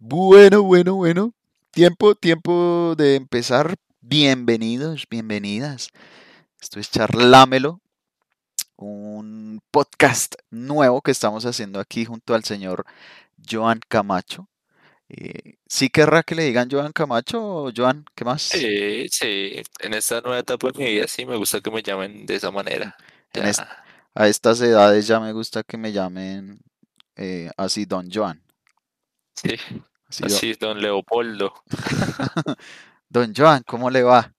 Bueno, 0.00 0.62
bueno, 0.62 0.94
bueno. 0.96 1.34
Tiempo, 1.72 2.14
tiempo 2.14 2.94
de 2.96 3.16
empezar. 3.16 3.76
Bienvenidos, 4.00 5.06
bienvenidas. 5.10 5.88
Esto 6.60 6.80
es 6.80 6.90
Charlámelo, 6.90 7.80
un 8.76 9.60
podcast 9.70 10.34
nuevo 10.50 11.02
que 11.02 11.10
estamos 11.12 11.46
haciendo 11.46 11.80
aquí 11.80 12.04
junto 12.06 12.34
al 12.34 12.44
señor 12.44 12.84
Joan 13.48 13.80
Camacho. 13.88 14.48
Eh, 15.08 15.56
¿Sí 15.66 15.90
querrá 15.90 16.22
que 16.22 16.34
le 16.36 16.44
digan 16.44 16.70
Joan 16.70 16.92
Camacho 16.92 17.42
o 17.44 17.72
Joan? 17.76 18.04
¿Qué 18.14 18.24
más? 18.24 18.42
Sí, 18.42 19.08
sí, 19.10 19.62
en 19.80 19.94
esta 19.94 20.20
nueva 20.20 20.38
etapa 20.40 20.70
de 20.72 20.78
mi 20.78 20.90
vida 20.92 21.06
sí 21.08 21.26
me 21.26 21.36
gusta 21.36 21.60
que 21.60 21.70
me 21.70 21.82
llamen 21.82 22.26
de 22.26 22.36
esa 22.36 22.50
manera. 22.50 22.96
En 23.34 23.44
Ya, 23.44 23.50
est- 23.50 23.60
a 24.14 24.28
estas 24.28 24.60
edades 24.60 25.06
ya 25.06 25.20
me 25.20 25.32
gusta 25.32 25.62
que 25.62 25.76
me 25.78 25.92
llamen 25.92 26.60
eh, 27.16 27.50
así 27.56 27.84
Don 27.86 28.10
Joan. 28.10 28.42
sí, 29.34 29.56
Así, 30.10 30.24
así, 30.24 30.52
don 30.54 30.80
Leopoldo. 30.80 31.54
Don 33.08 33.32
Joan, 33.34 33.62
¿cómo 33.64 33.90
le 33.90 34.02
va? 34.02 34.32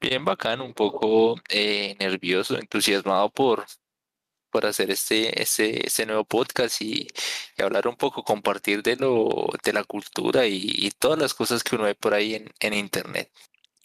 Bien 0.00 0.24
bacán, 0.24 0.60
un 0.60 0.72
poco 0.72 1.36
eh, 1.48 1.96
nervioso, 1.98 2.56
entusiasmado 2.58 3.30
por, 3.30 3.64
por 4.50 4.66
hacer 4.66 4.90
este, 4.90 5.40
este, 5.40 5.86
este 5.86 6.06
nuevo 6.06 6.24
podcast 6.24 6.80
y, 6.80 7.08
y 7.56 7.62
hablar 7.62 7.86
un 7.88 7.96
poco, 7.96 8.22
compartir 8.22 8.82
de 8.82 8.96
lo, 8.96 9.48
de 9.64 9.72
la 9.72 9.84
cultura 9.84 10.46
y, 10.46 10.60
y 10.64 10.90
todas 10.90 11.18
las 11.18 11.34
cosas 11.34 11.62
que 11.62 11.76
uno 11.76 11.84
ve 11.84 11.94
por 11.94 12.14
ahí 12.14 12.34
en, 12.34 12.52
en 12.60 12.74
internet. 12.74 13.30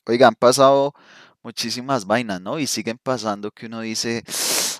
Oiga, 0.06 0.28
han 0.28 0.36
pasado 0.36 0.94
muchísimas 1.44 2.06
vainas, 2.06 2.42
¿no? 2.42 2.60
Y 2.60 2.68
siguen 2.68 2.98
pasando 2.98 3.52
que 3.52 3.68
uno 3.68 3.82
dice, 3.82 4.24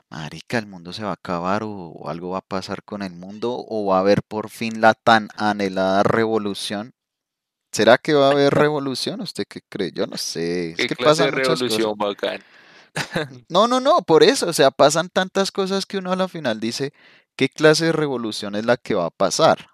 marica, 0.10 0.58
el 0.58 0.68
mundo 0.68 0.94
se 0.94 1.04
va 1.04 1.12
a 1.12 1.14
acabar 1.14 1.64
o, 1.64 1.70
o 1.70 2.10
algo 2.10 2.30
va 2.32 2.40
a 2.40 2.42
pasar 2.42 2.84
con 2.84 3.02
el 3.04 3.14
mundo 3.14 3.66
o 3.68 3.86
va 3.86 3.98
a 3.98 4.00
haber 4.02 4.24
por 4.24 4.50
fin 4.50 4.82
la 4.82 4.94
tan 4.94 5.30
anhelada 5.36 6.04
revolución. 6.04 6.94
¿Será 7.72 7.98
que 7.98 8.14
va 8.14 8.30
a 8.30 8.32
haber 8.32 8.54
revolución? 8.54 9.22
¿Usted 9.22 9.46
qué 9.50 9.62
cree? 9.70 9.92
Yo 9.94 10.08
no 10.08 10.18
sé. 10.18 10.72
Es 10.72 10.78
¿Qué 10.78 10.88
que 10.88 10.96
clase 10.96 11.24
de 11.26 11.32
revolución 11.32 11.96
bacán? 11.98 12.44
No, 13.50 13.68
no, 13.68 13.80
no, 13.80 14.02
por 14.02 14.24
eso, 14.24 14.48
o 14.48 14.54
sea, 14.54 14.72
pasan 14.72 15.10
tantas 15.10 15.52
cosas 15.52 15.86
que 15.86 15.98
uno 16.00 16.12
a 16.12 16.16
la 16.16 16.28
final 16.28 16.60
dice, 16.60 16.94
¿qué 17.36 17.50
clase 17.50 17.86
de 17.86 17.92
revolución 17.92 18.56
es 18.56 18.66
la 18.66 18.78
que 18.78 18.96
va 18.96 19.06
a 19.06 19.12
pasar? 19.12 19.68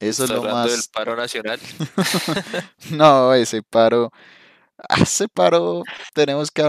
Eso 0.00 0.24
es 0.24 0.30
¿Está 0.30 0.34
lo 0.34 0.40
hablando 0.40 0.68
del 0.68 0.78
más... 0.78 0.88
paro 0.88 1.16
nacional? 1.16 1.60
No, 2.90 3.34
ese 3.34 3.62
paro, 3.62 4.12
ah, 4.78 5.02
ese 5.02 5.28
paro 5.28 5.84
tenemos 6.14 6.50
que 6.50 6.62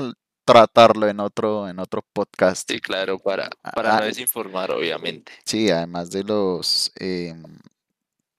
tratarlo 0.54 1.08
en 1.08 1.20
otro, 1.20 1.68
en 1.70 1.80
otro 1.80 2.02
podcast. 2.14 2.70
Sí, 2.70 2.80
claro, 2.80 3.20
para, 3.20 3.50
para 3.74 3.98
Ah, 3.98 4.00
no 4.00 4.06
desinformar, 4.06 4.72
obviamente. 4.72 5.32
sí, 5.46 5.70
además 5.70 6.10
de 6.12 6.24
los 6.24 6.92
em, 6.96 7.44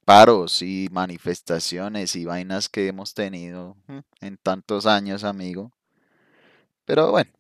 paros 0.05 0.63
y 0.63 0.89
manifestaciones 0.91 2.17
y 2.17 2.25
vainas 2.25 2.69
que 2.69 2.89
hemos 2.89 3.15
tenido 3.15 3.77
mm, 3.89 3.99
en 4.23 4.37
tantos 4.39 4.87
años, 4.87 5.25
amigo. 5.25 5.73
Pero 6.85 7.11
bueno, 7.11 7.31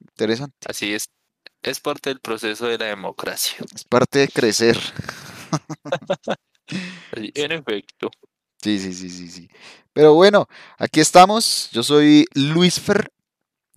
interesante. 0.00 0.56
Así 0.68 0.94
es, 0.94 1.10
es 1.62 1.80
parte 1.80 2.10
del 2.10 2.20
proceso 2.20 2.66
de 2.66 2.78
la 2.78 2.86
democracia. 2.86 3.56
Es 3.74 3.84
parte 3.84 4.20
de 4.20 4.28
crecer. 4.28 4.78
En 7.34 7.52
efecto, 7.52 8.10
Sí, 8.62 8.78
sí, 8.78 8.92
sí, 8.92 9.08
sí, 9.08 9.28
sí. 9.28 9.48
Pero 9.92 10.14
bueno, 10.14 10.46
aquí 10.78 11.00
estamos. 11.00 11.70
Yo 11.72 11.82
soy 11.82 12.26
Luis 12.34 12.78
Fer, 12.78 13.10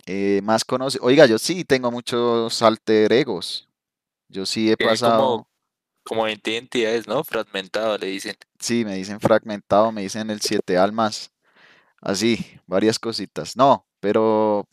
eh, 0.06 0.40
más 0.42 0.64
conocido. 0.64 1.04
Oiga, 1.04 1.26
yo 1.26 1.38
sí 1.38 1.64
tengo 1.64 1.90
muchos 1.90 2.60
alter 2.62 3.12
egos. 3.12 3.68
Yo 4.28 4.46
sí 4.46 4.70
he 4.70 4.76
pasado, 4.76 5.20
como, 5.22 5.48
como 6.02 6.22
20 6.24 6.50
identidades, 6.50 7.06
¿no? 7.06 7.22
Fragmentado, 7.24 7.96
le 7.98 8.08
dicen. 8.08 8.36
sí, 8.58 8.84
me 8.84 8.96
dicen 8.96 9.20
fragmentado, 9.20 9.92
me 9.92 10.02
dicen 10.02 10.30
el 10.30 10.40
siete 10.40 10.76
almas, 10.76 11.30
así, 12.00 12.60
varias 12.66 12.98
cositas. 12.98 13.56
No, 13.56 13.86
pero 14.00 14.68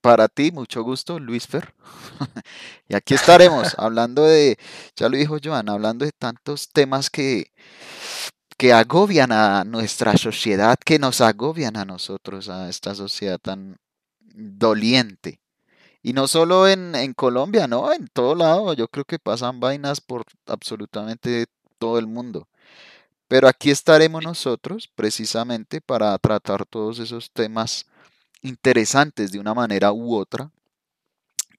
para 0.00 0.28
ti, 0.28 0.52
mucho 0.52 0.82
gusto, 0.82 1.18
Luis 1.18 1.46
Fer. 1.46 1.74
Y 2.88 2.94
aquí 2.94 3.14
estaremos 3.14 3.74
hablando 3.78 4.24
de, 4.24 4.58
ya 4.96 5.08
lo 5.08 5.16
dijo 5.16 5.38
Joan, 5.42 5.68
hablando 5.68 6.04
de 6.04 6.12
tantos 6.12 6.68
temas 6.70 7.08
que, 7.08 7.52
que 8.56 8.72
agobian 8.72 9.32
a 9.32 9.64
nuestra 9.64 10.16
sociedad, 10.16 10.76
que 10.84 10.98
nos 10.98 11.20
agobian 11.20 11.76
a 11.76 11.84
nosotros, 11.84 12.48
a 12.48 12.68
esta 12.68 12.94
sociedad 12.94 13.38
tan 13.38 13.78
doliente. 14.34 15.40
Y 16.02 16.12
no 16.14 16.28
solo 16.28 16.68
en, 16.68 16.94
en 16.94 17.14
Colombia, 17.14 17.66
no, 17.68 17.92
en 17.92 18.08
todo 18.08 18.34
lado. 18.34 18.72
Yo 18.74 18.88
creo 18.88 19.04
que 19.04 19.18
pasan 19.18 19.60
vainas 19.60 20.00
por 20.00 20.24
absolutamente 20.46 21.46
todo 21.78 21.98
el 21.98 22.06
mundo. 22.06 22.48
Pero 23.28 23.48
aquí 23.48 23.70
estaremos 23.70 24.22
nosotros 24.24 24.88
precisamente 24.94 25.80
para 25.80 26.18
tratar 26.18 26.66
todos 26.66 26.98
esos 26.98 27.30
temas 27.32 27.86
interesantes 28.42 29.32
de 29.32 29.38
una 29.38 29.54
manera 29.54 29.92
u 29.92 30.14
otra 30.16 30.50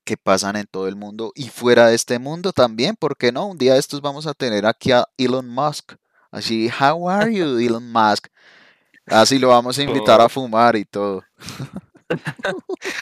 que 0.03 0.17
pasan 0.17 0.55
en 0.55 0.67
todo 0.67 0.87
el 0.87 0.95
mundo 0.95 1.31
y 1.35 1.49
fuera 1.49 1.87
de 1.87 1.95
este 1.95 2.19
mundo 2.19 2.53
también, 2.53 2.95
¿por 2.95 3.15
qué 3.17 3.31
no? 3.31 3.47
Un 3.47 3.57
día 3.57 3.73
de 3.73 3.79
estos 3.79 4.01
vamos 4.01 4.27
a 4.27 4.33
tener 4.33 4.65
aquí 4.65 4.91
a 4.91 5.05
Elon 5.17 5.47
Musk. 5.47 5.93
Así, 6.31 6.69
how 6.69 7.09
are 7.09 7.33
you, 7.33 7.57
Elon 7.59 7.91
Musk? 7.91 8.27
Así 9.07 9.39
lo 9.39 9.49
vamos 9.49 9.77
a 9.79 9.83
invitar 9.83 10.21
a 10.21 10.27
Oh, 10.27 10.29
fumar 10.29 10.75
y 10.75 10.85
todo. 10.85 11.23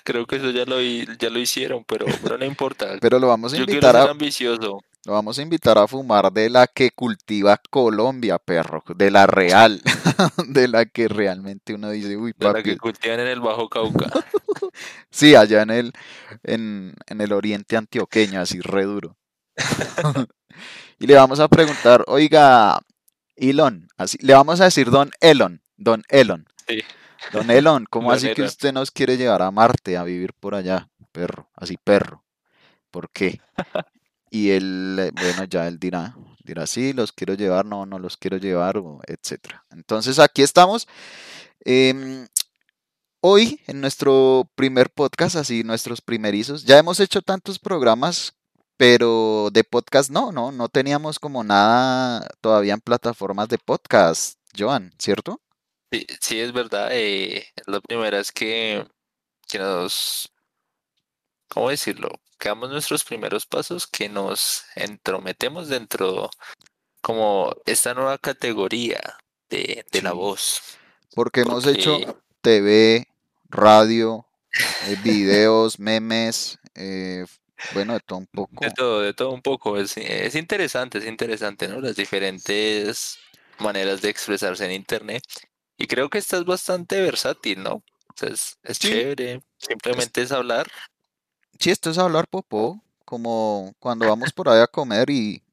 creo 0.04 0.26
que 0.26 0.38
eso 0.38 0.52
ya 0.52 0.66
lo, 0.66 0.82
ya 0.82 1.30
lo 1.30 1.40
hicieron, 1.40 1.84
pero, 1.86 2.06
pero 2.24 2.38
no 2.38 2.46
importa. 2.46 2.98
Pero 3.02 3.20
lo 3.20 3.28
vamos 3.28 3.54
a 3.54 3.58
Yo 3.58 3.64
invitar 3.64 3.96
ser 3.96 4.08
a, 4.08 4.12
ambicioso, 4.12 4.80
lo 5.06 5.14
vamos 5.14 5.40
a 5.40 5.42
invitar 5.42 5.78
a 5.78 5.88
fumar 5.88 6.32
de 6.32 6.50
la 6.50 6.68
que 6.68 6.92
cultiva 6.92 7.60
Colombia, 7.70 8.38
perro, 8.38 8.84
de 8.96 9.12
la 9.12 9.28
real, 9.28 9.82
de 10.48 10.68
la 10.68 10.86
que 10.86 11.08
realmente 11.08 11.74
uno 11.74 11.90
dice, 11.90 12.18
uy, 12.18 12.34
de 12.38 12.46
la 12.46 12.54
papi, 12.54 12.64
que 12.64 12.78
cultivan 12.78 13.22
en 13.22 13.28
el 13.28 13.40
Bajo 13.40 13.70
Cauca. 13.70 14.12
sí, 15.10 15.36
allá 15.36 15.62
en 15.62 15.70
el, 15.70 15.94
en, 16.44 16.94
en 17.08 17.22
el 17.22 17.32
oriente 17.32 17.78
antioqueño, 17.78 18.42
así 18.42 18.60
re 18.60 18.84
duro. 18.84 19.18
Y 21.00 21.08
le 21.08 21.16
vamos 21.16 21.40
a 21.40 21.48
preguntar, 21.48 22.04
oiga, 22.08 22.80
Elon, 23.38 23.88
así, 23.98 24.18
le 24.22 24.34
vamos 24.34 24.60
a 24.60 24.66
decir 24.66 24.92
don 24.92 25.12
Elon, 25.22 25.62
don 25.78 26.04
Elon, 26.10 26.46
Sí, 26.68 26.84
don 27.28 27.50
Elon, 27.52 27.86
¿cómo 27.90 28.10
don 28.10 28.18
así 28.18 28.34
que 28.34 28.44
usted 28.44 28.74
nos 28.74 28.92
quiere 28.92 29.18
llevar 29.18 29.42
a 29.42 29.52
Marte 29.52 29.98
a 29.98 30.04
vivir 30.04 30.34
por 30.34 30.56
allá, 30.56 30.90
perro, 31.12 31.50
así 31.56 31.78
perro? 31.78 32.24
¿Por 32.92 33.10
qué? 33.12 33.40
Y 34.32 34.52
él, 34.52 34.98
eh, 35.00 35.12
bueno, 35.14 35.44
ya 35.46 35.68
él 35.68 35.80
dirá, 35.80 36.16
dirá, 36.44 36.68
sí, 36.68 36.94
los 36.94 37.12
quiero 37.12 37.34
llevar, 37.34 37.66
no, 37.66 37.86
no 37.86 37.98
los 38.00 38.18
quiero 38.18 38.38
llevar, 38.38 38.82
etcétera. 39.08 39.66
Entonces 39.72 40.20
aquí 40.20 40.44
estamos. 40.44 40.88
em, 41.66 42.28
hoy, 43.22 43.62
en 43.68 43.82
nuestro 43.82 44.50
primer 44.56 44.90
podcast, 44.92 45.36
así 45.36 45.64
nuestros 45.64 46.02
primerizos, 46.02 46.66
ya 46.66 46.78
hemos 46.78 47.00
hecho 47.00 47.22
tantos 47.22 47.60
programas, 47.60 48.34
pero 48.78 49.50
de 49.52 49.64
podcast 49.64 50.10
no, 50.12 50.32
no, 50.32 50.52
no 50.52 50.70
teníamos 50.70 51.20
como 51.20 51.44
nada 51.44 52.28
todavía 52.42 52.74
en 52.74 52.82
plataformas 52.82 53.50
de 53.50 53.58
podcast, 53.58 54.40
Joan, 54.58 54.94
¿cierto? 54.98 55.42
Sí, 55.92 56.06
sí, 56.22 56.40
es 56.40 56.52
verdad. 56.54 56.90
eh, 56.92 57.48
la 57.66 57.82
primera 57.82 58.20
es 58.20 58.32
que, 58.32 58.86
que 59.48 59.60
nos, 59.60 60.32
¿cómo 61.48 61.70
decirlo? 61.70 62.10
Que 62.38 62.50
damos 62.50 62.70
nuestros 62.70 63.04
primeros 63.04 63.46
pasos, 63.46 63.88
que 63.88 64.10
nos 64.10 64.64
entrometemos 64.76 65.68
dentro 65.68 66.30
como 67.02 67.56
esta 67.66 67.94
nueva 67.94 68.18
categoría 68.18 69.02
de, 69.50 69.86
de 69.92 70.02
la 70.02 70.12
Sí. 70.12 70.18
voz. 70.18 70.62
Porque 71.16 71.42
hemos 71.42 71.66
hecho 71.66 72.00
Porque 72.00 72.16
TV, 72.42 73.08
radio, 73.50 74.26
eh, 74.82 74.96
videos, 74.98 75.80
memes, 75.80 76.60
eh, 76.76 77.26
bueno, 77.70 77.94
de 77.94 78.00
todo 78.02 78.20
un 78.20 78.28
de 78.32 78.38
poco. 78.38 78.66
todo, 78.72 79.02
de 79.02 79.14
todo 79.14 79.32
un 79.32 79.42
poco. 79.42 79.78
Es, 79.78 79.98
es 79.98 80.36
interesante, 80.36 80.98
es 81.00 81.06
interesante, 81.06 81.68
¿no? 81.68 81.80
Las 81.82 81.96
diferentes 81.96 83.18
maneras 83.60 84.02
de 84.02 84.10
expresarse 84.10 84.66
en 84.66 84.72
internet. 84.72 85.24
Y 85.80 85.88
creo 85.88 86.10
que 86.12 86.20
esta 86.20 86.38
es 86.38 86.46
bastante 86.46 87.02
versátil, 87.02 87.64
¿no? 87.64 87.74
O 87.76 87.84
sea, 88.16 88.30
es, 88.30 88.60
es 88.64 88.80
Sí, 88.80 88.90
chévere. 88.90 89.42
Simplemente 89.58 90.22
es 90.22 90.32
hablar. 90.32 90.68
sí, 91.60 91.70
esto 91.72 91.90
es 91.92 91.98
hablar 91.98 92.28
popó, 92.28 92.82
como 93.06 93.74
cuando 93.80 94.08
vamos 94.08 94.34
por 94.34 94.50
ahí 94.50 94.62
a 94.62 94.68
comer 94.68 95.10
y, 95.10 95.44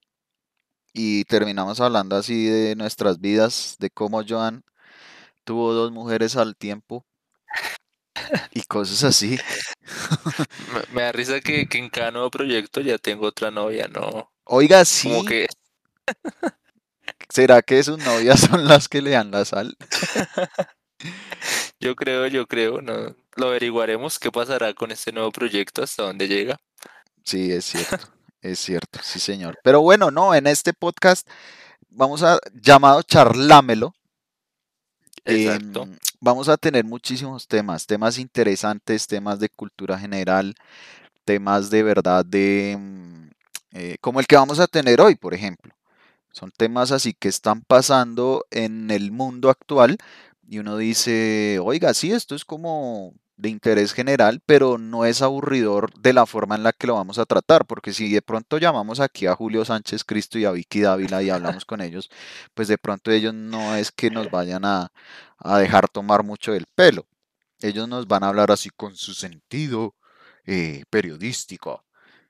y 0.93 1.25
terminamos 1.25 1.81
hablando 1.81 2.17
así 2.17 2.46
de 2.46 2.75
nuestras 2.76 3.20
vidas, 3.20 3.76
de 3.78 3.90
cómo 3.90 4.23
Joan 4.26 4.64
tuvo 5.44 5.75
dos 5.75 5.93
mujeres 5.93 6.37
al 6.37 6.56
tiempo 6.56 7.06
y 8.52 8.62
cosas 8.62 9.05
así. 9.05 9.38
Me, 10.72 10.82
me 10.88 11.02
da 11.02 11.12
risa 11.12 11.40
que, 11.40 11.67
que 11.69 11.79
en 11.79 11.88
cada 11.90 12.11
nuevo 12.11 12.31
proyecto 12.31 12.81
ya 12.81 12.99
tengo 12.99 13.26
otra 13.26 13.50
novia, 13.50 13.88
¿no? 13.88 14.32
Oiga, 14.44 14.84
Como 15.00 15.25
sí, 15.25 15.25
que 15.25 15.49
¿será 17.28 17.62
que 17.62 17.82
sus 17.82 17.99
novias 17.99 18.40
son 18.50 18.67
las 18.67 18.88
que 18.88 19.02
le 19.02 19.11
dan 19.11 19.31
la 19.31 19.44
sal? 19.44 19.76
yo 21.81 21.94
creo, 21.96 22.26
yo 22.26 22.46
creo, 22.46 22.81
no. 22.81 23.14
Lo 23.37 23.49
averiguaremos 23.49 24.19
qué 24.19 24.32
pasará 24.32 24.73
con 24.75 24.90
este 24.90 25.12
nuevo 25.12 25.31
proyecto, 25.31 25.82
hasta 25.82 26.05
dónde 26.05 26.26
llega. 26.26 26.56
Sí, 27.25 27.52
es 27.52 27.67
cierto, 27.67 28.08
es 28.40 28.58
cierto, 28.58 29.00
sí, 29.02 29.19
señor. 29.19 29.58
Pero 29.62 29.82
bueno, 29.82 30.11
no, 30.11 30.34
en 30.34 30.46
este 30.46 30.73
podcast 30.73 31.28
vamos 31.90 32.23
a, 32.23 32.38
llamado 32.55 33.02
Charlámelo, 33.02 33.94
Exacto. 35.25 35.82
em, 35.82 35.99
vamos 36.20 36.49
a 36.49 36.56
tener 36.56 36.84
muchísimos 36.84 37.46
temas, 37.46 37.87
temas 37.87 38.19
interesantes, 38.19 39.06
temas 39.06 39.40
de 39.40 39.49
cultura 39.49 39.99
general, 39.99 40.55
temas 41.25 41.69
de 41.70 41.82
verdad 41.82 42.25
de, 42.25 42.76
mm, 42.79 43.29
eh, 43.72 43.96
como 44.00 44.20
el 44.20 44.26
que 44.26 44.37
vamos 44.37 44.61
a 44.61 44.67
tener 44.67 45.00
hoy, 45.00 45.17
por 45.17 45.34
ejemplo. 45.34 45.66
Son 46.37 46.50
temas 46.50 46.93
así 46.93 47.15
que 47.15 47.29
están 47.29 47.62
pasando 47.62 48.44
en 48.50 48.91
el 48.91 49.11
mundo 49.11 49.49
actual 49.49 49.97
y 50.47 50.59
uno 50.59 50.77
dice, 50.77 51.59
oiga, 51.62 51.94
sí, 51.94 52.12
esto 52.12 52.35
es 52.35 52.44
como 52.44 53.15
de 53.38 53.49
interés 53.49 53.94
general, 53.94 54.43
pero 54.44 54.77
no 54.77 55.06
es 55.06 55.23
aburridor 55.23 55.99
de 55.99 56.12
la 56.12 56.27
forma 56.27 56.55
en 56.55 56.62
la 56.62 56.75
que 56.75 56.88
lo 56.88 56.94
vamos 56.94 57.19
a 57.19 57.25
tratar, 57.25 57.65
porque 57.65 57.94
si 57.94 58.12
de 58.12 58.21
pronto 58.21 58.59
llamamos 58.59 59.00
aquí 59.00 59.27
a 59.27 59.35
Julio 59.35 59.65
Sánchez 59.65 60.05
Cristo 60.05 60.38
y 60.38 60.44
a 60.44 60.50
Vicky 60.50 60.83
Dávila 60.83 61.23
y 61.23 61.31
hablamos 61.31 61.65
con 61.65 61.81
ellos, 61.81 62.11
pues 62.53 62.69
de 62.69 62.77
pronto 62.77 63.11
ellos 63.11 63.32
no 63.32 63.75
es 63.75 63.91
que 63.91 64.11
nos 64.11 64.31
vayan 64.31 64.67
a, 64.67 64.93
a 65.39 65.59
dejar 65.59 65.89
tomar 65.89 66.23
mucho 66.23 66.53
el 66.53 66.67
pelo. 66.75 67.06
Ellos 67.62 67.89
nos 67.89 68.06
van 68.09 68.25
a 68.25 68.29
hablar 68.29 68.50
así 68.50 68.69
con 68.69 68.94
su 68.94 69.15
sentido 69.15 69.94
eh, 70.44 70.85
periodístico. 70.91 71.82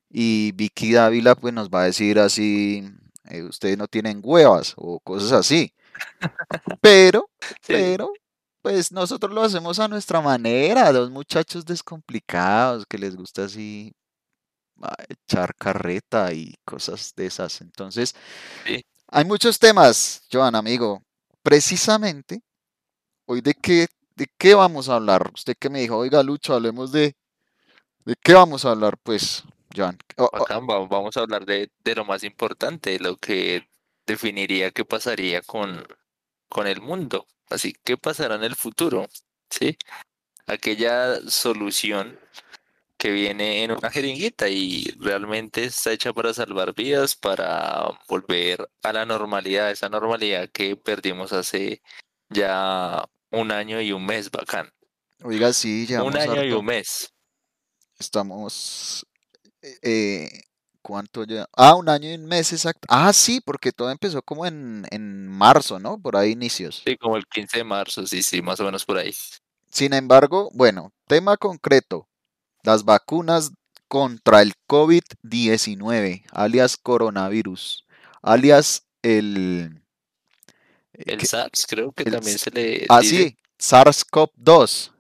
Y 0.09 0.52
Vicky 0.52 0.93
Dávila 0.93 1.35
pues 1.35 1.52
nos 1.52 1.70
va 1.70 1.82
a 1.82 1.85
decir 1.87 2.20
así, 2.20 2.85
eh, 3.31 3.43
ustedes 3.43 3.78
no 3.78 3.88
tienen 3.88 4.20
huevas 4.23 4.75
o 4.76 5.00
cosas 5.00 5.32
así. 5.32 5.73
Pero, 6.81 7.28
Sí, 7.40 7.73
pero, 7.73 8.12
pues 8.62 8.93
nosotros 8.93 9.32
lo 9.32 9.43
hacemos 9.43 9.78
a 9.78 9.88
nuestra 9.88 10.20
manera, 10.20 10.93
dos 10.93 11.11
muchachos 11.11 11.64
descomplicados 11.64 12.84
que 12.87 12.99
les 12.99 13.17
gusta 13.17 13.44
así 13.44 13.93
ah, 14.82 14.96
echar 15.08 15.55
carreta 15.55 16.32
y 16.32 16.55
cosas 16.64 17.12
de 17.17 17.26
esas. 17.26 17.61
Entonces, 17.61 18.14
sí. 18.67 18.84
hay 19.08 19.25
muchos 19.25 19.58
temas, 19.58 20.23
Joan, 20.32 20.55
amigo. 20.55 21.02
Precisamente, 21.43 22.43
hoy 23.26 23.40
de 23.40 23.55
qué, 23.55 23.88
de 24.17 24.26
qué 24.38 24.55
vamos 24.55 24.88
a 24.88 24.96
hablar. 24.96 25.31
Usted 25.34 25.56
que 25.58 25.70
me 25.70 25.81
dijo, 25.81 25.96
oiga, 25.99 26.23
Lucho, 26.23 26.55
hablemos 26.55 26.93
de, 26.93 27.17
¿de 28.05 28.17
qué 28.23 28.34
vamos 28.34 28.64
a 28.64 28.70
hablar? 28.73 28.96
Pues, 29.02 29.44
Joan. 29.74 29.98
Oh, 30.16 30.28
oh, 30.32 30.36
Acá 30.36 30.58
va- 30.60 30.86
vamos 30.86 31.16
a 31.16 31.20
hablar 31.20 31.44
de, 31.46 31.70
de 31.84 31.94
lo 31.94 32.04
más 32.04 32.22
importante, 32.24 32.98
lo 32.98 33.16
que 33.16 33.68
definiría 34.06 34.70
qué 34.70 34.84
pasaría 34.84 35.42
con, 35.42 35.86
con 36.48 36.66
el 36.66 36.80
mundo. 36.80 37.26
Así, 37.50 37.74
¿qué 37.84 37.96
pasará 37.96 38.36
en 38.36 38.44
el 38.44 38.54
futuro? 38.56 39.06
¿Sí? 39.50 39.76
Aquella 40.46 41.20
solución 41.28 42.18
que 42.96 43.10
viene 43.10 43.62
en 43.62 43.72
una 43.72 43.90
jeringuita 43.90 44.48
y 44.48 44.84
realmente 44.98 45.64
está 45.64 45.92
hecha 45.92 46.12
para 46.12 46.32
salvar 46.32 46.74
vidas, 46.74 47.14
para 47.14 47.90
volver 48.08 48.68
a 48.82 48.92
la 48.92 49.04
normalidad, 49.04 49.70
esa 49.70 49.88
normalidad 49.88 50.48
que 50.50 50.76
perdimos 50.76 51.32
hace 51.32 51.82
ya 52.30 53.04
un 53.30 53.52
año 53.52 53.80
y 53.82 53.92
un 53.92 54.06
mes, 54.06 54.30
bacán. 54.30 54.72
oiga, 55.22 55.52
sí, 55.52 55.82
Un 55.82 55.86
llevamos 55.88 56.16
año 56.16 56.44
y 56.44 56.52
un 56.52 56.64
mes. 56.64 57.12
Estamos 57.98 59.06
eh, 59.82 60.28
¿cuánto 60.82 61.24
ya? 61.24 61.46
Ah, 61.56 61.74
un 61.74 61.88
año 61.88 62.10
y 62.10 62.14
un 62.14 62.26
mes 62.26 62.52
exacto. 62.52 62.86
Ah, 62.90 63.12
sí, 63.12 63.40
porque 63.44 63.72
todo 63.72 63.90
empezó 63.90 64.22
como 64.22 64.46
en, 64.46 64.86
en 64.90 65.26
marzo, 65.28 65.78
¿no? 65.78 65.98
Por 66.00 66.16
ahí 66.16 66.32
inicios. 66.32 66.82
Sí, 66.84 66.96
como 66.96 67.16
el 67.16 67.26
15 67.26 67.58
de 67.58 67.64
marzo, 67.64 68.06
sí, 68.06 68.22
sí, 68.22 68.42
más 68.42 68.60
o 68.60 68.64
menos 68.64 68.84
por 68.84 68.98
ahí. 68.98 69.12
Sin 69.70 69.92
embargo, 69.92 70.50
bueno, 70.54 70.92
tema 71.06 71.36
concreto, 71.36 72.08
las 72.62 72.84
vacunas 72.84 73.50
contra 73.88 74.42
el 74.42 74.52
COVID-19, 74.68 76.24
alias 76.32 76.76
coronavirus, 76.76 77.84
alias 78.22 78.84
el, 79.02 79.82
eh, 80.94 81.04
El 81.06 81.18
que- 81.18 81.26
SARS 81.26 81.66
creo 81.68 81.92
que 81.92 82.04
el 82.04 82.12
también 82.12 82.38
se 82.38 82.50
le 82.50 82.86
ah, 82.88 83.00
dice. 83.00 83.16
sí, 83.16 83.36
SARS-CoV-2. 83.58 84.92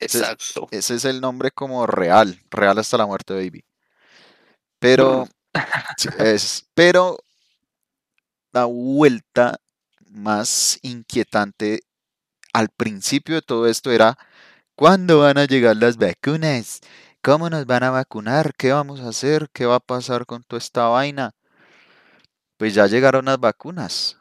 Exacto. 0.00 0.68
ese 0.70 0.94
es 0.94 1.04
el 1.04 1.20
nombre 1.20 1.50
como 1.50 1.86
real, 1.86 2.40
real 2.50 2.78
hasta 2.78 2.96
la 2.96 3.06
muerte, 3.06 3.34
baby. 3.34 3.64
Pero, 4.78 5.28
es, 6.18 6.66
pero 6.74 7.18
la 8.52 8.64
vuelta 8.64 9.60
más 10.10 10.78
inquietante 10.82 11.82
al 12.52 12.68
principio 12.70 13.36
de 13.36 13.42
todo 13.42 13.66
esto 13.68 13.92
era, 13.92 14.18
¿cuándo 14.74 15.20
van 15.20 15.38
a 15.38 15.44
llegar 15.44 15.76
las 15.76 15.96
vacunas? 15.96 16.80
¿Cómo 17.22 17.50
nos 17.50 17.66
van 17.66 17.84
a 17.84 17.90
vacunar? 17.90 18.54
¿Qué 18.56 18.72
vamos 18.72 19.00
a 19.00 19.08
hacer? 19.08 19.50
¿Qué 19.52 19.66
va 19.66 19.76
a 19.76 19.80
pasar 19.80 20.26
con 20.26 20.42
toda 20.42 20.58
esta 20.58 20.86
vaina? 20.88 21.32
Pues 22.56 22.74
ya 22.74 22.86
llegaron 22.86 23.24
las 23.26 23.40
vacunas. 23.40 24.16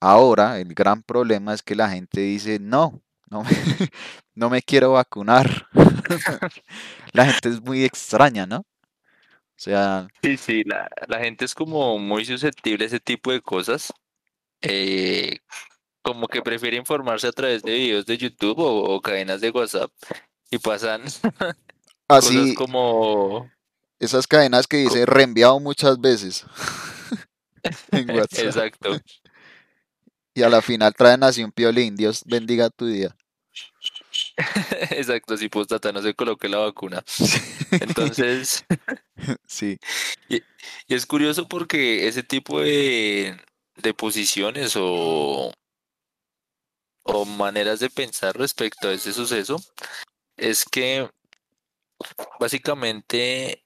Ahora 0.00 0.58
el 0.60 0.74
gran 0.74 1.02
problema 1.02 1.54
es 1.54 1.62
que 1.62 1.74
la 1.74 1.90
gente 1.90 2.20
dice, 2.20 2.58
no, 2.58 3.00
no 3.30 3.42
me, 3.44 3.50
no 4.34 4.50
me 4.50 4.62
quiero 4.62 4.92
vacunar. 4.92 5.68
La 7.12 7.26
gente 7.26 7.48
es 7.50 7.60
muy 7.62 7.84
extraña, 7.84 8.46
¿no? 8.46 8.58
O 8.58 8.64
sea, 9.56 10.08
Sí, 10.22 10.36
sí, 10.36 10.64
la, 10.64 10.88
la 11.08 11.18
gente 11.20 11.44
es 11.46 11.54
como 11.54 11.98
muy 11.98 12.24
susceptible 12.26 12.84
a 12.84 12.86
ese 12.88 13.00
tipo 13.00 13.32
de 13.32 13.40
cosas. 13.42 13.92
eh, 14.62 15.38
como 16.02 16.28
que 16.28 16.42
prefiere 16.42 16.76
informarse 16.76 17.26
a 17.28 17.32
través 17.32 17.62
de 17.64 17.72
videos 17.74 18.06
de 18.06 18.18
YouTube 18.18 18.58
o, 18.60 18.94
o 18.96 19.00
cadenas 19.02 19.40
de 19.40 19.50
WhatsApp 19.50 19.90
y 20.50 20.58
pasan 20.58 21.02
cosas 22.08 22.48
así, 22.48 22.54
como... 22.54 23.50
esas 24.00 24.26
cadenas 24.26 24.66
que 24.66 24.78
dice 24.78 25.06
reenviado 25.06 25.60
muchas 25.60 26.00
veces 26.00 26.44
en 27.92 28.10
WhatsApp. 28.10 28.46
Exacto, 28.46 29.00
Y 30.40 30.42
a 30.42 30.48
la 30.48 30.62
final 30.62 30.94
traen 30.94 31.22
así 31.22 31.44
un 31.44 31.52
piolín. 31.52 31.96
Dios 31.96 32.22
bendiga 32.24 32.70
tu 32.70 32.86
día. 32.86 33.14
exacto, 34.90 35.36
si 35.36 35.50
postdata 35.50 35.92
no 35.92 36.00
se 36.00 36.14
coloque 36.14 36.48
la 36.48 36.56
vacuna. 36.56 37.04
Entonces, 37.72 38.64
Sí, 39.46 39.76
y, 40.30 40.36
y 40.88 40.94
es 40.94 41.04
curioso 41.04 41.46
porque 41.46 42.08
ese 42.08 42.22
tipo 42.22 42.62
de, 42.62 43.38
de 43.76 43.92
posiciones 43.92 44.76
o, 44.76 45.52
o 47.02 47.24
maneras 47.26 47.80
de 47.80 47.90
pensar 47.90 48.34
respecto 48.38 48.88
a 48.88 48.92
ese 48.94 49.12
suceso 49.12 49.56
es 50.38 50.64
que 50.64 51.06
básicamente 52.38 53.62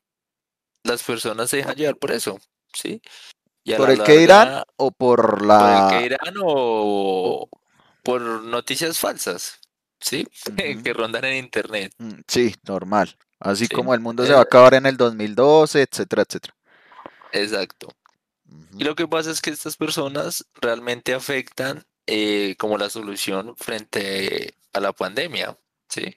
las 0.82 1.04
personas 1.04 1.50
se 1.50 1.58
dejan 1.58 1.76
llevar 1.76 1.98
por 1.98 2.10
eso, 2.10 2.40
¿sí? 2.72 3.00
Y 3.64 3.74
por 3.74 3.88
la 3.88 3.90
el 3.90 4.02
que 4.02 4.14
larga, 4.26 4.64
o 4.76 4.90
por 4.92 5.42
por 5.56 5.70
el 5.70 5.84
que 5.86 5.98
la... 5.98 6.00
dirán 6.00 6.34
o 6.42 7.48
por 8.02 8.20
noticias 8.44 8.98
falsas, 8.98 9.60
¿sí? 10.00 10.28
Que 10.84 10.92
rondan 10.94 11.24
en 11.26 11.36
internet, 11.44 11.94
mm, 11.98 12.20
Sí, 12.28 12.54
normal. 12.64 13.16
Así 13.40 13.66
¿sí? 13.66 13.68
como 13.68 13.94
el 13.94 14.00
mundo 14.00 14.26
se 14.26 14.32
va 14.32 14.40
a 14.40 14.42
Eh, 14.42 14.42
acabar 14.42 14.74
en 14.74 14.86
el 14.86 14.96
2012, 14.96 15.82
etcétera, 15.82 16.22
etcétera. 16.22 16.54
exacto. 17.32 17.88
Y 18.78 18.84
lo 18.84 18.94
que 18.94 19.08
pasa 19.08 19.30
es 19.30 19.40
que 19.42 19.50
estas 19.50 19.76
personas 19.76 20.46
realmente 20.54 21.14
afectan 21.14 21.84
eh, 22.06 22.56
como 22.58 22.78
la 22.78 22.90
solución 22.90 23.56
frente 23.56 24.56
a 24.72 24.80
la 24.80 24.92
pandemia, 24.92 25.58
¿sí? 25.88 26.14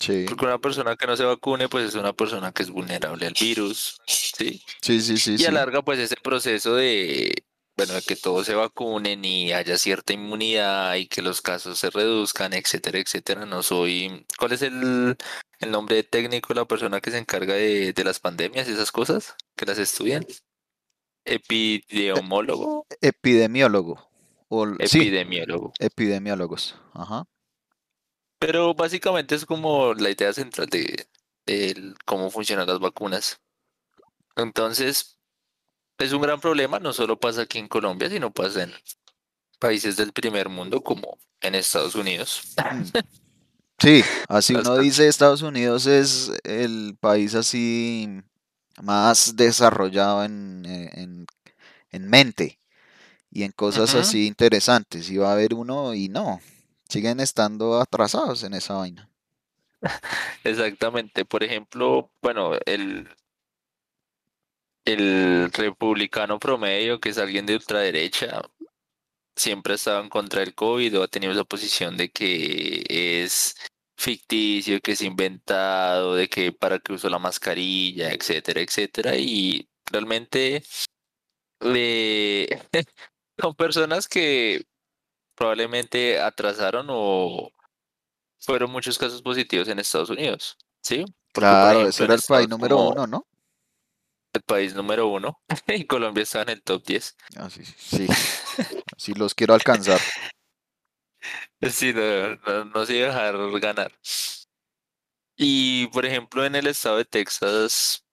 Sí, 0.00 0.24
Porque 0.26 0.46
una 0.46 0.58
persona 0.58 0.96
que 0.96 1.06
no 1.06 1.14
se 1.14 1.24
vacune, 1.24 1.68
pues 1.68 1.84
es 1.90 1.94
una 1.94 2.14
persona 2.14 2.52
que 2.52 2.62
es 2.62 2.70
vulnerable 2.70 3.26
al 3.26 3.34
virus, 3.38 4.00
¿sí? 4.06 4.62
sí, 4.80 5.00
sí, 5.02 5.18
sí, 5.18 5.34
Y 5.34 5.38
sí. 5.38 5.44
alarga 5.44 5.82
pues 5.82 5.98
ese 5.98 6.16
proceso 6.16 6.74
de, 6.74 7.34
bueno, 7.76 7.92
de 7.92 8.00
que 8.00 8.16
todos 8.16 8.46
se 8.46 8.54
vacunen 8.54 9.22
y 9.26 9.52
haya 9.52 9.76
cierta 9.76 10.14
inmunidad 10.14 10.94
y 10.94 11.06
que 11.06 11.20
los 11.20 11.42
casos 11.42 11.78
se 11.78 11.90
reduzcan, 11.90 12.54
etcétera, 12.54 12.98
etcétera. 12.98 13.44
No 13.44 13.62
soy, 13.62 14.26
¿cuál 14.38 14.52
es 14.52 14.62
el, 14.62 15.18
el 15.58 15.70
nombre 15.70 16.02
técnico 16.02 16.54
de 16.54 16.60
la 16.60 16.66
persona 16.66 17.02
que 17.02 17.10
se 17.10 17.18
encarga 17.18 17.52
de, 17.52 17.92
de 17.92 18.04
las 18.04 18.20
pandemias 18.20 18.68
y 18.68 18.72
esas 18.72 18.92
cosas? 18.92 19.34
Que 19.54 19.66
las 19.66 19.78
estudian. 19.78 20.24
Epidemiólogo, 21.26 22.86
Epidemiólogo. 23.02 24.08
O, 24.48 24.66
sí, 24.86 24.98
epidemiólogo. 25.00 25.72
epidemiólogos. 25.78 26.74
Ajá. 26.94 27.24
Pero 28.40 28.74
básicamente 28.74 29.36
es 29.36 29.46
como 29.46 29.94
la 29.94 30.10
idea 30.10 30.32
central 30.32 30.66
de, 30.66 31.06
de 31.46 31.94
cómo 32.04 32.30
funcionan 32.30 32.66
las 32.66 32.80
vacunas. 32.80 33.38
Entonces, 34.34 35.18
es 35.98 36.12
un 36.12 36.22
gran 36.22 36.40
problema, 36.40 36.80
no 36.80 36.92
solo 36.92 37.20
pasa 37.20 37.42
aquí 37.42 37.58
en 37.58 37.68
Colombia, 37.68 38.08
sino 38.08 38.32
pasa 38.32 38.62
en 38.62 38.72
países 39.58 39.96
del 39.96 40.12
primer 40.12 40.48
mundo 40.48 40.82
como 40.82 41.18
en 41.40 41.54
Estados 41.54 41.94
Unidos. 41.94 42.54
Sí, 43.82 44.04
así 44.28 44.54
uno 44.54 44.76
dice 44.76 45.08
Estados 45.08 45.40
Unidos 45.40 45.86
es 45.86 46.30
el 46.44 46.98
país 47.00 47.34
así 47.34 48.20
más 48.82 49.36
desarrollado 49.36 50.22
en, 50.22 50.66
eh, 50.66 50.90
en, 50.96 51.26
en 51.90 52.06
mente 52.06 52.60
y 53.30 53.44
en 53.44 53.52
cosas 53.52 53.94
así 53.94 54.26
interesantes. 54.26 55.08
Y 55.08 55.16
va 55.16 55.30
a 55.30 55.32
haber 55.32 55.54
uno 55.54 55.94
y 55.94 56.10
no, 56.10 56.42
siguen 56.90 57.20
estando 57.20 57.80
atrasados 57.80 58.42
en 58.42 58.54
esa 58.54 58.74
vaina. 58.74 59.08
Exactamente. 60.44 61.24
Por 61.24 61.42
ejemplo, 61.44 62.10
bueno, 62.20 62.52
el, 62.66 63.08
el 64.84 65.50
republicano 65.52 66.38
promedio, 66.38 67.00
que 67.00 67.10
es 67.10 67.18
alguien 67.18 67.46
de 67.46 67.54
ultraderecha, 67.54 68.42
siempre 69.36 69.72
ha 69.74 69.76
estado 69.76 70.02
en 70.02 70.08
contra 70.10 70.40
del 70.40 70.54
COVID 70.54 70.98
o 70.98 71.02
ha 71.04 71.08
tenido 71.08 71.32
esa 71.32 71.44
posición 71.44 71.96
de 71.96 72.10
que 72.10 72.84
es 72.88 73.54
ficticio, 73.96 74.80
que 74.80 74.92
es 74.92 75.02
inventado, 75.02 76.14
de 76.14 76.28
que 76.28 76.52
para 76.52 76.78
qué 76.78 76.92
uso 76.94 77.08
la 77.08 77.18
mascarilla, 77.18 78.12
etcétera, 78.12 78.60
etcétera. 78.60 79.16
Y 79.16 79.68
realmente 79.86 80.62
eh, 81.60 82.48
son 83.38 83.54
personas 83.54 84.08
que 84.08 84.64
probablemente 85.40 86.20
atrasaron 86.20 86.88
o 86.90 87.50
fueron 88.38 88.70
muchos 88.70 88.98
casos 88.98 89.22
positivos 89.22 89.68
en 89.68 89.78
Estados 89.78 90.10
Unidos, 90.10 90.58
¿sí? 90.82 91.02
Porque, 91.32 91.48
Claro, 91.48 91.80
ese 91.88 92.04
ejemplo, 92.04 92.04
era 92.04 92.14
el 92.14 92.20
país 92.28 92.48
número 92.50 92.76
como 92.76 92.90
uno, 92.90 93.06
¿no? 93.06 93.26
el 94.32 94.42
país 94.42 94.74
número 94.74 95.08
uno 95.08 95.40
y 95.66 95.86
Colombia 95.86 96.22
está 96.22 96.42
en 96.42 96.50
el 96.50 96.62
top 96.62 96.84
10. 96.84 97.16
Así, 97.36 97.64
sí, 97.64 98.06
sí 98.98 99.14
los 99.14 99.34
quiero 99.34 99.54
alcanzar. 99.54 99.98
Sí, 101.70 101.92
no, 101.92 102.36
no, 102.36 102.64
no 102.64 102.86
se 102.86 102.96
iba 102.96 103.08
a 103.08 103.30
dejar 103.30 103.60
ganar. 103.60 103.92
Y, 105.36 105.86
por 105.88 106.06
ejemplo, 106.06 106.46
en 106.46 106.54
el 106.54 106.66
estado 106.66 106.96
de 106.96 107.04
Texas, 107.04 108.06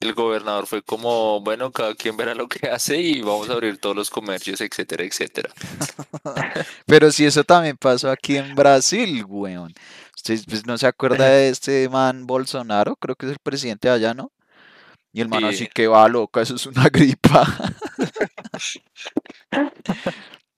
el 0.00 0.14
gobernador 0.14 0.66
fue 0.66 0.82
como, 0.82 1.40
bueno, 1.42 1.72
cada 1.72 1.94
quien 1.94 2.16
verá 2.16 2.34
lo 2.34 2.48
que 2.48 2.68
hace 2.68 2.98
y 3.00 3.22
vamos 3.22 3.48
a 3.50 3.54
abrir 3.54 3.78
todos 3.78 3.96
los 3.96 4.10
comercios, 4.10 4.60
etcétera, 4.60 5.04
etcétera. 5.04 5.50
Pero 6.86 7.10
si 7.10 7.24
eso 7.24 7.44
también 7.44 7.76
pasó 7.76 8.10
aquí 8.10 8.36
en 8.36 8.54
Brasil, 8.54 9.24
weón. 9.26 9.72
Usted 10.16 10.40
pues, 10.48 10.66
no 10.66 10.76
se 10.78 10.86
acuerda 10.86 11.26
de 11.28 11.48
este 11.48 11.88
man 11.88 12.26
Bolsonaro, 12.26 12.96
creo 12.96 13.16
que 13.16 13.26
es 13.26 13.32
el 13.32 13.38
presidente 13.38 13.88
de 13.88 13.94
allá, 13.94 14.14
¿no? 14.14 14.32
Y 15.12 15.22
el 15.22 15.28
man 15.28 15.44
así 15.44 15.66
Sí, 15.66 15.68
que 15.68 15.88
va 15.88 16.08
loca, 16.08 16.42
eso 16.42 16.56
es 16.56 16.66
una 16.66 16.88
gripa. 16.90 17.46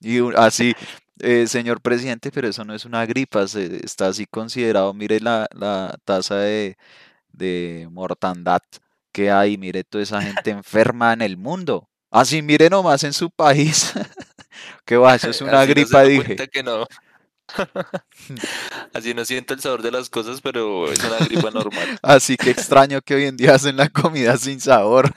Y 0.01 0.19
así, 0.37 0.75
eh, 1.21 1.47
señor 1.47 1.81
presidente, 1.81 2.31
pero 2.33 2.49
eso 2.49 2.65
no 2.65 2.75
es 2.75 2.85
una 2.85 3.05
gripa, 3.07 3.47
se- 3.49 3.85
está 3.85 4.09
así 4.09 4.27
considerado. 4.27 4.95
Mire 4.95 5.21
la, 5.21 5.49
la 5.53 5.97
tasa 6.05 6.37
de, 6.39 6.77
de 7.33 7.89
mortandad 7.93 8.63
que 9.19 9.33
hay, 9.33 9.59
mire 9.59 9.83
toda 9.83 10.05
esa 10.05 10.23
gente 10.23 10.51
enferma 10.53 11.13
en 11.13 11.23
el 11.23 11.37
mundo. 11.37 11.89
Así, 12.09 12.41
mire 12.41 12.71
nomás 12.71 13.03
en 13.03 13.13
su 13.13 13.31
país. 13.31 13.93
Que 14.85 14.97
va, 14.97 15.15
eso 15.15 15.31
es 15.31 15.41
una 15.41 15.61
así 15.61 15.71
gripa, 15.71 16.03
dije. 16.03 16.37
que 16.49 16.63
no, 16.65 16.85
así 18.93 19.15
no 19.15 19.25
siento 19.25 19.55
el 19.55 19.61
sabor 19.61 19.83
de 19.83 19.93
las 19.93 20.11
cosas, 20.11 20.41
pero 20.41 20.91
es 20.91 20.99
una 21.05 21.19
gripa 21.19 21.51
normal. 21.53 21.99
Así 22.03 22.37
que 22.37 22.51
extraño 22.51 23.01
que 23.03 23.15
hoy 23.15 23.25
en 23.27 23.37
día 23.37 23.55
hacen 23.55 23.77
la 23.77 23.89
comida 23.89 24.37
sin 24.37 24.61
sabor. 24.61 25.13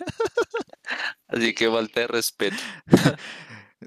Así 1.28 1.56
que 1.56 1.72
falta 1.72 2.02
de 2.02 2.08
respeto. 2.08 2.58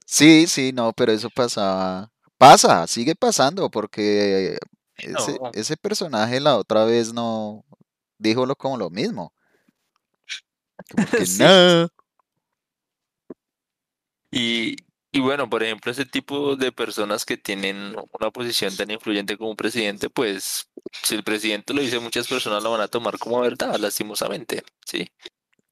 Sí, 0.07 0.47
sí, 0.49 0.73
no, 0.73 0.93
pero 0.93 1.13
eso 1.13 1.31
pasaba. 1.31 2.11
Pasa, 2.37 2.87
sigue 2.89 3.15
pasando, 3.15 3.71
porque 3.71 4.59
ese, 4.97 5.39
No, 5.41 5.51
ese 5.53 5.77
personaje 5.77 6.41
la 6.41 6.57
otra 6.57 6.85
vez 6.85 7.13
no 7.13 7.65
dijo 8.19 8.45
lo 8.45 8.57
como 8.57 8.77
lo 8.77 8.91
mismo. 8.91 9.34
Sí. 11.25 11.39
no. 11.39 11.89
Y, 14.31 14.77
y 15.13 15.21
bueno, 15.21 15.49
por 15.49 15.63
ejemplo, 15.63 15.93
ese 15.93 16.07
tipo 16.07 16.57
de 16.57 16.73
personas 16.73 17.25
que 17.25 17.37
tienen 17.37 17.95
una 18.19 18.31
posición 18.33 18.77
tan 18.77 18.91
influyente 18.91 19.37
como 19.39 19.51
un 19.51 19.57
presidente, 19.57 20.11
pues 20.11 20.69
si 21.03 21.15
el 21.15 21.23
presidente 21.23 21.73
lo 21.73 21.81
dice, 21.81 22.01
muchas 22.01 22.27
personas 22.27 22.63
lo 22.63 22.73
van 22.73 22.81
a 22.81 22.89
tomar 22.89 23.19
como 23.19 23.41
verdad, 23.41 23.77
lastimosamente, 23.77 24.65
¿sí? 24.85 25.07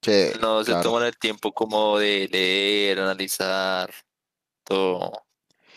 Sí, 0.00 0.30
No 0.40 0.62
se 0.64 0.70
claro. 0.72 0.82
toman 0.82 1.04
el 1.06 1.16
tiempo 1.18 1.52
como 1.52 1.98
de 1.98 2.28
leer, 2.30 3.00
analizar 3.00 3.92
todo 4.64 5.12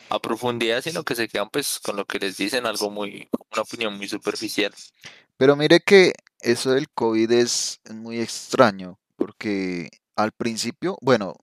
a 0.10 0.20
profundidad, 0.20 0.82
sino 0.84 1.04
que 1.04 1.16
se 1.16 1.28
quedan 1.28 1.50
pues 1.50 1.80
con 1.84 1.96
lo 1.96 2.06
que 2.06 2.20
les 2.20 2.38
dicen, 2.38 2.66
algo 2.66 2.90
muy, 2.92 3.28
una 3.52 3.62
opinión 3.64 3.98
muy 3.98 4.08
superficial. 4.08 4.74
Pero 5.38 5.56
mire 5.56 5.80
que 5.80 6.14
eso 6.40 6.72
del 6.72 6.90
COVID 6.90 7.32
es 7.32 7.80
muy 7.90 8.20
extraño, 8.20 9.00
porque 9.38 9.90
al 10.16 10.32
principio, 10.32 10.98
bueno, 11.02 11.36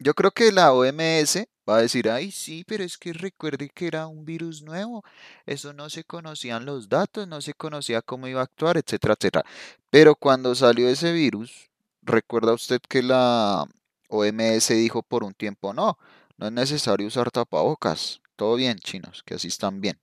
Yo 0.00 0.14
creo 0.14 0.32
que 0.32 0.52
la 0.52 0.72
OMS 0.74 1.48
va 1.68 1.78
a 1.78 1.82
decir, 1.82 2.10
ay, 2.10 2.30
sí, 2.32 2.64
pero 2.66 2.84
es 2.84 2.98
que 2.98 3.12
recuerde 3.14 3.70
que 3.74 3.86
era 3.88 4.08
un 4.08 4.24
virus 4.26 4.62
nuevo, 4.62 5.04
eso 5.46 5.72
no 5.74 5.90
se 5.90 6.04
conocían 6.04 6.66
los 6.66 6.88
datos, 6.90 7.28
no 7.28 7.40
se 7.42 7.54
conocía 7.54 8.02
cómo 8.02 8.28
iba 8.28 8.40
a 8.42 8.44
actuar, 8.44 8.76
etcétera, 8.78 9.14
etcétera. 9.18 9.44
Pero 9.90 10.16
cuando 10.16 10.54
salió 10.56 10.88
ese 10.88 11.12
virus, 11.12 11.70
recuerda 12.02 12.54
usted 12.54 12.80
que 12.88 13.02
la 13.02 13.66
OMS 14.10 14.74
dijo 14.76 15.02
por 15.02 15.24
un 15.24 15.34
tiempo, 15.34 15.74
no, 15.74 15.98
no 16.38 16.46
es 16.48 16.52
necesario 16.52 17.06
usar 17.08 17.30
tapabocas, 17.30 18.20
todo 18.36 18.56
bien, 18.56 18.78
chinos, 18.80 19.22
que 19.24 19.34
así 19.36 19.48
están 19.48 19.80
bien. 19.80 19.98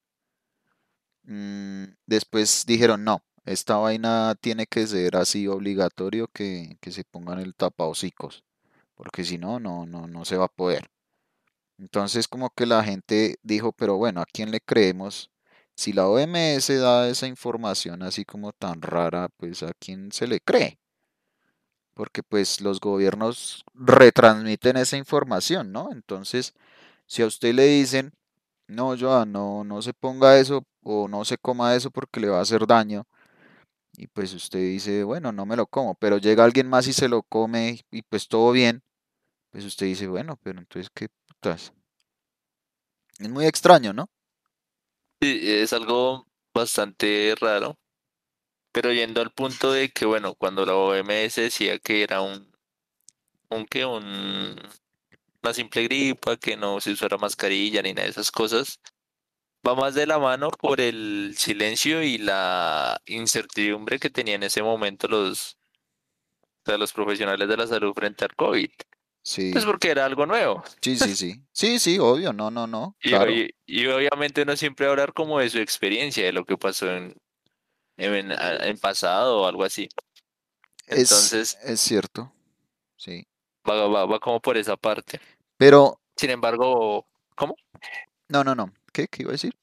Mm, 1.24 1.86
después 2.06 2.66
dijeron, 2.66 3.04
no, 3.04 3.24
esta 3.46 3.78
vaina 3.78 4.36
tiene 4.40 4.68
que 4.68 4.88
ser 4.88 5.16
así 5.18 5.48
obligatorio 5.48 6.28
que, 6.28 6.78
que 6.82 6.92
se 6.92 7.04
pongan 7.04 7.40
el 7.40 7.56
tapahocicos 7.56 8.44
porque 9.02 9.24
si 9.24 9.40
no, 9.40 9.60
no, 9.60 9.88
no, 9.88 10.06
no 10.06 10.26
se 10.26 10.38
va 10.38 10.46
a 10.46 10.48
poder. 10.48 10.92
Entonces 11.80 12.28
como 12.28 12.52
que 12.52 12.68
la 12.68 12.84
gente 12.84 13.38
dijo, 13.42 13.72
pero 13.72 13.98
bueno, 13.98 14.22
¿a 14.22 14.28
quién 14.32 14.52
le 14.52 14.62
creemos? 14.62 15.32
Si 15.76 15.92
la 15.92 16.08
OMS 16.08 16.70
da 16.78 17.10
esa 17.10 17.26
información 17.26 18.04
así 18.04 18.26
como 18.26 18.54
tan 18.54 18.80
rara, 18.84 19.30
pues 19.38 19.64
¿a 19.64 19.72
quién 19.80 20.12
se 20.12 20.28
le 20.28 20.40
cree? 20.40 20.78
Porque 21.96 22.22
pues 22.22 22.62
los 22.62 22.80
gobiernos 22.80 23.66
retransmiten 23.74 24.78
esa 24.78 24.98
información, 24.98 25.72
¿no? 25.72 25.90
Entonces, 25.92 26.54
si 27.08 27.24
a 27.24 27.26
usted 27.26 27.56
le 27.56 27.66
dicen, 27.66 28.14
no, 28.68 28.96
Joan, 29.00 29.32
no, 29.32 29.64
no 29.64 29.82
se 29.82 29.94
ponga 29.94 30.38
eso 30.38 30.64
o 30.84 31.08
no 31.08 31.26
se 31.26 31.40
coma 31.40 31.76
eso 31.76 31.90
porque 31.90 32.20
le 32.20 32.30
va 32.30 32.38
a 32.38 32.42
hacer 32.44 32.68
daño, 32.68 33.08
y 34.02 34.08
pues 34.08 34.34
usted 34.34 34.58
dice, 34.58 35.04
bueno, 35.04 35.32
no 35.32 35.46
me 35.46 35.56
lo 35.56 35.68
como, 35.68 35.94
pero 35.94 36.18
llega 36.18 36.44
alguien 36.44 36.68
más 36.68 36.88
y 36.88 36.94
se 36.94 37.08
lo 37.08 37.22
come 37.22 37.82
y 37.92 38.02
pues 38.02 38.28
todo 38.28 38.52
bien, 38.52 38.82
pues 39.52 39.64
usted 39.64 39.86
dice, 39.86 40.08
bueno, 40.08 40.40
pero 40.42 40.58
entonces, 40.58 40.90
¿qué 40.92 41.08
putas? 41.28 41.72
Es 43.20 43.30
muy 43.30 43.46
extraño, 43.46 43.94
¿no? 43.94 44.10
Sí, 45.22 45.40
es 45.44 45.72
algo 45.74 46.26
bastante 46.52 47.36
raro, 47.40 47.78
pero 48.72 48.92
yendo 48.92 49.22
al 49.22 49.32
punto 49.32 49.72
de 49.72 49.90
que, 49.90 50.08
bueno, 50.08 50.34
cuando 50.34 50.66
la 50.66 50.74
OMS 50.74 51.36
decía 51.36 51.78
que 51.78 52.02
era 52.02 52.22
un, 52.22 52.52
un 53.52 53.68
que 53.68 53.86
un, 53.86 54.56
una 55.44 55.54
simple 55.54 55.84
gripa, 55.84 56.38
que 56.38 56.58
no 56.58 56.82
se 56.82 56.94
usara 56.94 57.20
mascarilla 57.20 57.84
ni 57.84 57.94
nada 57.94 58.06
de 58.06 58.10
esas 58.14 58.32
cosas, 58.32 58.80
va 59.68 59.76
más 59.76 59.94
de 59.94 60.08
la 60.08 60.20
mano 60.20 60.50
por 60.50 60.82
el 60.82 61.34
silencio 61.38 62.02
y 62.04 62.18
la 62.18 63.00
incertidumbre 63.06 64.00
que 64.00 64.10
tenían 64.10 64.42
en 64.44 64.48
ese 64.48 64.64
momento 64.64 65.08
los, 65.08 65.58
o 66.44 66.66
sea, 66.66 66.78
los 66.78 66.94
profesionales 66.94 67.48
de 67.48 67.58
la 67.58 67.68
salud 67.68 67.94
frente 67.94 68.26
al 68.26 68.36
COVID. 68.36 68.70
Pues 68.70 68.84
Sí, 69.24 69.54
porque 69.66 69.92
era 69.92 70.06
algo 70.06 70.26
nuevo. 70.26 70.64
sí, 70.82 70.98
sí, 70.98 71.16
sí. 71.16 71.44
Sí, 71.52 71.80
sí, 71.80 72.00
obvio, 72.00 72.34
no, 72.34 72.50
no, 72.50 72.66
no, 72.66 72.96
Y, 73.04 73.10
claro. 73.10 73.32
hoy- 73.32 73.54
y 73.66 73.86
obviamente 73.88 74.42
uno 74.42 74.56
siempre 74.56 74.86
va 74.88 74.92
a 74.92 74.94
hablar 74.94 75.14
como 75.14 75.40
de 75.40 75.50
su 75.50 75.60
experiencia, 75.60 76.24
de 76.26 76.32
lo 76.34 76.44
que 76.44 76.58
pasó 76.58 76.92
en, 76.92 77.16
en, 77.98 78.32
en 78.32 78.78
pasado 78.80 79.42
o 79.42 79.46
algo 79.48 79.64
así. 79.64 79.90
Es, 80.88 80.98
Entonces, 81.04 81.58
es 81.64 81.80
cierto, 81.80 82.34
sí. 82.98 83.28
va, 83.70 83.88
va, 83.88 84.06
va 84.06 84.20
como 84.20 84.40
por 84.40 84.58
esa 84.58 84.76
parte. 84.76 85.20
Pero, 85.58 86.02
Sin 86.16 86.32
embargo, 86.32 87.08
¿cómo? 87.36 87.56
no, 88.28 88.44
no, 88.44 88.56
no. 88.56 88.74
¿Qué? 88.92 89.08
¿Qué 89.08 89.24
iba 89.24 89.32
a 89.32 89.34
decir? 89.34 89.56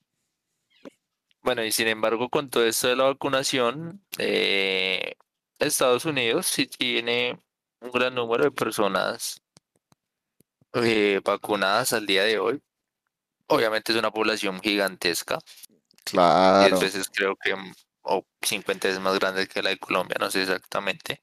Bueno, 1.42 1.64
y 1.64 1.72
sin 1.72 1.88
embargo, 1.88 2.28
con 2.28 2.50
todo 2.50 2.64
esto 2.64 2.88
de 2.88 2.96
la 2.96 3.04
vacunación, 3.04 4.02
eh, 4.18 5.14
Estados 5.58 6.04
Unidos 6.04 6.46
sí 6.46 6.66
tiene 6.66 7.38
un 7.80 7.90
gran 7.90 8.14
número 8.14 8.44
de 8.44 8.50
personas 8.50 9.40
eh, 10.74 11.20
vacunadas 11.24 11.92
al 11.92 12.06
día 12.06 12.24
de 12.24 12.38
hoy. 12.38 12.60
Obviamente 13.46 13.92
es 13.92 13.98
una 13.98 14.10
población 14.10 14.60
gigantesca, 14.60 15.38
10 15.38 16.04
Claro. 16.04 16.80
veces 16.80 17.08
creo 17.10 17.36
que, 17.36 17.54
o 18.02 18.24
50 18.42 18.88
veces 18.88 19.02
más 19.02 19.18
grande 19.18 19.48
que 19.48 19.62
la 19.62 19.70
de 19.70 19.78
Colombia, 19.78 20.16
no 20.20 20.30
sé 20.30 20.42
exactamente. 20.42 21.22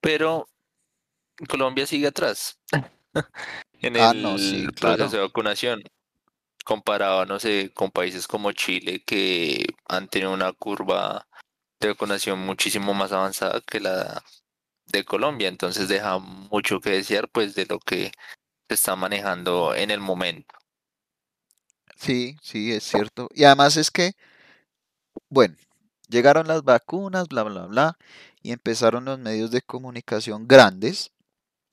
Pero 0.00 0.48
Colombia 1.48 1.86
sigue 1.86 2.06
atrás 2.06 2.58
en 3.82 3.96
Ah, 3.96 4.14
no, 4.14 4.38
sí, 4.38 4.62
el 4.64 4.72
proceso 4.72 4.80
claro. 4.80 5.10
de 5.10 5.18
vacunación, 5.18 5.82
comparado, 6.70 7.26
no 7.26 7.40
sé, 7.40 7.72
con 7.74 7.90
países 7.90 8.28
como 8.28 8.52
Chile, 8.52 9.02
que 9.04 9.64
han 9.88 10.06
tenido 10.06 10.32
una 10.32 10.52
curva 10.52 11.26
de 11.80 11.88
vacunación 11.88 12.38
muchísimo 12.38 12.94
más 12.94 13.10
avanzada 13.10 13.60
que 13.60 13.80
la 13.80 14.22
de 14.86 15.04
Colombia. 15.04 15.48
Entonces 15.48 15.88
deja 15.88 16.18
mucho 16.20 16.80
que 16.80 16.90
desear, 16.90 17.28
pues, 17.28 17.56
de 17.56 17.66
lo 17.66 17.80
que 17.80 18.12
se 18.68 18.74
está 18.74 18.94
manejando 18.94 19.74
en 19.74 19.90
el 19.90 19.98
momento. 19.98 20.54
Sí, 21.96 22.36
sí, 22.40 22.72
es 22.72 22.84
cierto. 22.84 23.28
Y 23.34 23.42
además 23.44 23.76
es 23.76 23.90
que, 23.90 24.12
bueno. 25.28 25.56
llegaron 26.08 26.46
las 26.46 26.62
vacunas, 26.62 27.26
bla, 27.28 27.42
bla, 27.42 27.66
bla, 27.66 27.98
y 28.42 28.52
empezaron 28.52 29.06
los 29.06 29.18
medios 29.18 29.50
de 29.50 29.62
comunicación 29.62 30.46
grandes 30.46 31.10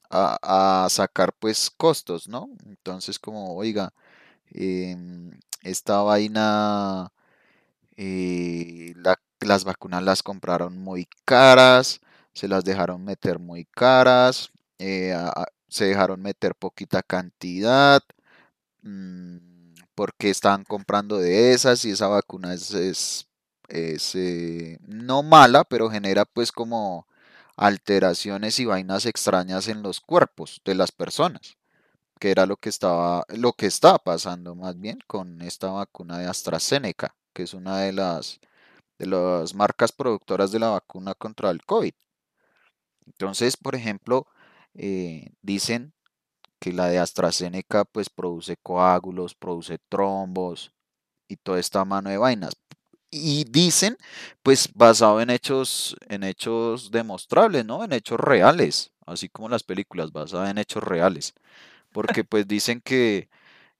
a, 0.09 0.87
sacar 0.89 1.33
pues 1.39 1.69
costos, 1.69 2.27
¿no? 2.27 2.49
Entonces 2.65 3.19
como, 3.19 3.55
oiga, 3.55 3.93
em, 4.51 5.31
esta 5.63 6.01
vaina, 6.01 7.11
eh, 7.97 8.93
la- 8.97 9.19
las 9.41 9.63
vacunas 9.65 10.03
las 10.03 10.23
compraron 10.23 10.77
muy 10.79 11.07
caras, 11.25 12.01
se 12.33 12.47
las 12.47 12.63
dejaron 12.65 13.03
meter 13.05 13.39
muy 13.39 13.65
caras, 13.65 14.51
eh, 14.79 15.15
se 15.69 15.85
dejaron 15.85 16.21
meter 16.21 16.55
poquita 16.55 17.03
cantidad, 17.03 18.01
mm, 18.83 19.37
porque 19.95 20.29
estaban 20.29 20.63
comprando 20.63 21.17
de 21.19 21.53
esas 21.53 21.83
y 21.85 21.91
esa 21.91 22.07
vacuna 22.07 22.53
es, 22.53 22.73
es, 22.73 23.27
es, 23.69 24.15
eh, 24.15 24.79
no 24.87 25.23
mala, 25.23 25.63
pero 25.63 25.89
genera 25.89 26.25
pues 26.25 26.51
como 26.51 27.07
alteraciones 27.57 28.59
y 28.59 28.65
vainas 28.65 29.05
extrañas 29.05 29.67
en 29.67 29.81
los 29.83 29.99
cuerpos 30.01 30.61
de 30.65 30.75
las 30.75 30.91
personas, 30.91 31.57
que 32.19 32.31
era 32.31 32.45
lo 32.45 32.57
que 32.57 32.69
estaba, 32.69 33.25
lo 33.29 33.53
que 33.53 33.67
está 33.67 33.97
pasando 33.99 34.55
más 34.55 34.79
bien 34.79 34.99
con 35.07 35.41
esta 35.41 35.69
vacuna 35.71 36.17
de 36.19 36.27
AstraZeneca, 36.27 37.15
que 37.33 37.43
es 37.43 37.53
una 37.53 37.79
de 37.79 37.93
las, 37.93 38.39
de 38.99 39.07
las 39.07 39.53
marcas 39.55 39.91
productoras 39.91 40.51
de 40.51 40.59
la 40.59 40.69
vacuna 40.69 41.15
contra 41.15 41.51
el 41.51 41.63
COVID. 41.65 41.93
Entonces, 43.05 43.57
por 43.57 43.75
ejemplo, 43.75 44.27
eh, 44.73 45.31
dicen 45.41 45.93
que 46.59 46.73
la 46.73 46.87
de 46.87 46.99
AstraZeneca 46.99 47.85
pues 47.85 48.09
produce 48.09 48.57
coágulos, 48.57 49.35
produce 49.35 49.79
trombos 49.89 50.73
y 51.27 51.37
toda 51.37 51.59
esta 51.59 51.85
mano 51.85 52.09
de 52.09 52.17
vainas. 52.17 52.55
Y 53.11 53.45
dicen, 53.45 53.97
pues 54.43 54.69
basado 54.73 55.21
en 55.21 55.29
hechos, 55.29 55.95
en 56.09 56.23
hechos 56.23 56.91
demostrables, 56.91 57.65
¿no? 57.65 57.83
En 57.83 57.93
hechos 57.93 58.19
reales, 58.19 58.91
así 59.05 59.29
como 59.29 59.49
las 59.49 59.63
películas 59.63 60.11
basadas 60.11 60.51
en 60.51 60.57
hechos 60.57 60.83
reales. 60.83 61.33
Porque 61.97 62.23
pues 62.23 62.47
dicen 62.47 62.79
que, 62.79 63.27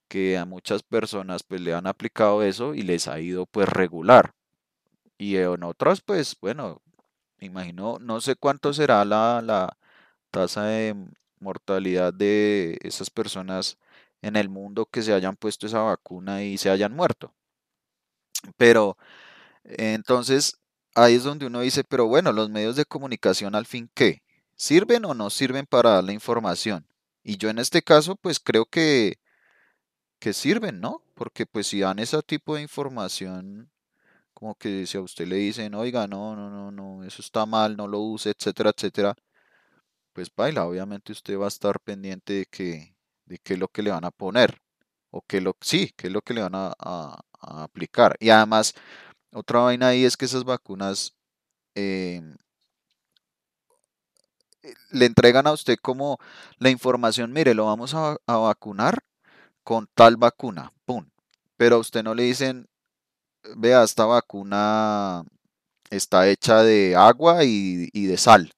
que 0.10 0.38
a 0.40 0.46
muchas 0.46 0.84
personas 0.84 1.44
pues 1.44 1.62
le 1.62 1.74
han 1.74 1.88
aplicado 1.88 2.44
eso 2.44 2.74
y 2.76 2.82
les 2.84 3.08
ha 3.08 3.20
ido 3.20 3.46
pues 3.46 3.70
regular. 3.70 4.34
Y 5.18 5.38
en 5.38 5.64
otras 5.64 6.02
pues, 6.02 6.36
bueno, 6.42 6.82
me 7.40 7.48
imagino, 7.48 8.00
no 8.02 8.22
sé 8.22 8.36
cuánto 8.36 8.74
será 8.74 9.06
la, 9.06 9.42
la 9.44 9.78
tasa 10.32 10.66
de 10.66 10.96
mortalidad 11.40 12.14
de 12.14 12.80
esas 12.84 13.10
personas 13.12 13.78
en 14.24 14.36
el 14.38 14.50
mundo 14.50 14.88
que 14.88 15.04
se 15.04 15.14
hayan 15.14 15.36
puesto 15.38 15.68
esa 15.68 15.82
vacuna 15.82 16.44
y 16.44 16.58
se 16.58 16.72
hayan 16.72 16.96
muerto. 16.96 17.34
Pero 18.58 18.98
entonces 19.66 20.60
ahí 20.96 21.16
es 21.16 21.24
donde 21.24 21.48
uno 21.48 21.62
dice, 21.62 21.84
pero 21.84 22.08
bueno, 22.08 22.32
los 22.34 22.50
medios 22.50 22.76
de 22.76 22.86
comunicación 22.86 23.56
al 23.56 23.66
fin 23.68 23.90
qué, 23.96 24.24
¿sirven 24.56 25.06
o 25.06 25.14
no 25.14 25.30
sirven 25.30 25.66
para 25.68 25.92
dar 25.92 26.06
la 26.06 26.14
información? 26.14 26.88
Y 27.28 27.38
yo 27.38 27.50
en 27.52 27.60
este 27.60 27.84
caso 27.84 28.16
pues 28.16 28.40
creo 28.40 28.66
que, 28.66 29.20
que 30.20 30.34
sirven, 30.34 30.80
¿no? 30.82 31.02
Porque 31.14 31.46
pues 31.46 31.68
si 31.68 31.80
dan 31.82 32.00
ese 32.00 32.22
tipo 32.24 32.56
de 32.56 32.62
información, 32.62 33.70
como 34.34 34.56
que 34.56 34.88
si 34.88 34.98
a 34.98 35.02
usted 35.02 35.28
le 35.28 35.38
dicen, 35.38 35.76
oiga, 35.76 36.08
no, 36.08 36.36
no, 36.36 36.50
no, 36.52 36.72
no, 36.72 37.04
eso 37.06 37.22
está 37.22 37.46
mal, 37.46 37.78
no 37.78 37.88
lo 37.88 38.00
use, 38.02 38.32
etcétera, 38.32 38.72
etcétera, 38.76 39.16
pues 40.14 40.30
baila, 40.36 40.66
obviamente 40.68 41.12
usted 41.12 41.38
va 41.40 41.46
a 41.46 41.50
estar 41.50 41.80
pendiente 41.82 42.34
de 42.34 42.46
que, 42.48 42.96
de 43.26 43.40
qué 43.40 43.54
es 43.54 43.60
lo 43.60 43.68
que 43.70 43.84
le 43.84 43.92
van 43.92 44.06
a 44.06 44.12
poner, 44.12 44.62
o 45.12 45.22
qué 45.24 45.44
sí, 45.62 45.94
qué 45.98 46.08
es 46.08 46.14
lo 46.14 46.22
que 46.22 46.34
le 46.34 46.42
van 46.44 46.56
a, 46.56 46.74
a- 46.80 47.22
aplicar. 47.64 48.16
Y 48.20 48.30
además, 48.32 48.74
otra 49.34 49.62
vaina 49.62 49.90
ahí 49.90 50.06
es 50.06 50.18
que 50.18 50.26
esas 50.26 50.44
vacunas 50.46 51.16
em, 51.76 52.36
le 54.92 55.06
entregan 55.06 55.48
a 55.48 55.54
usted 55.54 55.78
como 55.82 56.20
la 56.58 56.70
información, 56.70 57.34
mire, 57.34 57.54
lo 57.54 57.66
vamos 57.66 57.94
a, 57.94 58.18
a 58.26 58.38
vacunar 58.38 59.04
con 59.64 59.88
tal 59.94 60.18
vacuna, 60.18 60.72
pum. 60.86 61.06
Pero 61.58 61.78
a 61.78 61.80
usted 61.80 62.04
no 62.04 62.16
le 62.16 62.24
dicen, 62.24 62.68
vea, 63.56 63.84
esta 63.84 64.06
vacuna 64.06 65.24
está 65.90 66.28
hecha 66.28 66.64
de 66.64 66.96
agua 66.96 67.44
y, 67.44 67.90
y 67.94 68.06
de 68.06 68.18
sal. 68.18 68.54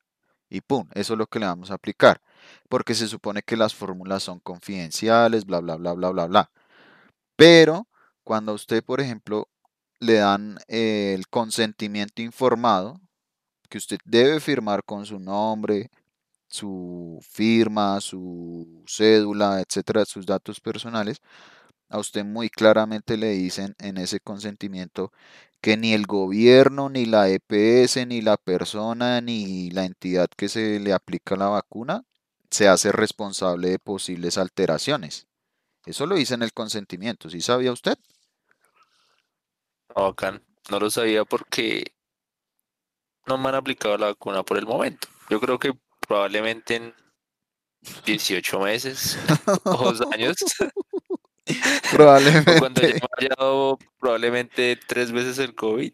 Y 0.50 0.62
pum, 0.62 0.88
eso 0.94 1.14
es 1.14 1.20
lo 1.20 1.28
que 1.28 1.40
le 1.40 1.46
vamos 1.46 1.72
a 1.72 1.76
aplicar. 1.76 2.22
Porque 2.70 2.96
se 2.96 3.08
supone 3.08 3.44
que 3.44 3.58
las 3.58 3.76
fórmulas 3.76 4.24
son 4.24 4.40
confidenciales, 4.40 5.46
bla, 5.46 5.60
bla, 5.60 5.76
bla, 5.76 5.94
bla, 5.94 6.10
bla, 6.10 6.26
bla. 6.28 6.52
Pero 7.36 7.88
cuando 8.24 8.52
a 8.52 8.56
usted, 8.56 8.84
por 8.84 9.02
ejemplo, 9.02 9.48
le 10.00 10.16
dan 10.16 10.60
eh, 10.68 11.14
el 11.18 11.28
consentimiento 11.28 12.22
informado, 12.22 13.00
que 13.70 13.78
usted 13.78 14.00
debe 14.06 14.40
firmar 14.40 14.84
con 14.84 15.06
su 15.06 15.20
nombre, 15.20 15.90
su 16.50 17.20
firma, 17.22 18.02
su 18.02 18.84
cédula, 18.88 19.62
etcétera, 19.62 20.06
sus 20.06 20.26
datos 20.26 20.60
personales, 20.60 21.22
a 21.90 22.00
usted 22.00 22.26
muy 22.26 22.50
claramente 22.50 23.18
le 23.18 23.30
dicen 23.32 23.76
en 23.80 23.98
ese 23.98 24.20
consentimiento 24.20 25.12
que 25.62 25.78
ni 25.78 25.94
el 25.94 26.06
gobierno, 26.06 26.90
ni 26.90 27.06
la 27.06 27.30
EPS, 27.30 28.08
ni 28.08 28.22
la 28.22 28.38
persona, 28.38 29.22
ni 29.22 29.72
la 29.72 29.86
entidad 29.86 30.30
que 30.36 30.50
se 30.50 30.80
le 30.80 30.94
aplica 30.94 31.36
la 31.36 31.50
vacuna 31.50 32.04
se 32.50 32.68
hace 32.68 32.92
responsable 32.92 33.70
de 33.70 33.80
posibles 33.80 34.38
alteraciones. 34.38 35.28
Eso 35.86 36.06
lo 36.06 36.16
dice 36.16 36.34
en 36.34 36.44
el 36.44 36.54
consentimiento, 36.54 37.30
¿sí 37.30 37.42
sabía 37.42 37.72
usted? 37.72 37.98
No. 39.96 40.16
No 40.70 40.80
lo 40.80 40.92
sabía 40.92 41.26
porque 41.26 41.94
no 43.26 43.38
me 43.38 43.50
han 43.50 43.56
aplicado 43.56 43.98
la 43.98 44.08
vacuna 44.08 44.44
por 44.44 44.58
el 44.58 44.66
momento. 44.66 45.08
Yo 45.30 45.40
creo 45.40 45.58
que 45.58 45.74
probablemente 46.10 46.76
en 46.76 46.94
18 48.04 48.60
meses 48.62 49.18
o 49.64 49.78
dos 49.94 50.02
años, 50.12 50.36
o 52.48 52.58
cuando 52.58 52.82
ya 52.82 52.92
Probablemente, 52.92 52.94
me 52.96 53.08
haya 53.18 53.36
dado 53.38 53.78
probablemente 54.00 54.78
tres 54.88 55.12
veces 55.12 55.38
el 55.38 55.54
COVID, 55.54 55.94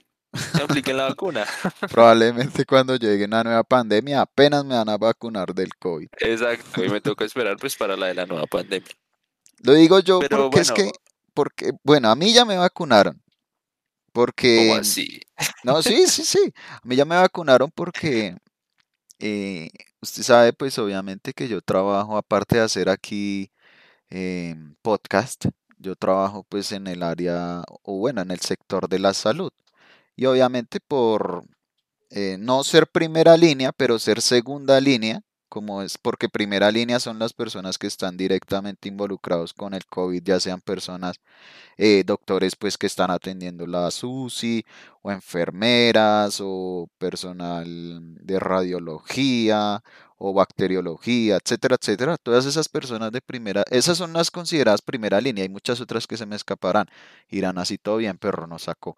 me 0.54 0.63
apliquen 0.63 0.97
la 0.97 1.04
vacuna. 1.10 1.45
probablemente 1.91 2.65
cuando 2.65 2.95
llegue 2.95 3.25
una 3.25 3.43
nueva 3.43 3.63
pandemia 3.63 4.21
apenas 4.21 4.63
me 4.63 4.75
van 4.75 4.88
a 4.88 4.97
vacunar 4.97 5.54
del 5.54 5.75
COVID. 5.75 6.08
Exacto, 6.19 6.84
y 6.84 6.89
me 6.89 7.01
toca 7.01 7.25
esperar 7.25 7.58
pues 7.58 7.75
para 7.75 7.97
la 7.97 8.08
de 8.08 8.13
la 8.13 8.25
nueva 8.25 8.47
pandemia. 8.47 8.95
Lo 9.63 9.73
digo 9.73 9.99
yo 9.99 10.19
Pero 10.19 10.49
porque 10.49 10.62
es 10.62 10.71
que, 10.71 10.91
porque, 11.34 11.73
bueno, 11.84 12.10
a 12.10 12.15
mí 12.15 12.34
ya 12.34 12.45
me 12.45 12.56
vacunaron, 12.58 13.15
¿cómo 13.15 14.13
porque, 14.13 14.78
así? 14.80 15.19
no, 15.63 15.82
sí, 15.82 16.08
sí, 16.08 16.23
sí, 16.23 16.54
a 16.69 16.80
mí 16.86 16.95
ya 16.95 17.04
me 17.04 17.15
vacunaron 17.17 17.69
porque 17.75 18.38
eh, 19.19 19.69
usted 20.01 20.23
sabe, 20.23 20.54
pues 20.54 20.78
obviamente 20.80 21.34
que 21.34 21.47
yo 21.47 21.62
trabajo, 21.62 22.17
aparte 22.17 22.58
de 22.58 22.63
hacer 22.63 22.89
aquí 22.89 23.51
eh, 24.10 24.56
podcast, 24.82 25.45
yo 25.80 25.95
trabajo 25.95 26.45
pues 26.49 26.71
en 26.71 26.88
el 26.88 27.04
área, 27.04 27.63
o 27.84 27.97
bueno, 27.99 28.21
en 28.21 28.32
el 28.32 28.39
sector 28.41 28.89
de 28.89 28.99
la 28.99 29.13
salud. 29.13 29.51
Y 30.15 30.25
obviamente 30.25 30.80
por 30.82 31.45
eh, 32.12 32.38
no 32.39 32.63
ser 32.63 32.88
primera 32.88 33.38
línea, 33.38 33.71
pero 33.73 33.99
ser 33.99 34.21
segunda 34.21 34.80
línea, 34.82 35.21
como 35.56 35.82
es 35.82 35.98
porque 35.98 36.28
primera 36.28 36.70
línea 36.70 37.00
son 37.00 37.18
las 37.18 37.32
personas 37.32 37.78
que 37.78 37.88
están 37.88 38.18
directamente 38.18 38.89
involucrados 38.89 39.54
con 39.54 39.74
el 39.74 39.86
COVID, 39.86 40.22
ya 40.22 40.38
sean 40.41 40.60
personas 40.60 41.15
eh, 41.78 42.04
doctores 42.06 42.58
pues 42.58 42.78
que 42.78 42.88
están 42.88 43.10
atendiendo 43.10 43.65
la 43.65 43.89
SUSI 43.89 44.65
o 45.02 45.12
enfermeras 45.13 46.41
o 46.44 46.89
personal 46.98 47.65
de 48.22 48.38
radiología 48.38 49.82
o 50.18 50.34
bacteriología, 50.34 51.38
etcétera, 51.38 51.78
etcétera. 51.80 52.18
Todas 52.18 52.46
esas 52.46 52.68
personas 52.68 53.13
de 53.13 53.22
primera, 53.22 53.63
esas 53.72 53.98
son 53.98 54.12
las 54.12 54.32
consideradas 54.32 54.82
primera 54.82 55.22
línea. 55.22 55.44
Hay 55.44 55.50
muchas 55.50 55.80
otras 55.80 56.06
que 56.06 56.18
se 56.18 56.26
me 56.26 56.36
escaparán. 56.36 56.88
Irán 57.30 57.58
así 57.60 57.78
todo 57.78 57.96
bien, 57.98 58.18
perro 58.18 58.46
no 58.46 58.60
sacó. 58.60 58.98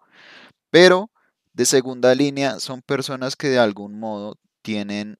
Pero 0.70 1.10
de 1.52 1.66
segunda 1.66 2.16
línea 2.16 2.58
son 2.58 2.82
personas 2.82 3.36
que 3.36 3.48
de 3.48 3.60
algún 3.60 4.00
modo 4.00 4.38
tienen 4.62 5.18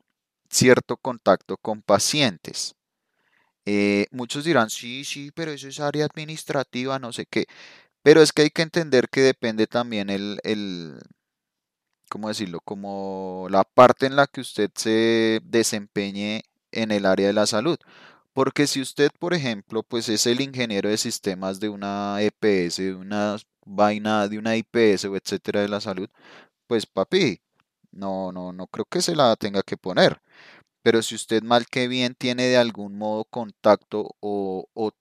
cierto 0.51 0.97
contacto 0.97 1.57
con 1.57 1.83
pacientes. 1.83 2.75
Eh, 3.67 4.07
muchos 4.13 4.45
dirán, 4.45 4.71
sí, 4.71 5.05
sí, 5.05 5.31
pero 5.35 5.53
eso 5.53 5.69
es 5.69 5.81
área 5.81 6.07
administrativa, 6.07 6.99
no 6.99 7.13
sé 7.13 7.27
qué. 7.27 7.47
Pero 8.03 8.23
es 8.23 8.33
que 8.33 8.43
hay 8.43 8.51
que 8.51 8.63
entender 8.63 9.09
que 9.11 9.21
depende 9.23 9.67
también 9.67 10.11
el, 10.11 10.41
el, 10.45 11.01
¿cómo 12.09 12.29
decirlo? 12.29 12.61
Como 12.65 13.47
la 13.51 13.65
parte 13.65 14.07
en 14.07 14.17
la 14.17 14.27
que 14.27 14.41
usted 14.41 14.71
se 14.75 15.41
desempeñe 15.45 16.45
en 16.73 16.91
el 16.93 17.07
área 17.07 17.27
de 17.29 17.33
la 17.33 17.47
salud. 17.47 17.79
Porque 18.33 18.67
si 18.67 18.81
usted, 18.81 19.11
por 19.19 19.35
ejemplo, 19.35 19.83
pues 19.83 20.09
es 20.09 20.27
el 20.27 20.41
ingeniero 20.41 20.89
de 20.89 20.99
sistemas 20.99 21.61
de 21.61 21.69
una 21.71 22.23
EPS, 22.23 22.83
de 22.83 22.95
una 22.95 23.37
vaina, 23.67 24.29
de 24.29 24.39
una 24.39 24.57
IPS 24.57 25.07
o 25.07 25.17
etcétera 25.17 25.63
de 25.63 25.69
la 25.69 25.81
salud, 25.81 26.09
pues 26.67 26.87
papi, 26.87 27.41
no, 27.93 28.33
no, 28.33 28.53
no 28.53 28.67
creo 28.67 28.85
que 28.85 29.03
se 29.03 29.17
la 29.17 29.37
tenga 29.37 29.63
que 29.63 29.77
poner. 29.77 30.21
Pero 30.83 31.03
si 31.03 31.15
usted 31.15 31.43
mal 31.43 31.67
que 31.67 31.89
bien 31.89 32.15
tiene 32.15 32.45
de 32.45 32.57
algún 32.57 32.97
modo 32.97 33.25
contacto 33.25 34.17
o, 34.21 34.69
o 34.75 34.93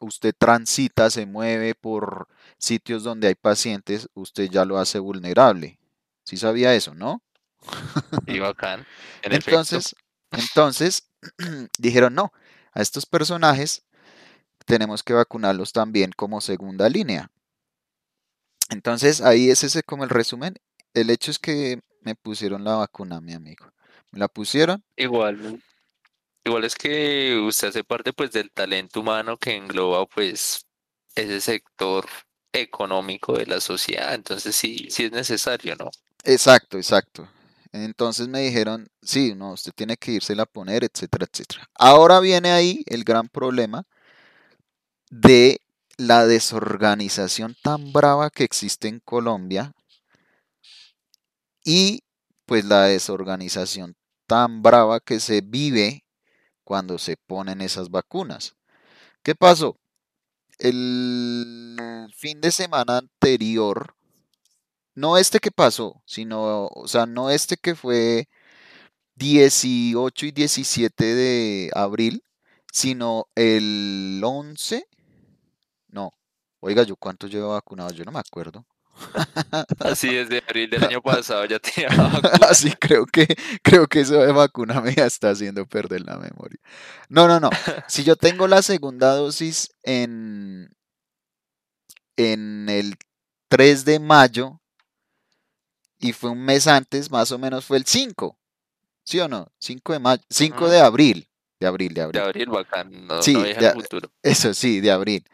usted 0.00 0.34
transita, 0.36 1.10
se 1.10 1.26
mueve 1.26 1.74
por 1.74 2.28
sitios 2.58 3.02
donde 3.02 3.28
hay 3.28 3.34
pacientes, 3.34 4.08
usted 4.14 4.48
ya 4.50 4.64
lo 4.64 4.78
hace 4.78 4.98
vulnerable. 4.98 5.78
Sí 6.24 6.36
sabía 6.36 6.74
eso, 6.74 6.94
¿no? 6.94 7.22
Y 8.26 8.38
bacán, 8.40 8.86
en 9.22 9.32
efecto. 9.32 9.50
Entonces, 9.50 9.96
entonces 10.30 11.08
dijeron, 11.78 12.14
no, 12.14 12.32
a 12.72 12.82
estos 12.82 13.06
personajes 13.06 13.84
tenemos 14.64 15.02
que 15.02 15.12
vacunarlos 15.12 15.72
también 15.72 16.12
como 16.16 16.40
segunda 16.40 16.88
línea. 16.88 17.30
Entonces, 18.70 19.20
ahí 19.20 19.50
es 19.50 19.64
ese 19.64 19.82
como 19.82 20.04
el 20.04 20.10
resumen. 20.10 20.54
El 20.94 21.10
hecho 21.10 21.30
es 21.30 21.38
que 21.38 21.82
me 22.02 22.14
pusieron 22.14 22.64
la 22.64 22.76
vacuna, 22.76 23.20
mi 23.20 23.32
amigo. 23.32 23.72
Me 24.10 24.18
la 24.18 24.28
pusieron. 24.28 24.84
Igual, 24.96 25.62
igual 26.44 26.64
es 26.64 26.74
que 26.74 27.38
usted 27.46 27.68
hace 27.68 27.84
parte 27.84 28.12
pues 28.12 28.32
del 28.32 28.50
talento 28.50 29.00
humano 29.00 29.36
que 29.36 29.56
engloba 29.56 30.06
pues 30.06 30.66
ese 31.14 31.40
sector 31.40 32.06
económico 32.52 33.36
de 33.36 33.46
la 33.46 33.60
sociedad. 33.60 34.14
Entonces 34.14 34.54
sí, 34.54 34.88
sí 34.90 35.04
es 35.04 35.12
necesario, 35.12 35.74
¿no? 35.76 35.90
Exacto, 36.24 36.76
exacto. 36.76 37.28
Entonces 37.72 38.28
me 38.28 38.40
dijeron, 38.40 38.86
sí, 39.00 39.34
no, 39.34 39.52
usted 39.52 39.72
tiene 39.74 39.96
que 39.96 40.12
irse 40.12 40.38
a 40.38 40.44
poner, 40.44 40.84
etcétera, 40.84 41.26
etcétera. 41.30 41.68
Ahora 41.74 42.20
viene 42.20 42.52
ahí 42.52 42.84
el 42.86 43.02
gran 43.02 43.28
problema 43.28 43.84
de 45.10 45.60
la 45.96 46.26
desorganización 46.26 47.56
tan 47.62 47.92
brava 47.92 48.30
que 48.30 48.44
existe 48.44 48.88
en 48.88 49.00
Colombia 49.00 49.72
y 51.64 52.02
pues 52.46 52.64
la 52.64 52.84
desorganización 52.84 53.96
tan 54.26 54.62
brava 54.62 55.00
que 55.00 55.20
se 55.20 55.40
vive 55.42 56.04
cuando 56.64 56.98
se 56.98 57.16
ponen 57.16 57.60
esas 57.60 57.90
vacunas. 57.90 58.56
¿Qué 59.22 59.34
pasó? 59.34 59.78
El 60.58 62.08
fin 62.16 62.40
de 62.40 62.50
semana 62.52 62.98
anterior, 62.98 63.94
no 64.94 65.16
este 65.16 65.38
que 65.40 65.50
pasó, 65.50 66.02
sino, 66.06 66.66
o 66.68 66.88
sea, 66.88 67.06
no 67.06 67.30
este 67.30 67.56
que 67.56 67.74
fue 67.74 68.28
18 69.16 70.26
y 70.26 70.30
17 70.32 71.04
de 71.04 71.70
abril, 71.74 72.24
sino 72.72 73.26
el 73.34 74.20
11, 74.24 74.86
no, 75.88 76.12
oiga, 76.60 76.82
yo 76.84 76.96
cuánto 76.96 77.26
llevo 77.26 77.50
vacunado, 77.50 77.90
yo 77.92 78.04
no 78.04 78.12
me 78.12 78.18
acuerdo. 78.20 78.66
Así 79.80 80.14
desde 80.14 80.38
abril 80.38 80.70
del 80.70 80.84
año 80.84 81.02
pasado 81.02 81.44
ya 81.44 81.58
tenía 81.58 81.88
Así 82.48 82.72
creo 82.72 83.06
que 83.06 83.26
creo 83.62 83.86
que 83.86 84.00
eso 84.00 84.14
de 84.14 84.32
vacuna 84.32 84.80
me 84.80 84.92
está 84.92 85.30
haciendo 85.30 85.66
perder 85.66 86.02
la 86.02 86.16
memoria. 86.18 86.58
No, 87.08 87.26
no, 87.26 87.40
no. 87.40 87.50
Si 87.88 88.04
yo 88.04 88.16
tengo 88.16 88.46
la 88.46 88.62
segunda 88.62 89.14
dosis 89.14 89.70
en 89.82 90.70
en 92.16 92.68
el 92.68 92.96
3 93.48 93.84
de 93.84 93.98
mayo 93.98 94.60
y 95.98 96.12
fue 96.12 96.30
un 96.30 96.44
mes 96.44 96.66
antes, 96.66 97.10
más 97.10 97.32
o 97.32 97.38
menos 97.38 97.64
fue 97.64 97.78
el 97.78 97.86
5. 97.86 98.38
¿Sí 99.04 99.20
o 99.20 99.28
no? 99.28 99.50
5 99.58 99.92
de 99.92 99.98
mayo, 99.98 100.22
5 100.30 100.68
de 100.68 100.80
abril, 100.80 101.28
de 101.58 101.66
abril, 101.66 101.94
de 101.94 102.02
abril. 102.02 102.20
De 102.20 102.26
abril, 102.26 102.48
bacán, 102.48 103.06
no, 103.06 103.22
sí, 103.22 103.34
no 103.34 103.44
el 103.44 103.72
futuro. 103.72 104.10
Eso 104.22 104.54
sí, 104.54 104.80
de 104.80 104.90
abril. 104.90 105.24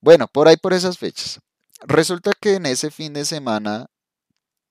Bueno, 0.00 0.26
por 0.26 0.48
ahí 0.48 0.56
por 0.56 0.72
esas 0.72 0.98
fechas. 0.98 1.40
Resulta 1.84 2.32
que 2.40 2.54
en 2.54 2.66
ese 2.66 2.90
fin 2.90 3.12
de 3.12 3.24
semana 3.24 3.86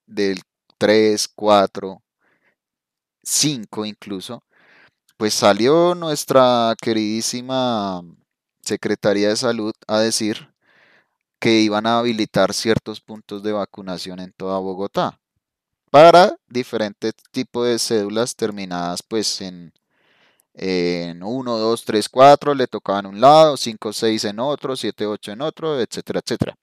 del 0.06 0.42
3, 0.78 1.28
4, 1.36 2.02
5 3.24 3.86
incluso, 3.86 4.44
pues 5.18 5.34
salió 5.34 5.94
nuestra 5.96 6.74
queridísima 6.82 8.02
Secretaría 8.62 9.30
de 9.30 9.36
Salud 9.36 9.74
a 9.88 10.00
decir 10.00 10.54
que 11.40 11.60
iban 11.62 11.86
a 11.86 12.00
habilitar 12.00 12.54
ciertos 12.54 13.02
puntos 13.02 13.44
de 13.44 13.52
vacunación 13.52 14.20
en 14.20 14.32
toda 14.34 14.60
Bogotá 14.60 15.20
para 15.92 16.38
diferentes 16.48 17.14
tipos 17.32 17.68
de 17.68 17.80
cédulas 17.80 18.36
terminadas 18.36 19.04
pues 19.04 19.42
en, 19.42 19.74
en 20.54 21.24
1, 21.24 21.58
2, 21.58 21.86
3, 21.86 22.10
4, 22.10 22.54
le 22.56 22.68
tocaban 22.68 23.06
un 23.06 23.20
lado, 23.20 23.58
5, 23.58 23.94
6 23.94 24.26
en 24.26 24.40
otro, 24.40 24.76
7, 24.76 25.06
8 25.08 25.32
en 25.34 25.42
otro, 25.42 25.80
etcétera, 25.80 26.22
etcétera. 26.24 26.56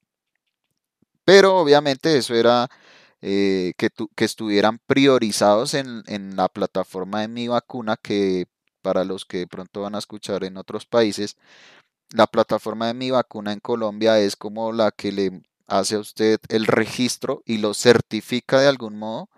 Pero 1.28 1.58
obviamente 1.58 2.16
eso 2.16 2.34
era 2.34 2.68
eh, 3.20 3.74
que, 3.76 3.90
que, 4.16 4.24
estuvieran 4.24 4.78
priorizados 4.86 5.74
en, 5.74 6.02
en, 6.06 6.36
la 6.36 6.48
plataforma 6.48 7.20
de 7.20 7.28
mi 7.28 7.48
vacuna, 7.48 7.98
que 8.02 8.46
para 8.80 9.04
los 9.04 9.26
que 9.26 9.40
de 9.40 9.46
pronto 9.46 9.82
van 9.82 9.94
a 9.94 9.98
escuchar 9.98 10.42
en 10.44 10.56
otros 10.56 10.86
países, 10.86 11.36
la 12.14 12.26
plataforma 12.28 12.86
de 12.86 12.94
mi 12.94 13.10
vacuna 13.10 13.52
en 13.52 13.60
Colombia 13.60 14.18
es 14.18 14.36
como 14.36 14.72
la 14.72 14.90
que 14.90 15.12
le 15.12 15.42
hace 15.66 15.96
a 15.96 16.00
usted 16.00 16.40
el 16.48 16.66
registro 16.66 17.42
y 17.44 17.58
lo 17.58 17.74
certifica 17.74 18.60
de 18.60 18.68
algún 18.68 18.98
modo 18.98 19.28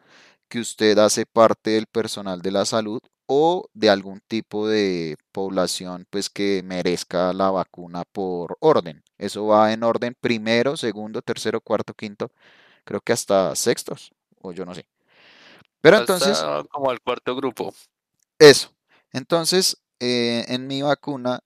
que 0.49 0.61
usted 0.61 0.97
hace 0.99 1.27
parte 1.27 1.71
del 1.71 1.87
personal 1.87 2.41
de 2.41 2.53
la 2.53 2.67
salud 2.67 3.01
o 3.33 3.71
de 3.75 3.89
algún 3.89 4.21
tipo 4.27 4.67
de 4.67 5.17
población 5.31 6.05
pues 6.11 6.29
que 6.29 6.63
merezca 6.65 7.33
la 7.33 7.49
vacuna 7.53 8.03
por 8.05 8.57
orden. 8.59 9.05
Eso 9.19 9.47
va 9.47 9.73
en 9.73 9.85
orden 9.85 10.17
primero, 10.21 10.77
segundo, 10.77 11.23
tercero, 11.23 11.61
cuarto, 11.61 11.95
quinto, 11.95 12.33
creo 12.83 13.01
que 13.01 13.13
hasta 13.13 13.55
sextos, 13.55 14.11
o 14.43 14.51
yo 14.51 14.65
no 14.65 14.75
sé. 14.75 14.85
Pero 15.81 15.99
entonces... 15.99 16.45
Como 16.71 16.91
al 16.91 17.01
cuarto 17.01 17.37
grupo. 17.37 17.73
Eso. 18.37 18.73
Entonces, 19.13 19.77
eh, 20.01 20.45
en 20.49 20.67
mi 20.67 20.83
vacuna, 20.83 21.39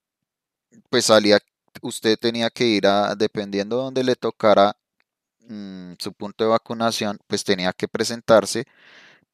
pues 0.89 1.05
salía, 1.05 1.39
usted 1.83 2.19
tenía 2.19 2.49
que 2.49 2.65
ir 2.65 2.87
a, 2.87 3.15
dependiendo 3.15 3.77
de 3.77 3.83
donde 3.83 4.05
le 4.05 4.17
tocara 4.17 4.75
mm, 5.41 5.93
su 5.99 6.15
punto 6.15 6.45
de 6.45 6.51
vacunación, 6.51 7.19
pues 7.27 7.45
tenía 7.45 7.75
que 7.75 7.89
presentarse 7.89 8.65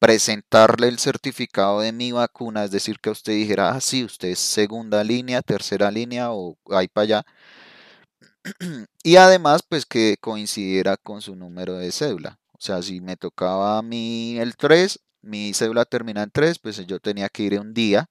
presentarle 0.01 0.87
el 0.87 0.97
certificado 0.97 1.81
de 1.81 1.91
mi 1.91 2.11
vacuna, 2.11 2.63
es 2.63 2.71
decir, 2.71 2.99
que 2.99 3.11
usted 3.11 3.33
dijera, 3.33 3.69
ah, 3.69 3.79
sí, 3.79 4.03
usted 4.03 4.29
es 4.29 4.39
segunda 4.39 5.03
línea, 5.03 5.43
tercera 5.43 5.91
línea 5.91 6.31
o 6.31 6.57
ahí 6.71 6.87
para 6.87 7.03
allá. 7.03 7.25
y 9.03 9.17
además, 9.17 9.61
pues 9.67 9.85
que 9.85 10.17
coincidiera 10.19 10.97
con 10.97 11.21
su 11.21 11.35
número 11.35 11.75
de 11.75 11.91
cédula. 11.91 12.39
O 12.53 12.57
sea, 12.59 12.81
si 12.81 12.99
me 12.99 13.15
tocaba 13.15 13.77
a 13.77 13.83
mí 13.83 14.39
el 14.39 14.55
3, 14.57 14.99
mi 15.21 15.53
cédula 15.53 15.85
termina 15.85 16.23
en 16.23 16.31
3, 16.31 16.57
pues 16.57 16.83
yo 16.87 16.99
tenía 16.99 17.29
que 17.29 17.43
ir 17.43 17.59
un 17.59 17.75
día 17.75 18.09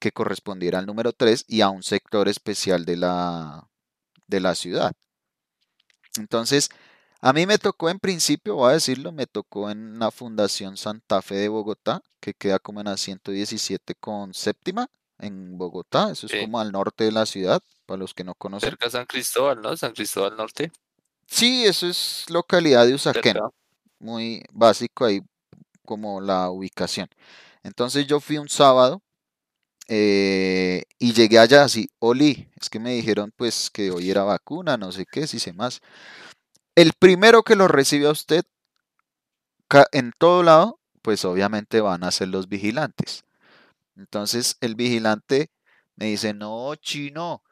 que 0.00 0.10
correspondiera 0.12 0.80
al 0.80 0.86
número 0.86 1.12
3 1.12 1.44
y 1.46 1.60
a 1.60 1.70
un 1.70 1.84
sector 1.84 2.28
especial 2.28 2.84
de 2.84 2.96
la, 2.96 3.68
de 4.26 4.40
la 4.40 4.56
ciudad. 4.56 4.92
Entonces, 6.18 6.70
a 7.20 7.32
mí 7.32 7.46
me 7.46 7.58
tocó 7.58 7.90
en 7.90 7.98
principio, 7.98 8.56
voy 8.56 8.70
a 8.70 8.74
decirlo, 8.74 9.12
me 9.12 9.26
tocó 9.26 9.70
en 9.70 9.98
la 9.98 10.10
Fundación 10.10 10.76
Santa 10.76 11.20
Fe 11.22 11.36
de 11.36 11.48
Bogotá, 11.48 12.02
que 12.20 12.34
queda 12.34 12.58
como 12.58 12.80
en 12.80 12.86
la 12.86 12.96
117 12.96 13.94
con 13.96 14.32
séptima 14.34 14.88
en 15.18 15.58
Bogotá, 15.58 16.10
eso 16.10 16.26
es 16.26 16.40
como 16.40 16.60
al 16.60 16.72
norte 16.72 17.04
de 17.04 17.12
la 17.12 17.26
ciudad, 17.26 17.60
para 17.84 17.98
los 17.98 18.14
que 18.14 18.24
no 18.24 18.34
conocen. 18.34 18.70
Cerca 18.70 18.86
de 18.86 18.90
San 18.92 19.06
Cristóbal, 19.06 19.60
¿no? 19.60 19.76
San 19.76 19.92
Cristóbal 19.92 20.36
Norte. 20.36 20.72
Sí, 21.26 21.64
eso 21.64 21.86
es 21.86 22.24
localidad 22.28 22.86
de 22.86 22.94
Usaquén, 22.94 23.36
muy 23.98 24.42
básico 24.52 25.04
ahí 25.04 25.20
como 25.84 26.20
la 26.20 26.50
ubicación. 26.50 27.08
Entonces 27.62 28.06
yo 28.06 28.20
fui 28.20 28.38
un 28.38 28.48
sábado 28.48 29.02
eh, 29.88 30.84
y 30.98 31.12
llegué 31.12 31.38
allá 31.38 31.64
así, 31.64 31.88
Oli, 31.98 32.48
es 32.60 32.70
que 32.70 32.78
me 32.78 32.94
dijeron 32.94 33.32
pues 33.36 33.70
que 33.70 33.90
hoy 33.90 34.10
era 34.10 34.22
vacuna, 34.22 34.76
no 34.76 34.90
sé 34.92 35.04
qué, 35.04 35.26
si 35.26 35.38
sé 35.38 35.52
más. 35.52 35.80
El 36.74 36.92
primero 36.98 37.42
que 37.42 37.56
lo 37.56 37.68
recibe 37.68 38.06
a 38.06 38.12
usted 38.12 38.44
en 39.92 40.12
todo 40.18 40.42
lado, 40.42 40.80
pues 41.02 41.24
obviamente 41.24 41.80
van 41.80 42.04
a 42.04 42.10
ser 42.10 42.28
los 42.28 42.48
vigilantes. 42.48 43.24
Entonces 43.96 44.56
el 44.60 44.74
vigilante 44.74 45.50
me 45.96 46.06
dice, 46.06 46.34
no, 46.34 46.74
chino, 46.76 47.42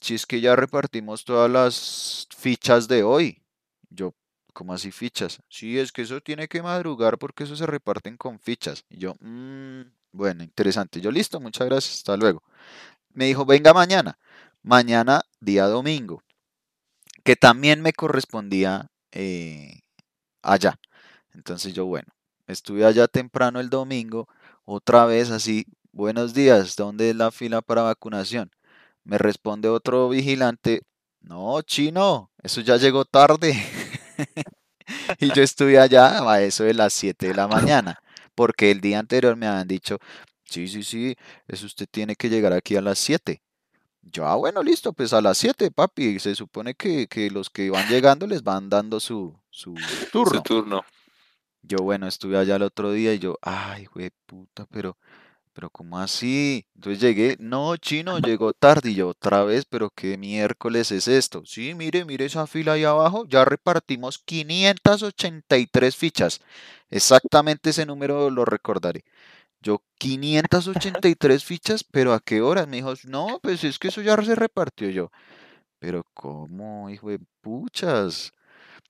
si 0.00 0.14
es 0.14 0.26
que 0.26 0.40
ya 0.40 0.56
repartimos 0.56 1.24
todas 1.24 1.50
las 1.50 2.28
fichas 2.36 2.88
de 2.88 3.02
hoy. 3.02 3.42
Yo, 3.90 4.14
¿cómo 4.52 4.74
así 4.74 4.92
fichas? 4.92 5.40
Sí, 5.48 5.78
es 5.78 5.92
que 5.92 6.02
eso 6.02 6.20
tiene 6.20 6.48
que 6.48 6.62
madrugar 6.62 7.18
porque 7.18 7.44
eso 7.44 7.56
se 7.56 7.66
reparten 7.66 8.16
con 8.16 8.38
fichas. 8.38 8.84
Y 8.90 8.98
yo, 8.98 9.14
mmm, 9.20 9.82
bueno, 10.12 10.44
interesante. 10.44 11.00
Yo, 11.00 11.10
listo, 11.10 11.40
muchas 11.40 11.66
gracias, 11.66 11.96
hasta 11.96 12.16
luego. 12.16 12.42
Me 13.14 13.26
dijo, 13.26 13.44
venga 13.46 13.72
mañana. 13.72 14.18
Mañana, 14.62 15.22
día 15.40 15.66
domingo 15.66 16.22
que 17.26 17.34
también 17.34 17.82
me 17.82 17.92
correspondía 17.92 18.86
eh, 19.10 19.80
allá. 20.42 20.78
Entonces 21.34 21.74
yo, 21.74 21.84
bueno, 21.84 22.06
estuve 22.46 22.86
allá 22.86 23.08
temprano 23.08 23.58
el 23.58 23.68
domingo, 23.68 24.28
otra 24.64 25.06
vez 25.06 25.32
así, 25.32 25.66
buenos 25.90 26.34
días, 26.34 26.76
¿dónde 26.76 27.10
es 27.10 27.16
la 27.16 27.32
fila 27.32 27.62
para 27.62 27.82
vacunación? 27.82 28.52
Me 29.02 29.18
responde 29.18 29.68
otro 29.68 30.08
vigilante, 30.08 30.82
no, 31.20 31.60
chino, 31.62 32.30
eso 32.44 32.60
ya 32.60 32.76
llegó 32.76 33.04
tarde. 33.04 33.60
y 35.18 35.32
yo 35.34 35.42
estuve 35.42 35.80
allá 35.80 36.22
a 36.30 36.42
eso 36.42 36.62
de 36.62 36.74
las 36.74 36.92
7 36.92 37.26
de 37.26 37.34
la 37.34 37.48
mañana, 37.48 37.98
porque 38.36 38.70
el 38.70 38.80
día 38.80 39.00
anterior 39.00 39.34
me 39.34 39.48
habían 39.48 39.66
dicho, 39.66 39.98
sí, 40.44 40.68
sí, 40.68 40.84
sí, 40.84 41.16
eso 41.48 41.66
usted 41.66 41.88
tiene 41.90 42.14
que 42.14 42.28
llegar 42.28 42.52
aquí 42.52 42.76
a 42.76 42.82
las 42.82 43.00
7. 43.00 43.42
Yo, 44.12 44.26
ah, 44.26 44.36
bueno, 44.36 44.62
listo, 44.62 44.92
pues 44.92 45.12
a 45.12 45.20
las 45.20 45.38
7, 45.38 45.70
papi. 45.70 46.18
Se 46.20 46.34
supone 46.34 46.74
que, 46.74 47.08
los 47.32 47.50
que 47.50 47.70
van 47.70 47.88
llegando 47.88 48.26
les 48.26 48.42
van 48.42 48.68
dando 48.68 49.00
su, 49.00 49.36
su 49.50 49.74
turno. 50.12 50.36
Su 50.36 50.42
turno. 50.42 50.84
Yo, 51.62 51.78
bueno, 51.78 52.06
estuve 52.06 52.38
allá 52.38 52.56
el 52.56 52.62
otro 52.62 52.92
día 52.92 53.12
y 53.14 53.18
yo, 53.18 53.36
ay, 53.42 53.86
güey, 53.86 54.10
puta, 54.26 54.66
pero, 54.70 54.96
pero 55.52 55.68
¿cómo 55.70 55.98
así? 55.98 56.64
Entonces 56.76 57.00
llegué, 57.00 57.36
no, 57.40 57.76
chino, 57.76 58.20
llegó 58.20 58.52
tarde 58.52 58.90
y 58.90 58.94
yo 58.94 59.08
otra 59.08 59.42
vez, 59.42 59.64
pero 59.64 59.90
¿qué 59.90 60.16
miércoles 60.16 60.92
es 60.92 61.08
esto? 61.08 61.42
Sí, 61.44 61.74
mire, 61.74 62.04
mire 62.04 62.26
esa 62.26 62.46
fila 62.46 62.74
ahí 62.74 62.84
abajo, 62.84 63.26
ya 63.26 63.44
repartimos 63.44 64.18
583 64.18 65.96
fichas. 65.96 66.40
Exactamente 66.90 67.70
ese 67.70 67.84
número 67.84 68.30
lo 68.30 68.44
recordaré. 68.44 69.04
Yo, 69.66 69.82
583 69.98 71.44
fichas, 71.44 71.82
pero 71.82 72.12
¿a 72.14 72.20
qué 72.20 72.40
hora? 72.40 72.66
Me 72.66 72.76
dijo, 72.76 72.94
no, 73.08 73.40
pues 73.42 73.64
es 73.64 73.80
que 73.80 73.88
eso 73.88 74.00
ya 74.00 74.16
se 74.22 74.36
repartió 74.36 74.88
yo. 74.90 75.10
Pero 75.80 76.04
¿cómo, 76.14 76.90
hijo 76.90 77.10
de 77.10 77.20
puchas? 77.42 78.32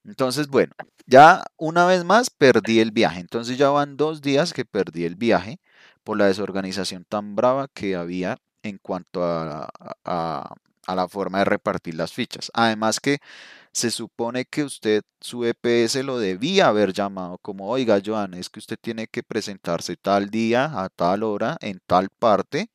Entonces, 0.05 0.49
bueno, 0.49 0.73
ya 1.07 1.45
una 1.59 1.87
vez 1.87 2.05
más 2.05 2.31
perdí 2.31 2.81
el 2.81 2.93
viaje. 2.93 3.21
Entonces 3.21 3.59
ya 3.59 3.71
van 3.71 3.97
dos 3.97 4.23
días 4.23 4.53
que 4.53 4.65
perdí 4.65 5.05
el 5.05 5.17
viaje 5.17 5.61
por 6.05 6.19
la 6.19 6.27
desorganización 6.27 7.05
tan 7.09 7.37
brava 7.37 7.69
que 7.75 7.97
había 7.97 8.39
en 8.63 8.79
cuanto 8.79 9.25
a, 9.25 9.69
a- 10.05 10.55
a 10.87 10.95
la 10.97 11.09
forma 11.09 11.39
de 11.41 11.47
repartir 11.47 11.95
las 11.97 12.13
fichas. 12.13 12.51
Además 12.55 13.01
que 13.01 13.19
se 13.77 13.91
supone 13.91 14.47
que 14.47 14.65
usted, 14.65 15.03
su 15.21 15.45
EPS 15.45 16.03
lo 16.03 16.19
debía 16.19 16.69
haber 16.69 16.95
llamado 16.95 17.37
como, 17.37 17.69
oiga, 17.69 18.01
Joan, 18.03 18.33
es 18.33 18.49
que 18.49 18.59
usted 18.59 18.79
tiene 18.81 19.07
que 19.07 19.23
presentarse 19.23 19.99
tal 19.99 20.31
día, 20.31 20.83
a 20.83 20.89
tal 20.89 21.23
hora, 21.23 21.59
en 21.61 21.81
tal 21.87 22.09
parte 22.09 22.71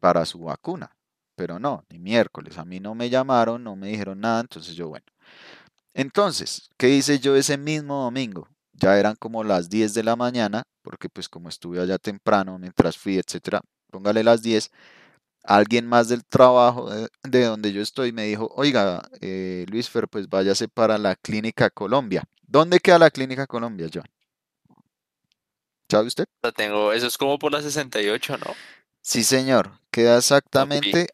para 0.00 0.24
su 0.24 0.38
vacuna. 0.40 0.96
Pero 1.34 1.58
no, 1.58 1.84
ni 1.90 1.98
miércoles. 1.98 2.56
A 2.56 2.64
mí 2.64 2.80
no 2.80 2.94
me 2.94 3.10
llamaron, 3.10 3.62
no 3.62 3.76
me 3.76 3.88
dijeron 3.88 4.20
nada, 4.20 4.40
entonces 4.40 4.74
yo, 4.74 4.88
bueno. 4.88 5.04
Entonces, 5.92 6.70
¿qué 6.78 6.88
hice 6.88 7.18
yo 7.18 7.36
ese 7.36 7.58
mismo 7.58 8.04
domingo? 8.04 8.48
Ya 8.72 8.98
eran 8.98 9.16
como 9.16 9.44
las 9.44 9.68
10 9.68 9.92
de 9.92 10.02
la 10.02 10.16
mañana, 10.16 10.62
porque 10.80 11.10
pues 11.10 11.28
como 11.28 11.50
estuve 11.50 11.78
allá 11.78 11.98
temprano 11.98 12.58
mientras 12.58 12.96
fui, 12.96 13.18
etcétera, 13.18 13.60
póngale 13.90 14.24
las 14.24 14.40
10, 14.40 14.70
alguien 15.46 15.86
más 15.86 16.08
del 16.08 16.24
trabajo 16.24 16.90
de, 16.90 17.08
de 17.22 17.44
donde 17.44 17.72
yo 17.72 17.80
estoy 17.80 18.12
me 18.12 18.24
dijo, 18.24 18.50
oiga, 18.54 19.08
eh, 19.20 19.64
Luis 19.68 19.88
Fer, 19.88 20.08
pues 20.08 20.28
váyase 20.28 20.68
para 20.68 20.98
la 20.98 21.14
Clínica 21.16 21.70
Colombia. 21.70 22.24
¿Dónde 22.42 22.80
queda 22.80 22.98
la 22.98 23.10
Clínica 23.10 23.46
Colombia, 23.46 23.88
John? 23.92 24.04
¿Sabe 25.88 26.08
usted? 26.08 26.26
La 26.42 26.52
tengo, 26.52 26.92
eso 26.92 27.06
es 27.06 27.16
como 27.16 27.38
por 27.38 27.52
la 27.52 27.62
68, 27.62 28.38
¿no? 28.38 28.54
Sí, 29.00 29.22
señor, 29.22 29.78
queda 29.92 30.18
exactamente, 30.18 31.06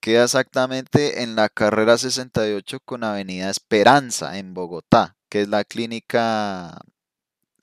queda 0.00 0.24
exactamente 0.24 1.22
en 1.22 1.36
la 1.36 1.48
carrera 1.48 1.96
68 1.96 2.80
con 2.84 3.04
Avenida 3.04 3.50
Esperanza 3.50 4.36
en 4.38 4.52
Bogotá, 4.52 5.16
que 5.28 5.42
es 5.42 5.48
la 5.48 5.62
Clínica 5.62 6.80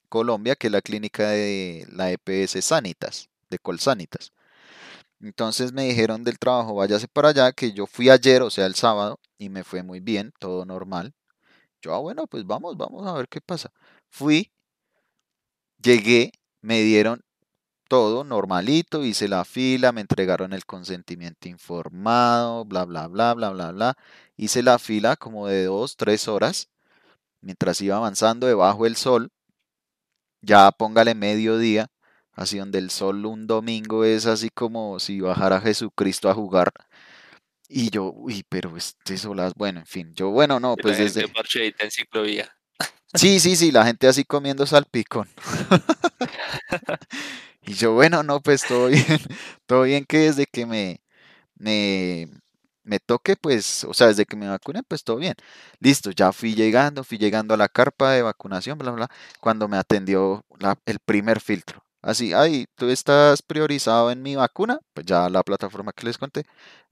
Colombia, 0.08 0.56
que 0.56 0.68
es 0.68 0.74
la 0.74 0.82
clínica 0.82 1.30
de 1.30 1.86
la 1.92 2.12
EPS 2.12 2.64
Sanitas, 2.64 3.30
de 3.50 3.60
Colsanitas. 3.60 4.32
Entonces 5.22 5.74
me 5.74 5.86
dijeron 5.86 6.24
del 6.24 6.40
trabajo, 6.40 6.76
váyase 6.76 7.08
para 7.08 7.30
allá, 7.30 7.52
que 7.52 7.72
yo 7.74 7.88
fui 7.88 8.10
ayer, 8.10 8.42
o 8.44 8.50
sea, 8.50 8.66
el 8.68 8.76
sábado, 8.76 9.20
y 9.38 9.50
me 9.50 9.64
fue 9.64 9.84
muy 9.84 10.00
bien, 10.00 10.32
todo 10.40 10.66
normal. 10.66 11.14
Yo, 11.82 11.94
ah, 11.96 12.00
bueno, 12.00 12.28
pues 12.28 12.46
vamos, 12.46 12.78
vamos 12.78 13.08
a 13.08 13.14
ver 13.14 13.28
qué 13.30 13.42
pasa. 13.42 13.72
Fui, 14.10 14.52
llegué, 15.82 16.32
me 16.62 16.82
dieron 16.82 17.24
todo 17.88 18.24
normalito, 18.24 19.04
hice 19.06 19.28
la 19.28 19.46
fila, 19.46 19.92
me 19.92 20.02
entregaron 20.02 20.54
el 20.54 20.66
consentimiento 20.66 21.48
informado, 21.50 22.66
bla, 22.66 22.86
bla, 22.86 23.08
bla, 23.08 23.34
bla, 23.34 23.52
bla, 23.52 23.72
bla. 23.72 23.98
Hice 24.36 24.64
la 24.64 24.80
fila 24.80 25.16
como 25.16 25.48
de 25.48 25.66
dos, 25.66 25.96
tres 25.98 26.28
horas, 26.28 26.70
mientras 27.42 27.82
iba 27.82 27.98
avanzando 27.98 28.48
debajo 28.48 28.84
del 28.86 28.98
sol, 28.98 29.32
ya 30.42 30.72
póngale 30.72 31.16
mediodía, 31.16 31.88
así 32.38 32.58
donde 32.60 32.80
el 32.80 32.90
sol 32.90 33.26
un 33.26 33.48
domingo 33.48 34.06
es 34.06 34.26
así 34.26 34.50
como 34.50 35.00
si 35.02 35.20
bajara 35.20 35.60
Jesucristo 35.60 36.30
a 36.30 36.34
jugar. 36.34 36.72
Y 37.68 37.90
yo, 37.90 38.14
uy, 38.16 38.46
pero 38.48 38.78
este 38.78 39.18
solas, 39.18 39.54
bueno, 39.56 39.82
en 39.82 39.86
fin, 39.86 40.14
yo, 40.16 40.30
bueno, 40.30 40.62
no, 40.62 40.76
la 40.78 40.82
pues 40.82 40.98
gente 40.98 41.22
desde... 41.22 41.74
en 41.80 41.92
ciclovía. 41.92 42.56
Sí, 43.14 43.40
sí, 43.42 43.56
sí, 43.58 43.72
la 43.72 43.86
gente 43.86 44.08
así 44.08 44.24
comiendo 44.24 44.66
salpicón. 44.66 45.28
Y 47.62 47.74
yo, 47.74 47.94
bueno, 47.94 48.24
no, 48.24 48.40
pues 48.40 48.64
todo 48.66 48.88
bien, 48.88 49.04
todo 49.66 49.82
bien 49.84 50.06
que 50.06 50.20
desde 50.20 50.46
que 50.46 50.66
me, 50.66 51.02
me, 51.56 52.30
me 52.84 53.00
toque, 53.00 53.36
pues, 53.36 53.84
o 53.84 53.94
sea, 53.94 54.08
desde 54.08 54.26
que 54.26 54.38
me 54.38 54.48
vacunen, 54.48 54.84
pues 54.88 55.04
todo 55.04 55.18
bien. 55.18 55.36
Listo, 55.80 56.12
ya 56.12 56.32
fui 56.32 56.56
llegando, 56.56 57.04
fui 57.04 57.18
llegando 57.18 57.54
a 57.54 57.58
la 57.58 57.68
carpa 57.68 58.12
de 58.14 58.22
vacunación, 58.22 58.78
bla, 58.78 58.92
bla, 58.92 59.10
cuando 59.42 59.68
me 59.68 59.76
atendió 59.78 60.46
la- 60.60 60.80
el 60.86 61.00
primer 61.00 61.42
filtro. 61.42 61.84
Así, 62.02 62.34
ay, 62.34 62.66
¿tú 62.76 62.90
estás 62.90 63.42
priorizado 63.42 64.12
en 64.12 64.22
mi 64.22 64.36
vacuna? 64.36 64.80
Pues 64.94 65.06
ya 65.06 65.30
la 65.30 65.44
plataforma 65.44 65.92
que 65.94 66.06
les 66.06 66.18
conté. 66.18 66.46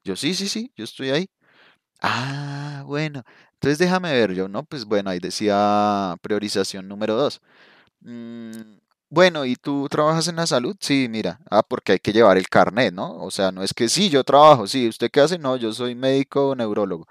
Yo, 0.03 0.15
sí, 0.15 0.33
sí, 0.35 0.49
sí, 0.49 0.71
yo 0.75 0.83
estoy 0.83 1.09
ahí. 1.11 1.27
Ah, 2.01 2.83
bueno, 2.87 3.23
entonces 3.53 3.79
déjame 3.79 4.13
ver, 4.13 4.33
yo, 4.35 4.47
no, 4.49 4.63
pues 4.65 4.85
bueno, 4.85 5.09
ahí 5.11 5.19
decía 5.19 6.15
priorización 6.21 6.87
número 6.87 7.15
dos. 7.15 7.41
Mm, 8.01 8.51
bueno, 9.09 9.45
¿y 9.45 9.55
tú 9.57 9.87
trabajas 9.89 10.27
en 10.29 10.37
la 10.37 10.47
salud? 10.47 10.75
Sí, 10.81 11.07
mira. 11.09 11.39
Ah, 11.51 11.63
porque 11.63 11.93
hay 11.93 11.99
que 11.99 12.13
llevar 12.13 12.37
el 12.37 12.49
carnet, 12.49 12.93
¿no? 12.93 13.17
O 13.23 13.31
sea, 13.31 13.51
no 13.51 13.63
es 13.63 13.73
que 13.73 13.89
sí, 13.89 14.09
yo 14.09 14.23
trabajo, 14.23 14.67
sí, 14.67 14.87
¿usted 14.89 15.11
qué 15.11 15.21
hace? 15.21 15.39
No, 15.39 15.57
yo 15.57 15.73
soy 15.73 15.95
médico 15.95 16.49
o 16.51 16.55
neurólogo. 16.55 17.07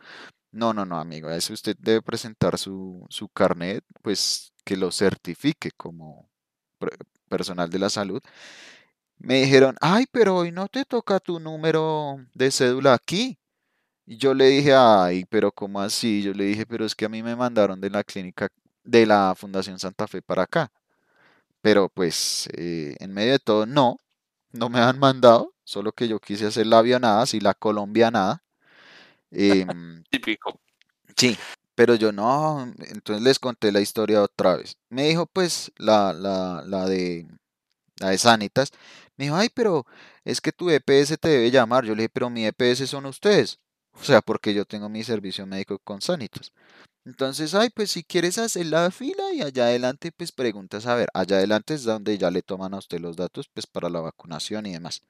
No, 0.52 0.72
no, 0.74 0.84
no, 0.86 0.98
amigo, 1.00 1.30
eso 1.30 1.52
usted 1.54 1.76
debe 1.80 2.02
presentar 2.02 2.58
su, 2.58 3.06
su 3.10 3.28
carnet, 3.30 3.84
pues 4.02 4.52
que 4.64 4.76
lo 4.76 4.92
certifique 4.92 5.70
como 5.76 6.28
personal 7.28 7.70
de 7.70 7.78
la 7.78 7.90
salud. 7.90 8.22
Me 9.18 9.42
dijeron, 9.42 9.76
ay, 9.80 10.06
pero 10.10 10.36
hoy 10.36 10.52
no 10.52 10.68
te 10.68 10.84
toca 10.84 11.20
tu 11.20 11.40
número 11.40 12.18
de 12.34 12.50
cédula 12.50 12.94
aquí. 12.94 13.38
Y 14.06 14.18
yo 14.18 14.34
le 14.34 14.48
dije, 14.48 14.74
ay, 14.74 15.24
pero 15.30 15.50
¿cómo 15.52 15.80
así? 15.80 16.22
Yo 16.22 16.32
le 16.34 16.44
dije, 16.44 16.66
pero 16.66 16.84
es 16.84 16.94
que 16.94 17.06
a 17.06 17.08
mí 17.08 17.22
me 17.22 17.36
mandaron 17.36 17.80
de 17.80 17.90
la 17.90 18.04
clínica 18.04 18.48
de 18.82 19.06
la 19.06 19.34
Fundación 19.36 19.78
Santa 19.78 20.06
Fe 20.06 20.20
para 20.20 20.42
acá. 20.42 20.70
Pero 21.62 21.88
pues 21.88 22.48
eh, 22.52 22.96
en 23.00 23.12
medio 23.14 23.32
de 23.32 23.38
todo, 23.38 23.64
no, 23.64 23.98
no 24.52 24.68
me 24.68 24.80
han 24.80 24.98
mandado, 24.98 25.54
solo 25.64 25.92
que 25.92 26.06
yo 26.08 26.20
quise 26.20 26.46
hacer 26.46 26.66
la 26.66 26.78
avionada, 26.78 27.22
así 27.22 27.40
la 27.40 27.54
colombianada. 27.54 28.42
em, 29.30 30.04
Típico. 30.10 30.60
sí, 31.16 31.36
pero 31.74 31.94
yo 31.96 32.12
no, 32.12 32.62
entonces 32.78 33.22
les 33.22 33.38
conté 33.38 33.72
la 33.72 33.80
historia 33.80 34.22
otra 34.22 34.56
vez. 34.56 34.76
Me 34.90 35.08
dijo 35.08 35.26
pues 35.26 35.72
la, 35.78 36.12
la, 36.12 36.62
la 36.66 36.86
de, 36.86 37.26
la 37.98 38.10
de 38.10 38.18
Sanitas, 38.18 38.70
me 39.16 39.26
dijo, 39.26 39.36
ay, 39.36 39.48
pero 39.54 39.86
es 40.24 40.40
que 40.40 40.52
tu 40.52 40.70
EPS 40.70 41.18
te 41.18 41.28
debe 41.28 41.50
llamar. 41.50 41.84
Yo 41.84 41.94
le 41.94 42.02
dije, 42.04 42.10
pero 42.12 42.30
mi 42.30 42.46
EPS 42.46 42.88
son 42.88 43.06
ustedes. 43.06 43.60
O 43.92 44.02
sea, 44.04 44.20
porque 44.22 44.54
yo 44.54 44.64
tengo 44.64 44.88
mi 44.88 45.04
servicio 45.04 45.46
médico 45.46 45.78
con 45.78 46.00
Sanitas. 46.02 46.52
Entonces, 47.04 47.54
ay, 47.54 47.70
pues 47.70 47.90
si 47.92 48.04
quieres 48.04 48.38
hacer 48.38 48.66
la 48.66 48.90
fila 48.90 49.32
y 49.34 49.42
allá 49.42 49.66
adelante, 49.66 50.12
pues 50.12 50.32
preguntas, 50.32 50.86
a 50.86 50.94
ver, 50.96 51.08
allá 51.14 51.36
adelante 51.36 51.74
es 51.74 51.84
donde 51.84 52.18
ya 52.18 52.30
le 52.30 52.42
toman 52.42 52.74
a 52.74 52.78
usted 52.78 53.00
los 53.00 53.16
datos, 53.16 53.48
pues 53.52 53.66
para 53.66 53.90
la 53.90 54.00
vacunación 54.00 54.66
y 54.66 54.72
demás. 54.72 55.02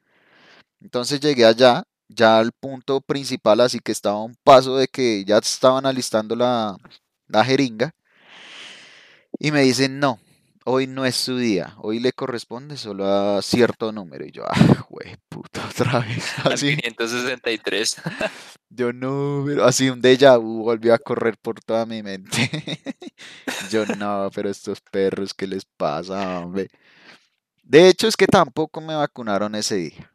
Entonces 0.81 1.21
llegué 1.21 1.45
allá, 1.47 1.85
ya 2.09 2.39
al 2.39 2.53
punto 2.53 3.01
principal, 3.01 3.61
así 3.61 3.81
que 3.81 3.93
estaba 3.93 4.17
a 4.19 4.23
un 4.23 4.37
paso 4.45 4.77
de 4.77 4.89
que 4.89 5.25
ya 5.25 5.39
estaban 5.39 5.87
alistando 5.87 6.37
la, 6.37 6.77
la 7.29 7.45
jeringa 7.45 7.95
y 9.39 9.51
me 9.51 9.63
dicen, 9.63 9.99
no, 9.99 10.21
hoy 10.65 10.87
no 10.87 11.05
es 11.05 11.17
su 11.17 11.37
día, 11.37 11.75
hoy 11.79 12.01
le 12.01 12.13
corresponde 12.13 12.77
solo 12.77 13.07
a 13.07 13.43
cierto 13.43 13.93
número. 13.93 14.25
Y 14.25 14.33
yo, 14.33 14.45
ah, 14.47 14.87
güey, 14.89 15.17
puta, 15.29 15.67
otra 15.69 16.01
vez, 16.01 16.25
Al 16.45 16.53
así. 16.53 16.77
563. 16.77 17.97
Yo 18.71 18.93
no, 18.93 19.45
pero 19.47 19.65
así 19.67 19.89
un 19.89 20.03
déjà 20.03 20.37
vu 20.37 20.65
volvió 20.65 20.95
a 20.95 20.99
correr 20.99 21.37
por 21.39 21.61
toda 21.61 21.87
mi 21.87 22.03
mente. 22.03 22.51
Yo 23.71 23.87
no, 23.87 24.31
pero 24.35 24.51
estos 24.51 24.81
perros, 24.81 25.33
¿qué 25.33 25.47
les 25.47 25.65
pasa, 25.65 26.41
hombre? 26.41 26.69
De 27.63 27.89
hecho, 27.89 28.09
es 28.09 28.17
que 28.17 28.27
tampoco 28.27 28.81
me 28.81 28.95
vacunaron 28.95 29.55
ese 29.55 29.77
día. 29.77 30.14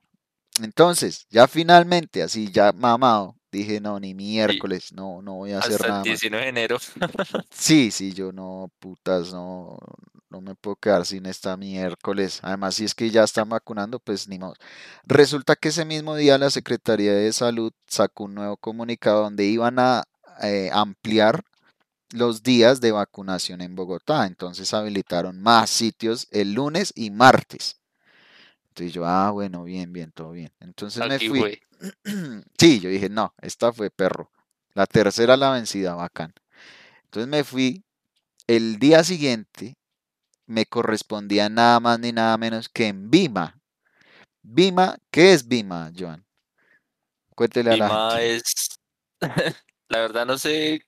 Entonces, 0.62 1.26
ya 1.30 1.48
finalmente, 1.48 2.24
así 2.24 2.52
ya 2.52 2.72
mamado, 2.72 3.36
dije, 3.52 3.80
no, 3.82 4.00
ni 4.00 4.13
miércoles, 4.13 4.93
no, 4.93 5.22
no 5.22 5.36
voy 5.36 5.52
a 5.54 5.60
hacer 5.60 5.74
hasta 5.74 5.86
el 5.86 5.89
nada 5.89 6.00
más. 6.00 6.06
19 6.06 6.43
de 6.43 6.50
enero. 6.50 6.78
Sí, 7.52 7.91
sí, 7.91 8.13
yo 8.13 8.32
no, 8.32 8.72
putas, 8.80 9.34
no, 9.34 9.78
no 10.30 10.41
me 10.41 10.56
puedo 10.56 10.76
quedar 10.76 11.06
sin 11.06 11.26
esta 11.26 11.58
miércoles. 11.58 12.39
Además, 12.43 12.76
si 12.76 12.86
es 12.86 12.95
que 12.95 13.10
ya 13.10 13.24
están 13.24 13.50
vacunando, 13.50 14.00
pues 14.00 14.28
ni 14.28 14.39
modo. 14.39 14.56
Resulta 15.06 15.56
que 15.56 15.69
ese 15.69 15.86
mismo 15.86 16.15
día 16.15 16.38
la 16.38 16.50
Secretaría 16.50 17.13
de 17.13 17.34
Salud 17.34 17.74
sacó 17.88 18.26
un 18.26 18.36
nuevo 18.36 18.58
comunicado 18.58 19.24
donde 19.24 19.45
iban 19.45 19.80
a 19.80 20.04
eh, 20.41 20.69
ampliar 20.72 21.43
los 22.12 22.43
días 22.43 22.82
de 22.82 22.91
vacunación 22.91 23.62
en 23.62 23.76
Bogotá. 23.76 24.26
Entonces 24.26 24.74
habilitaron 24.74 25.41
más 25.41 25.69
sitios 25.69 26.28
el 26.32 26.54
lunes 26.54 26.91
y 26.95 27.12
martes. 27.12 27.78
Entonces 28.79 28.93
yo, 28.93 29.05
ah, 29.05 29.29
bueno, 29.31 29.65
bien, 29.65 29.91
bien, 29.91 30.13
todo 30.13 30.31
bien. 30.31 30.53
Entonces 30.61 31.05
me 31.05 31.19
fui. 31.19 31.39
fue. 31.39 31.61
Sí, 32.57 32.79
yo 32.79 32.89
dije, 32.89 33.09
no, 33.09 33.33
esta 33.41 33.73
fue 33.73 33.89
perro. 33.89 34.31
La 34.73 34.85
tercera 34.85 35.35
la 35.35 35.51
vencida, 35.51 35.95
bacán. 35.95 36.33
Entonces 37.03 37.27
me 37.27 37.43
fui 37.43 37.83
el 38.47 38.79
día 38.79 39.03
siguiente, 39.03 39.75
me 40.45 40.65
correspondía 40.65 41.49
nada 41.49 41.81
más 41.81 41.99
ni 41.99 42.13
nada 42.13 42.37
menos 42.37 42.69
que 42.69 42.87
en 42.87 43.09
Vima. 43.09 43.59
Vima, 44.41 44.97
¿qué 45.11 45.33
es 45.33 45.45
Vima, 45.45 45.91
Joan? 45.97 46.25
Cuéntele 47.35 47.71
a 47.71 47.77
la 47.77 47.89
Vima 47.89 48.11
gente. 48.11 48.35
es, 48.35 48.79
la 49.89 49.99
verdad 49.99 50.25
no 50.25 50.37
sé 50.37 50.85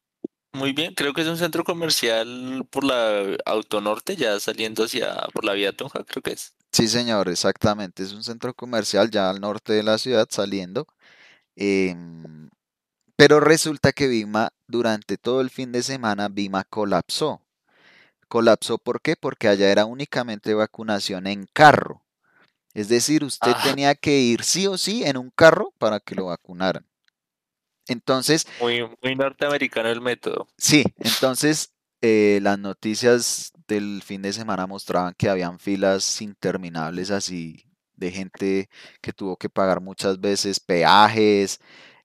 muy 0.53 0.71
bien, 0.71 0.93
creo 0.93 1.13
que 1.13 1.21
es 1.21 1.27
un 1.27 1.37
centro 1.37 1.65
comercial 1.65 2.65
por 2.69 2.85
la 2.85 3.35
Autonorte, 3.45 4.15
ya 4.15 4.39
saliendo 4.39 4.85
hacia, 4.85 5.13
por 5.33 5.43
la 5.43 5.53
vía 5.53 5.73
Tunja, 5.73 6.05
creo 6.05 6.21
que 6.21 6.31
es. 6.31 6.55
Sí, 6.71 6.87
señor, 6.87 7.29
exactamente. 7.29 8.03
Es 8.03 8.13
un 8.13 8.23
centro 8.23 8.53
comercial 8.53 9.09
ya 9.11 9.29
al 9.29 9.41
norte 9.41 9.73
de 9.73 9.83
la 9.83 9.97
ciudad 9.97 10.27
saliendo. 10.29 10.87
em, 11.55 12.49
pero 13.17 13.39
resulta 13.41 13.93
que 13.93 14.07
Vima, 14.07 14.51
durante 14.67 15.17
todo 15.17 15.41
el 15.41 15.49
fin 15.51 15.71
de 15.71 15.83
semana, 15.83 16.29
Vima 16.29 16.63
colapsó. 16.65 17.41
Colapsó, 18.29 18.77
¿por 18.79 19.01
qué? 19.01 19.15
Porque 19.17 19.47
allá 19.49 19.71
era 19.71 19.85
únicamente 19.85 20.53
vacunación 20.55 21.27
en 21.27 21.47
carro. 21.53 22.03
Es 22.73 22.89
decir, 22.89 23.23
usted 23.25 23.55
Ah, 23.55 23.61
tenía 23.63 23.95
que 23.95 24.19
ir 24.19 24.43
sí 24.43 24.67
o 24.67 24.77
sí 24.77 25.03
en 25.05 25.17
un 25.17 25.31
carro 25.31 25.73
para 25.79 25.99
que 26.01 26.15
lo 26.15 26.27
vacunaran. 26.27 26.85
Entonces, 27.87 28.45
muy, 28.59 28.81
muy 29.03 29.15
norteamericano 29.15 29.89
el 29.89 29.99
método. 30.01 30.47
sí, 30.57 30.83
entonces 30.97 31.73
eh, 32.01 32.39
las 32.41 32.59
noticias 32.59 33.51
del 33.71 34.03
fin 34.03 34.21
de 34.21 34.33
semana 34.33 34.67
mostraban 34.67 35.15
que 35.17 35.29
habían 35.29 35.57
filas 35.57 36.21
interminables 36.21 37.09
así 37.09 37.65
de 37.95 38.11
gente 38.11 38.69
que 39.01 39.13
tuvo 39.13 39.37
que 39.37 39.49
pagar 39.49 39.79
muchas 39.79 40.19
veces 40.19 40.59
peajes 40.59 41.59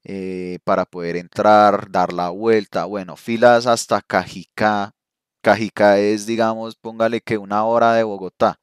eh, 0.04 0.58
para 0.62 0.84
poder 0.84 1.16
entrar, 1.16 1.90
dar 1.90 2.12
la 2.12 2.30
vuelta. 2.30 2.84
Bueno, 2.84 3.16
filas 3.16 3.66
hasta 3.66 4.00
Cajicá. 4.00 4.94
Cajicá 5.42 5.98
es, 5.98 6.26
digamos, 6.26 6.76
póngale 6.76 7.20
que 7.20 7.38
una 7.38 7.64
hora 7.64 7.94
de 7.94 8.04
Bogotá. 8.04 8.60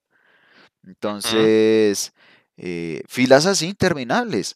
Ujú. 0.84 0.92
Entonces, 0.92 2.14
eh, 2.56 3.04
filas 3.08 3.46
así 3.46 3.68
interminables. 3.68 4.56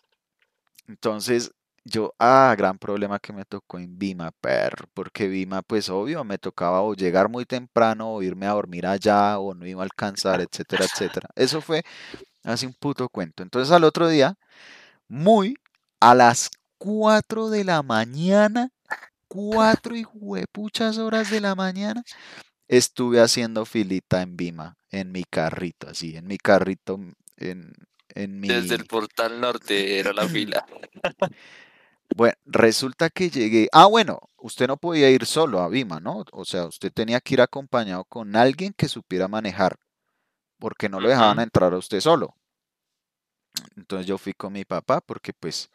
Entonces, 0.87 1.51
yo, 1.87 2.13
ah, 2.19 2.53
gran 2.57 2.77
problema 2.77 3.19
que 3.19 3.33
me 3.33 3.45
tocó 3.45 3.79
en 3.79 3.97
Vima, 3.97 4.31
perro, 4.41 4.87
porque 4.93 5.27
Vima, 5.27 5.61
pues 5.61 5.89
obvio, 5.89 6.23
me 6.23 6.37
tocaba 6.37 6.81
o 6.81 6.93
llegar 6.93 7.29
muy 7.29 7.45
temprano 7.45 8.13
o 8.13 8.21
irme 8.21 8.45
a 8.45 8.51
dormir 8.51 8.85
allá 8.85 9.39
o 9.39 9.53
no 9.53 9.65
iba 9.65 9.81
a 9.81 9.85
alcanzar, 9.85 10.41
etcétera, 10.41 10.85
etcétera. 10.85 11.29
Eso 11.35 11.61
fue 11.61 11.83
así 12.43 12.65
un 12.65 12.73
puto 12.73 13.09
cuento. 13.09 13.43
Entonces, 13.43 13.71
al 13.71 13.83
otro 13.85 14.09
día, 14.09 14.35
muy 15.07 15.55
a 15.99 16.15
las 16.15 16.49
4 16.77 17.49
de 17.49 17.63
la 17.63 17.83
mañana, 17.83 18.69
4 19.27 19.95
y 19.95 20.05
huepuchas 20.13 20.97
horas 20.97 21.29
de 21.31 21.41
la 21.41 21.55
mañana, 21.55 22.03
estuve 22.67 23.21
haciendo 23.21 23.65
filita 23.65 24.21
en 24.21 24.37
Vima, 24.37 24.75
en 24.91 25.11
mi 25.11 25.23
carrito, 25.23 25.89
así, 25.89 26.15
en 26.17 26.27
mi 26.27 26.37
carrito, 26.37 26.99
en, 27.37 27.73
en 28.15 28.39
Desde 28.41 28.75
el 28.75 28.81
mi... 28.81 28.87
portal 28.87 29.39
norte 29.39 29.99
era 29.99 30.13
la 30.13 30.27
fila. 30.27 30.65
Bueno, 32.15 32.35
resulta 32.45 33.09
que 33.09 33.29
llegué. 33.29 33.67
Ah, 33.71 33.85
bueno, 33.85 34.19
usted 34.37 34.67
no 34.67 34.77
podía 34.77 35.09
ir 35.09 35.25
solo 35.25 35.61
a 35.61 35.69
Vima, 35.69 35.99
¿no? 35.99 36.25
O 36.31 36.45
sea, 36.45 36.65
usted 36.65 36.91
tenía 36.91 37.21
que 37.21 37.35
ir 37.35 37.41
acompañado 37.41 38.05
con 38.05 38.35
alguien 38.35 38.73
que 38.73 38.87
supiera 38.87 39.27
manejar, 39.27 39.77
porque 40.59 40.89
no 40.89 40.99
lo 40.99 41.09
dejaban 41.09 41.39
entrar 41.39 41.73
a 41.73 41.77
usted 41.77 41.99
solo. 41.99 42.35
Entonces 43.75 44.07
yo 44.07 44.17
fui 44.17 44.33
con 44.33 44.53
mi 44.53 44.65
papá, 44.65 45.01
porque 45.01 45.33
pues 45.33 45.69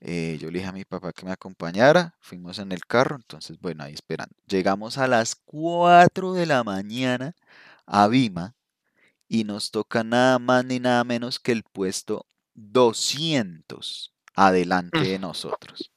eh, 0.00 0.38
yo 0.40 0.50
le 0.50 0.58
dije 0.58 0.68
a 0.68 0.72
mi 0.72 0.84
papá 0.84 1.12
que 1.12 1.26
me 1.26 1.32
acompañara. 1.32 2.14
Fuimos 2.20 2.58
en 2.58 2.72
el 2.72 2.84
carro, 2.86 3.16
entonces 3.16 3.58
bueno, 3.60 3.84
ahí 3.84 3.94
esperando. 3.94 4.34
Llegamos 4.46 4.98
a 4.98 5.08
las 5.08 5.34
4 5.34 6.32
de 6.34 6.46
la 6.46 6.64
mañana 6.64 7.34
a 7.86 8.08
Vima 8.08 8.54
y 9.28 9.44
nos 9.44 9.70
toca 9.70 10.04
nada 10.04 10.38
más 10.38 10.64
ni 10.64 10.80
nada 10.80 11.04
menos 11.04 11.38
que 11.40 11.52
el 11.52 11.62
puesto 11.64 12.26
200 12.54 14.12
adelante 14.34 14.98
de 15.00 15.18
nosotros. 15.18 15.90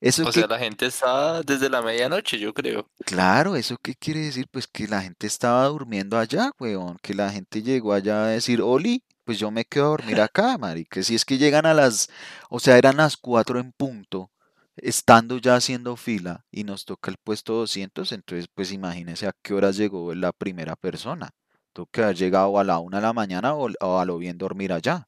¿Eso 0.00 0.26
O 0.26 0.32
sea, 0.32 0.46
la 0.46 0.58
gente 0.58 0.86
estaba 0.86 1.42
desde 1.42 1.68
la 1.68 1.82
medianoche, 1.82 2.38
yo 2.38 2.54
creo. 2.54 2.88
Claro, 3.04 3.54
¿eso 3.54 3.76
qué 3.82 3.94
quiere 3.94 4.20
decir? 4.20 4.46
Pues 4.50 4.66
que 4.66 4.88
la 4.88 5.02
gente 5.02 5.26
estaba 5.26 5.66
durmiendo 5.66 6.18
allá, 6.18 6.50
weón, 6.58 6.98
que 7.02 7.12
la 7.14 7.30
gente 7.30 7.62
llegó 7.62 7.92
allá 7.92 8.24
a 8.24 8.28
decir, 8.28 8.62
Oli, 8.62 9.04
pues 9.24 9.38
yo 9.38 9.50
me 9.50 9.64
quedo 9.66 9.86
a 9.86 9.88
dormir 9.88 10.20
acá, 10.22 10.56
marica. 10.56 11.02
Si 11.02 11.14
es 11.14 11.24
que 11.26 11.36
llegan 11.36 11.66
a 11.66 11.74
las, 11.74 12.08
o 12.48 12.60
sea, 12.60 12.78
eran 12.78 12.96
las 12.96 13.16
4 13.18 13.60
en 13.60 13.72
punto, 13.72 14.30
estando 14.76 15.36
ya 15.38 15.56
haciendo 15.56 15.96
fila 15.96 16.46
y 16.50 16.64
nos 16.64 16.86
toca 16.86 17.10
el 17.10 17.18
puesto 17.18 17.54
200, 17.54 18.12
entonces 18.12 18.48
pues 18.54 18.72
imagínese 18.72 19.26
a 19.26 19.34
qué 19.42 19.52
horas 19.52 19.76
llegó 19.76 20.14
la 20.14 20.32
primera 20.32 20.76
persona. 20.76 21.30
Tuvo 21.74 21.86
que 21.86 22.02
haber 22.02 22.16
llegado 22.16 22.58
a 22.58 22.64
la 22.64 22.78
una 22.78 22.98
de 22.98 23.02
la 23.02 23.12
mañana 23.12 23.54
o, 23.54 23.68
o 23.80 23.98
a 23.98 24.04
lo 24.06 24.18
bien 24.18 24.38
dormir 24.38 24.72
allá. 24.72 25.06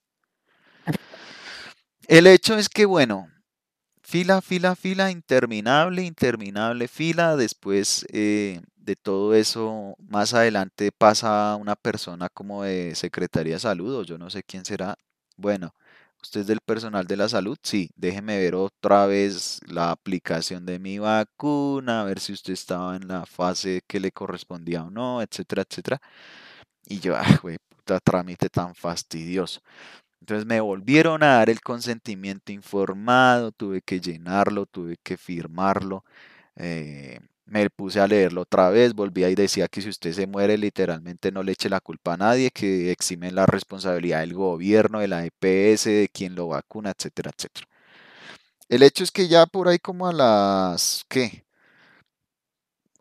El 2.08 2.26
hecho 2.26 2.56
es 2.56 2.68
que, 2.68 2.84
bueno, 2.86 3.28
Fila, 4.02 4.42
fila, 4.42 4.76
fila, 4.76 5.10
interminable, 5.10 6.04
interminable 6.04 6.88
fila. 6.88 7.36
Después 7.36 8.06
eh, 8.12 8.60
de 8.76 8.96
todo 8.96 9.34
eso, 9.34 9.96
más 9.98 10.34
adelante 10.34 10.92
pasa 10.92 11.56
una 11.56 11.76
persona 11.76 12.28
como 12.30 12.64
de 12.64 12.94
Secretaría 12.96 13.54
de 13.54 13.60
Salud, 13.60 13.96
o 13.96 14.04
yo 14.04 14.18
no 14.18 14.30
sé 14.30 14.42
quién 14.44 14.64
será. 14.64 14.96
Bueno, 15.36 15.74
¿usted 16.22 16.42
es 16.42 16.48
del 16.48 16.60
personal 16.60 17.06
de 17.06 17.16
la 17.18 17.28
salud? 17.30 17.58
Sí, 17.62 17.90
déjeme 17.96 18.38
ver 18.38 18.54
otra 18.56 19.06
vez 19.06 19.60
la 19.68 19.90
aplicación 19.92 20.66
de 20.66 20.78
mi 20.80 20.98
vacuna, 21.00 22.02
a 22.02 22.04
ver 22.04 22.20
si 22.20 22.32
usted 22.34 22.54
estaba 22.54 22.96
en 22.96 23.08
la 23.08 23.26
fase 23.26 23.82
que 23.88 24.00
le 24.00 24.12
correspondía 24.12 24.84
o 24.84 24.90
no, 24.90 25.22
etcétera, 25.22 25.64
etcétera. 25.68 26.00
Y 26.86 27.00
yo, 27.00 27.16
ah, 27.16 27.38
güey, 27.42 27.58
puta 27.68 28.00
trámite 28.00 28.48
tan 28.48 28.74
fastidioso. 28.74 29.60
Entonces 30.22 30.46
me 30.46 30.61
volvieron 30.61 31.24
a 31.24 31.38
dar 31.38 31.50
el 31.50 31.61
consentimiento 31.61 32.52
informado, 32.52 33.50
tuve 33.50 33.82
que 33.82 33.98
llenarlo, 34.00 34.66
tuve 34.66 34.96
que 35.02 35.16
firmarlo, 35.16 36.04
eh, 36.54 37.18
me 37.44 37.68
puse 37.70 37.98
a 38.00 38.06
leerlo 38.06 38.42
otra 38.42 38.70
vez, 38.70 38.94
volví 38.94 39.24
y 39.24 39.35
decía 39.35 39.66
que 39.66 39.82
si 39.82 39.88
usted 39.88 40.12
se 40.12 40.28
muere 40.28 40.56
literalmente 40.58 41.32
no 41.32 41.42
le 41.42 41.52
eche 41.52 41.68
la 41.68 41.80
culpa 41.80 42.14
a 42.14 42.16
nadie, 42.18 42.52
que 42.52 42.92
eximen 42.92 43.35
la 43.35 43.46
responsabilidad 43.46 44.20
del 44.20 44.35
gobierno, 44.35 45.00
de 45.00 45.08
la 45.08 45.24
EPS, 45.26 45.87
de 45.90 46.08
quien 46.12 46.37
lo 46.37 46.46
vacuna, 46.48 46.92
etcétera, 46.96 47.32
etcétera. 47.37 47.66
El 48.68 48.82
hecho 48.85 49.04
es 49.04 49.11
que 49.11 49.28
ya 49.28 49.46
por 49.46 49.68
ahí 49.68 49.78
como 49.80 50.06
a 50.08 50.12
las, 50.12 51.04
¿qué? 51.08 51.44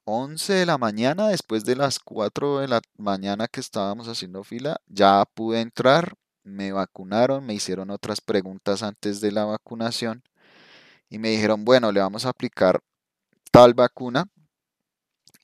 11 0.05 0.53
de 0.53 0.65
la 0.65 0.77
mañana, 0.79 1.27
después 1.29 1.65
de 1.65 1.75
las 1.75 1.99
4 1.99 2.59
de 2.59 2.67
la 2.67 2.81
mañana 2.97 3.47
que 3.47 3.59
estábamos 3.59 4.07
haciendo 4.07 4.43
fila, 4.43 4.81
ya 4.87 5.23
pude 5.35 5.61
entrar, 5.61 6.15
me 6.43 6.71
vacunaron, 6.71 7.45
me 7.45 7.53
hicieron 7.53 7.89
otras 7.91 8.21
preguntas 8.21 8.83
antes 8.83 9.21
de 9.21 9.31
la 9.31 9.45
vacunación 9.45 10.23
y 11.09 11.19
me 11.19 11.29
dijeron, 11.31 11.65
bueno, 11.65 11.91
le 11.91 12.01
vamos 12.01 12.25
a 12.25 12.29
aplicar 12.29 12.81
tal 13.51 13.73
vacuna, 13.75 14.25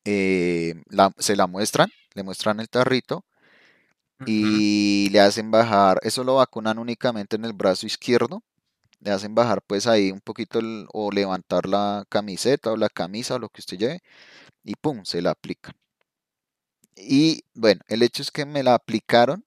eh, 0.05 0.75
la- 0.89 1.13
se 1.17 1.35
la 1.35 1.47
muestran, 1.47 1.89
le 2.15 2.23
muestran 2.23 2.59
el 2.59 2.69
tarrito 2.69 3.25
y 4.25 5.09
le 5.11 5.19
hacen 5.21 5.51
bajar, 5.51 5.99
eso 6.03 6.23
lo 6.23 6.35
vacunan 6.35 6.79
únicamente 6.79 7.35
en 7.35 7.45
el 7.45 7.53
brazo 7.53 7.85
izquierdo, 7.87 8.43
le 9.01 9.11
hacen 9.11 9.35
bajar 9.35 9.61
pues 9.63 9.87
ahí 9.87 10.11
un 10.11 10.21
poquito 10.21 10.59
el- 10.59 10.87
o 10.93 11.11
levantar 11.11 11.67
la 11.67 12.05
camiseta 12.09 12.71
o 12.73 12.77
la 12.77 12.89
camisa 12.89 13.35
o 13.35 13.39
lo 13.39 13.49
que 13.49 13.61
usted 13.61 13.77
lleve 13.77 14.01
y 14.63 14.75
pum, 14.75 15.05
se 15.05 15.21
la 15.21 15.31
aplican. 15.31 15.75
Y 16.97 17.43
bueno, 17.53 17.81
el 17.87 18.03
hecho 18.03 18.21
es 18.21 18.31
que 18.31 18.45
me 18.45 18.63
la 18.63 18.73
aplicaron, 18.73 19.45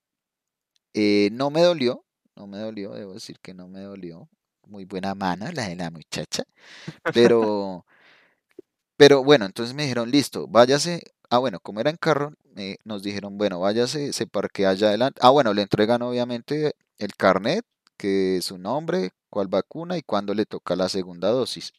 eh, 0.93 1.29
no 1.31 1.49
me 1.49 1.61
dolió, 1.61 2.05
no 2.35 2.47
me 2.47 2.57
dolió, 2.59 2.91
debo 2.93 3.13
decir 3.13 3.39
que 3.41 3.53
no 3.53 3.67
me 3.67 3.81
dolió. 3.81 4.29
Muy 4.67 4.85
buena 4.85 5.15
mano 5.15 5.51
la 5.51 5.67
de 5.67 5.75
la 5.75 5.91
muchacha, 5.91 6.43
pero, 7.13 7.85
pero 8.97 9.23
bueno, 9.23 9.45
entonces 9.45 9.75
me 9.75 9.83
dijeron, 9.83 10.11
listo, 10.11 10.47
váyase. 10.47 11.03
Ah, 11.29 11.39
bueno, 11.39 11.59
como 11.59 11.79
era 11.79 11.89
en 11.89 11.97
carro, 11.97 12.33
eh, 12.57 12.77
nos 12.83 13.03
dijeron, 13.03 13.37
bueno, 13.37 13.59
váyase, 13.59 14.13
se 14.13 14.27
parquea 14.27 14.69
allá 14.71 14.89
adelante. 14.89 15.19
Ah, 15.23 15.29
bueno, 15.31 15.53
le 15.53 15.61
entregan 15.63 16.01
obviamente 16.01 16.75
el 16.97 17.15
carnet, 17.15 17.65
que 17.97 18.37
es 18.37 18.45
su 18.45 18.57
nombre, 18.57 19.11
cuál 19.29 19.47
vacuna 19.47 19.97
y 19.97 20.03
cuándo 20.03 20.33
le 20.33 20.45
toca 20.45 20.75
la 20.75 20.89
segunda 20.89 21.29
dosis. 21.29 21.73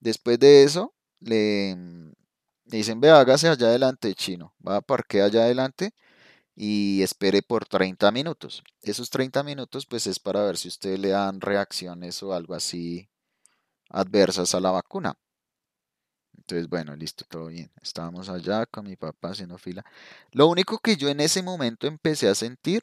Después 0.00 0.38
de 0.40 0.64
eso, 0.64 0.94
le, 1.20 1.76
le 1.76 2.78
dicen, 2.78 3.00
ve, 3.00 3.10
hágase 3.10 3.48
allá 3.48 3.68
adelante, 3.68 4.14
chino, 4.14 4.54
va 4.66 4.76
a 4.76 4.80
parquear 4.82 5.26
allá 5.26 5.42
adelante 5.44 5.92
y 6.60 7.02
espere 7.02 7.40
por 7.40 7.66
30 7.66 8.10
minutos. 8.10 8.64
Esos 8.82 9.10
30 9.10 9.44
minutos 9.44 9.86
pues 9.86 10.08
es 10.08 10.18
para 10.18 10.42
ver 10.42 10.56
si 10.56 10.66
usted 10.66 10.98
le 10.98 11.10
dan 11.10 11.40
reacciones 11.40 12.20
o 12.24 12.32
algo 12.32 12.54
así 12.54 13.08
adversas 13.90 14.56
a 14.56 14.60
la 14.60 14.72
vacuna. 14.72 15.16
Entonces, 16.36 16.68
bueno, 16.68 16.96
listo, 16.96 17.24
todo 17.28 17.46
bien. 17.46 17.70
Estábamos 17.80 18.28
allá 18.28 18.66
con 18.66 18.88
mi 18.88 18.96
papá 18.96 19.30
haciendo 19.30 19.56
fila. 19.56 19.84
Lo 20.32 20.48
único 20.48 20.80
que 20.80 20.96
yo 20.96 21.08
en 21.08 21.20
ese 21.20 21.44
momento 21.44 21.86
empecé 21.86 22.28
a 22.28 22.34
sentir 22.34 22.82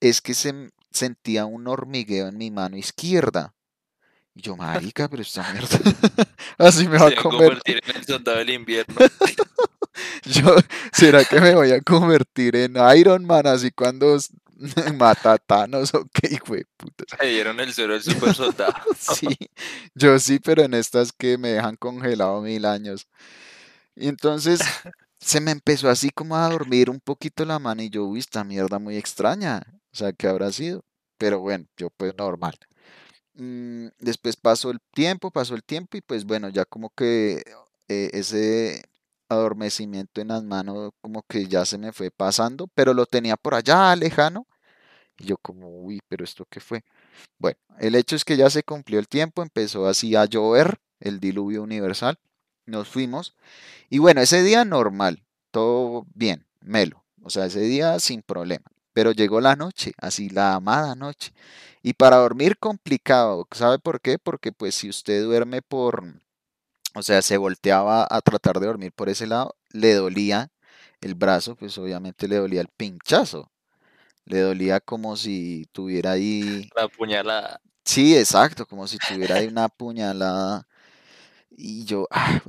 es 0.00 0.20
que 0.20 0.34
se 0.34 0.70
sentía 0.90 1.46
un 1.46 1.66
hormigueo 1.66 2.28
en 2.28 2.36
mi 2.36 2.50
mano 2.50 2.76
izquierda. 2.76 3.54
Y 4.34 4.42
yo, 4.42 4.56
marica, 4.56 5.08
pero 5.08 5.22
esta 5.22 5.50
mierda 5.52 5.68
así 6.58 6.88
me 6.88 6.98
va 6.98 7.08
a 7.08 7.14
convertir 7.14 7.80
en 7.84 7.96
el 7.96 8.04
soldado 8.04 8.38
del 8.38 8.50
invierno. 8.50 8.94
Yo, 10.24 10.56
¿será 10.92 11.24
que 11.24 11.40
me 11.40 11.54
voy 11.54 11.72
a 11.72 11.80
convertir 11.80 12.56
en 12.56 12.74
Iron 12.96 13.24
Man 13.24 13.46
así 13.46 13.70
cuando 13.70 14.16
mata 14.96 15.32
a 15.32 15.38
Thanos 15.38 15.92
o 15.94 16.06
qué 16.12 16.34
hijo 16.34 16.54
de 16.54 16.64
putas? 16.76 17.18
Le 17.20 17.28
dieron 17.28 17.60
el 17.60 17.72
suero 17.72 17.94
al 17.94 18.02
super 18.02 18.34
soldado. 18.34 18.74
Sí, 18.98 19.28
yo 19.94 20.18
sí, 20.18 20.38
pero 20.38 20.62
en 20.62 20.74
estas 20.74 21.12
que 21.12 21.38
me 21.38 21.50
dejan 21.50 21.76
congelado 21.76 22.40
mil 22.40 22.64
años. 22.64 23.08
Y 23.94 24.08
entonces 24.08 24.60
se 25.18 25.40
me 25.40 25.50
empezó 25.50 25.88
así 25.88 26.10
como 26.10 26.36
a 26.36 26.48
dormir 26.48 26.88
un 26.90 27.00
poquito 27.00 27.44
la 27.44 27.58
mano 27.58 27.82
y 27.82 27.90
yo, 27.90 28.04
uy, 28.04 28.20
esta 28.20 28.44
mierda 28.44 28.78
muy 28.78 28.96
extraña. 28.96 29.62
O 29.92 29.96
sea, 29.96 30.12
¿qué 30.12 30.28
habrá 30.28 30.52
sido? 30.52 30.84
Pero 31.18 31.40
bueno, 31.40 31.66
yo 31.76 31.90
pues 31.90 32.14
normal. 32.16 32.54
Mm, 33.40 33.88
después 34.00 34.36
pasó 34.36 34.70
el 34.70 34.80
tiempo, 34.92 35.30
pasó 35.30 35.54
el 35.54 35.64
tiempo 35.64 35.96
y 35.96 36.02
pues 36.02 36.26
bueno, 36.26 36.50
ya 36.50 36.66
como 36.66 36.90
que 36.90 37.42
eh, 37.88 38.10
ese 38.12 38.82
adormecimiento 39.30 40.20
en 40.20 40.28
las 40.28 40.42
manos 40.44 40.90
como 41.00 41.22
que 41.22 41.46
ya 41.46 41.64
se 41.64 41.78
me 41.78 41.92
fue 41.92 42.10
pasando, 42.10 42.66
pero 42.74 42.92
lo 42.92 43.06
tenía 43.06 43.36
por 43.38 43.54
allá 43.54 43.96
lejano 43.96 44.46
y 45.18 45.26
yo 45.26 45.38
como, 45.38 45.68
uy, 45.82 46.00
pero 46.08 46.24
¿esto 46.24 46.46
qué 46.50 46.60
fue? 46.60 46.84
Bueno, 47.38 47.58
el 47.80 47.94
hecho 47.96 48.16
es 48.16 48.24
que 48.24 48.36
ya 48.36 48.50
se 48.50 48.64
cumplió 48.64 49.00
el 49.00 49.08
tiempo, 49.08 49.42
empezó 49.42 49.86
así 49.88 50.16
a 50.16 50.26
llover, 50.26 50.80
el 51.00 51.20
diluvio 51.20 51.62
universal, 51.62 52.18
nos 52.66 52.88
fuimos 52.88 53.36
y 53.90 53.98
bueno, 54.00 54.22
ese 54.22 54.42
día 54.44 54.64
normal, 54.66 55.24
todo 55.52 56.06
bien, 56.14 56.46
melo, 56.60 57.04
o 57.22 57.30
sea, 57.30 57.46
ese 57.46 57.60
día 57.62 58.00
sin 58.00 58.22
problema. 58.22 58.66
Pero 58.92 59.12
llegó 59.12 59.40
la 59.40 59.56
noche, 59.56 59.92
así 59.98 60.28
la 60.30 60.54
amada 60.54 60.94
noche. 60.94 61.32
Y 61.82 61.94
para 61.94 62.16
dormir 62.18 62.58
complicado, 62.58 63.46
¿sabe 63.52 63.78
por 63.78 64.00
qué? 64.00 64.18
Porque 64.18 64.52
pues 64.52 64.74
si 64.74 64.88
usted 64.88 65.22
duerme 65.24 65.62
por, 65.62 66.04
o 66.94 67.02
sea, 67.02 67.22
se 67.22 67.36
volteaba 67.38 68.06
a 68.10 68.20
tratar 68.22 68.60
de 68.60 68.66
dormir 68.66 68.92
por 68.92 69.08
ese 69.08 69.26
lado, 69.26 69.56
le 69.70 69.94
dolía 69.94 70.50
el 71.00 71.14
brazo, 71.14 71.56
pues 71.56 71.78
obviamente 71.78 72.28
le 72.28 72.36
dolía 72.36 72.60
el 72.62 72.68
pinchazo, 72.68 73.50
le 74.26 74.40
dolía 74.40 74.80
como 74.80 75.16
si 75.16 75.66
tuviera 75.72 76.12
ahí, 76.12 76.70
La 76.76 76.88
puñalada. 76.88 77.60
sí, 77.84 78.16
exacto, 78.16 78.66
como 78.66 78.86
si 78.86 78.98
tuviera 79.00 79.36
ahí 79.36 79.46
una 79.46 79.68
puñalada 79.68 80.66
y 81.60 81.84
yo, 81.84 82.06
ah. 82.10 82.40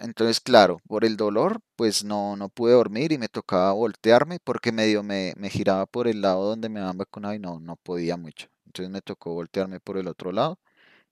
Entonces, 0.00 0.40
claro, 0.40 0.80
por 0.88 1.04
el 1.04 1.16
dolor, 1.16 1.60
pues 1.76 2.04
no, 2.04 2.36
no 2.36 2.48
pude 2.48 2.72
dormir 2.72 3.12
y 3.12 3.18
me 3.18 3.28
tocaba 3.28 3.72
voltearme 3.72 4.38
porque 4.40 4.72
medio 4.72 5.02
me, 5.02 5.34
me 5.36 5.50
giraba 5.50 5.86
por 5.86 6.08
el 6.08 6.22
lado 6.22 6.44
donde 6.44 6.68
me 6.68 6.80
habían 6.80 6.98
vacunado 6.98 7.34
y 7.34 7.38
no, 7.38 7.60
no 7.60 7.76
podía 7.76 8.16
mucho. 8.16 8.48
Entonces 8.66 8.90
me 8.90 9.02
tocó 9.02 9.34
voltearme 9.34 9.80
por 9.80 9.98
el 9.98 10.08
otro 10.08 10.32
lado 10.32 10.58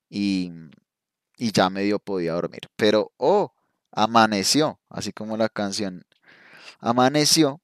y, 0.09 0.53
y 1.37 1.53
ya 1.53 1.71
medio 1.71 1.99
podía 1.99 2.35
dormir. 2.35 2.63
Pero, 2.77 3.13
oh, 3.19 3.55
amaneció, 3.93 4.81
así 4.89 5.13
como 5.13 5.37
la 5.37 5.49
canción, 5.49 6.05
amaneció 6.81 7.61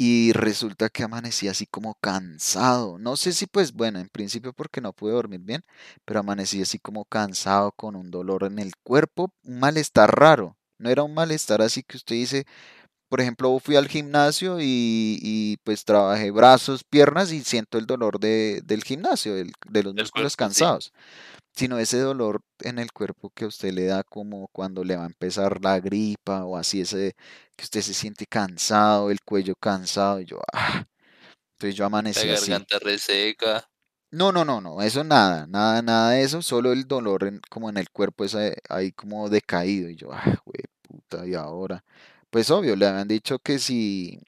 y 0.00 0.32
resulta 0.32 0.88
que 0.90 1.02
amanecí 1.02 1.48
así 1.48 1.66
como 1.66 1.96
cansado. 2.00 2.98
No 2.98 3.16
sé 3.16 3.32
si 3.32 3.46
pues 3.46 3.72
bueno, 3.72 3.98
en 3.98 4.08
principio 4.08 4.52
porque 4.52 4.80
no 4.80 4.92
pude 4.92 5.12
dormir 5.12 5.40
bien, 5.40 5.62
pero 6.04 6.20
amanecí 6.20 6.62
así 6.62 6.78
como 6.78 7.04
cansado 7.04 7.72
con 7.72 7.96
un 7.96 8.10
dolor 8.12 8.44
en 8.44 8.60
el 8.60 8.76
cuerpo, 8.76 9.32
un 9.42 9.58
malestar 9.58 10.16
raro. 10.16 10.56
No 10.78 10.88
era 10.90 11.02
un 11.02 11.14
malestar 11.14 11.62
así 11.62 11.82
que 11.82 11.96
usted 11.96 12.14
dice, 12.14 12.46
por 13.08 13.20
ejemplo, 13.20 13.58
fui 13.60 13.76
al 13.76 13.88
gimnasio 13.88 14.60
y, 14.60 15.18
y, 15.22 15.56
pues 15.64 15.84
trabajé 15.84 16.30
brazos, 16.30 16.84
piernas 16.84 17.32
y 17.32 17.42
siento 17.42 17.78
el 17.78 17.86
dolor 17.86 18.20
de, 18.20 18.60
del 18.64 18.84
gimnasio, 18.84 19.34
del- 19.34 19.52
de 19.70 19.82
los 19.82 19.94
músculos 19.94 20.32
sí. 20.32 20.36
cansados 20.38 20.92
sino 21.54 21.78
ese 21.78 21.98
dolor 22.00 22.40
en 22.60 22.78
el 22.78 22.92
cuerpo 22.92 23.30
que 23.30 23.44
a 23.44 23.48
usted 23.48 23.72
le 23.72 23.86
da 23.86 24.04
como 24.04 24.48
cuando 24.52 24.84
le 24.84 24.96
va 24.96 25.04
a 25.04 25.06
empezar 25.06 25.60
la 25.62 25.80
gripa 25.80 26.44
o 26.44 26.56
así, 26.56 26.80
ese 26.82 27.14
que 27.56 27.64
usted 27.64 27.80
se 27.82 27.94
siente 27.94 28.26
cansado, 28.26 29.10
el 29.10 29.20
cuello 29.22 29.54
cansado, 29.60 30.20
y 30.20 30.24
yo, 30.26 30.40
ah, 30.52 30.84
entonces 31.54 31.76
yo 31.76 31.84
La 31.84 31.88
amanecí 31.88 32.28
así. 32.30 32.50
garganta 32.50 32.78
reseca. 32.78 33.68
No, 34.10 34.32
no, 34.32 34.44
no, 34.44 34.60
no, 34.62 34.80
eso 34.80 35.04
nada, 35.04 35.46
nada, 35.46 35.82
nada 35.82 36.10
de 36.12 36.22
eso, 36.22 36.40
solo 36.40 36.72
el 36.72 36.84
dolor 36.88 37.24
en- 37.24 37.40
como 37.50 37.68
en 37.68 37.76
el 37.76 37.90
cuerpo 37.90 38.24
es 38.24 38.34
ahí 38.34 38.52
ahí 38.70 38.92
como 38.92 39.28
decaído, 39.28 39.90
y 39.90 39.96
yo, 39.96 40.10
ah, 40.12 40.24
güey, 40.46 40.62
puta, 40.82 41.26
y 41.26 41.34
ahora, 41.34 41.84
pues 42.30 42.50
obvio, 42.50 42.76
le 42.76 42.86
habían 42.86 43.08
dicho 43.08 43.38
que 43.38 43.58
si, 43.58 44.20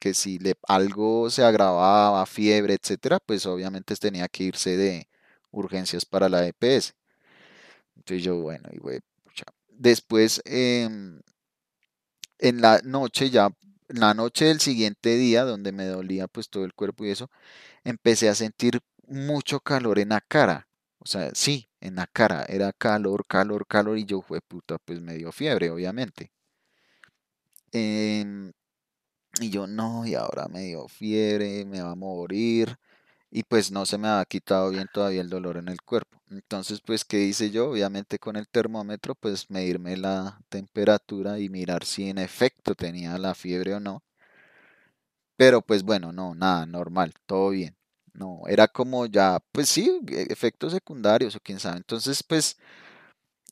que 0.00 0.14
si 0.14 0.38
le, 0.38 0.54
algo 0.68 1.30
se 1.30 1.44
agravaba, 1.44 2.24
fiebre, 2.26 2.74
etcétera, 2.74 3.18
pues 3.20 3.46
obviamente 3.46 3.94
tenía 3.96 4.28
que 4.28 4.44
irse 4.44 4.76
de 4.76 5.08
urgencias 5.50 6.04
para 6.06 6.28
la 6.28 6.46
EPS. 6.46 6.94
Entonces 7.96 8.24
yo, 8.24 8.36
bueno, 8.36 8.68
y 8.72 8.78
güey. 8.78 9.00
Después, 9.78 10.42
em, 10.44 11.20
en 12.38 12.60
la 12.60 12.80
noche 12.84 13.30
ya, 13.30 13.50
en 13.88 14.00
la 14.00 14.14
noche 14.14 14.46
del 14.46 14.60
siguiente 14.60 15.16
día, 15.16 15.44
donde 15.44 15.72
me 15.72 15.86
dolía 15.86 16.28
pues 16.28 16.48
todo 16.50 16.64
el 16.64 16.74
cuerpo 16.74 17.04
y 17.04 17.10
eso, 17.10 17.30
empecé 17.84 18.28
a 18.28 18.34
sentir 18.34 18.80
mucho 19.06 19.60
calor 19.60 19.98
en 19.98 20.10
la 20.10 20.20
cara. 20.20 20.68
O 20.98 21.06
sea, 21.06 21.30
sí, 21.34 21.68
en 21.80 21.96
la 21.96 22.06
cara, 22.08 22.44
era 22.48 22.72
calor, 22.72 23.26
calor, 23.26 23.66
calor, 23.66 23.98
y 23.98 24.04
yo, 24.04 24.20
fue 24.22 24.40
puta, 24.40 24.78
pues 24.78 25.00
me 25.00 25.14
dio 25.14 25.32
fiebre, 25.32 25.70
obviamente. 25.70 26.32
Y 29.40 29.50
yo, 29.50 29.66
no, 29.66 30.06
y 30.06 30.14
ahora 30.14 30.48
me 30.48 30.62
dio 30.62 30.88
fiebre, 30.88 31.64
me 31.64 31.82
va 31.82 31.92
a 31.92 31.94
morir. 31.94 32.76
y 33.32 33.44
pues 33.44 33.70
no 33.72 33.86
se 33.86 33.98
me 33.98 34.08
ha 34.08 34.26
quitado 34.26 34.70
bien 34.72 34.88
todavía 34.92 35.22
el 35.22 35.30
dolor 35.30 35.56
en 35.58 35.68
el 35.68 35.82
cuerpo. 35.82 36.20
Entonces, 36.30 36.82
pues, 36.82 37.04
¿qué 37.06 37.20
hice 37.24 37.52
yo? 37.52 37.70
Obviamente 37.70 38.18
con 38.18 38.36
el 38.36 38.48
termómetro, 38.48 39.14
pues 39.16 39.50
medirme 39.50 39.96
la 39.98 40.40
temperatura 40.50 41.38
y 41.40 41.48
mirar 41.50 41.84
si 41.86 42.10
en 42.10 42.18
efecto 42.18 42.74
tenía 42.74 43.18
la 43.18 43.36
fiebre 43.36 43.76
o 43.76 43.80
no. 43.80 44.02
Pero 45.36 45.62
pues 45.62 45.82
bueno, 45.84 46.12
no, 46.12 46.34
nada, 46.34 46.66
normal, 46.66 47.12
todo 47.26 47.50
bien. 47.50 47.76
No, 48.12 48.42
era 48.48 48.66
como 48.68 49.06
ya, 49.06 49.38
pues 49.52 49.68
sí, 49.68 50.00
e- 50.08 50.26
efectos 50.30 50.72
secundarios 50.72 51.36
o 51.36 51.40
quién 51.40 51.60
sabe. 51.60 51.76
Entonces, 51.78 52.22
pues 52.22 52.56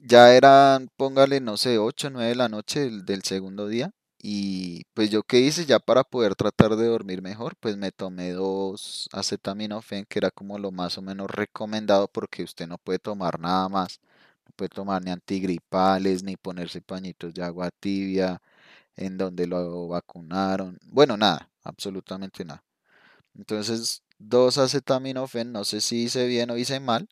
ya 0.03 0.35
eran, 0.35 0.91
póngale, 0.97 1.41
no 1.41 1.57
sé, 1.59 1.79
8 1.79 2.09
o 2.09 2.11
9 2.11 2.31
de 2.31 2.37
la 2.37 2.51
noche 2.51 2.91
del 2.91 3.25
segundo 3.25 3.69
día. 3.69 3.93
Y 4.29 4.85
pues 4.95 5.09
yo 5.11 5.23
qué 5.23 5.39
hice 5.39 5.67
ya 5.67 5.79
para 5.79 6.03
poder 6.03 6.35
tratar 6.35 6.75
de 6.75 6.87
dormir 6.89 7.23
mejor, 7.23 7.55
pues 7.61 7.77
me 7.77 7.93
tomé 7.93 8.33
dos 8.33 9.09
acetaminofén, 9.13 10.05
que 10.05 10.19
era 10.19 10.33
como 10.33 10.59
lo 10.59 10.73
más 10.73 10.99
o 10.99 11.03
menos 11.03 11.31
recomendado 11.31 12.09
porque 12.09 12.43
usted 12.43 12.67
no 12.67 12.77
puede 12.79 12.99
tomar 12.99 13.39
nada 13.39 13.69
más. 13.69 14.01
No 14.47 14.53
puede 14.57 14.71
tomar 14.71 15.05
ni 15.05 15.13
antigripales, 15.13 16.25
ni 16.25 16.37
ponerse 16.37 16.81
pañitos 16.83 17.35
de 17.35 17.45
agua 17.45 17.71
tibia, 17.71 18.43
en 18.97 19.19
donde 19.19 19.47
lo 19.47 19.89
vacunaron. 19.89 20.79
Bueno, 20.85 21.17
nada, 21.17 21.51
absolutamente 21.65 22.45
nada. 22.45 22.65
Entonces, 23.37 24.03
dos 24.19 24.59
acetaminofén, 24.59 25.53
no 25.53 25.65
sé 25.65 25.81
si 25.83 26.05
hice 26.05 26.27
bien 26.27 26.51
o 26.51 26.59
hice 26.59 26.81
mal, 26.81 27.09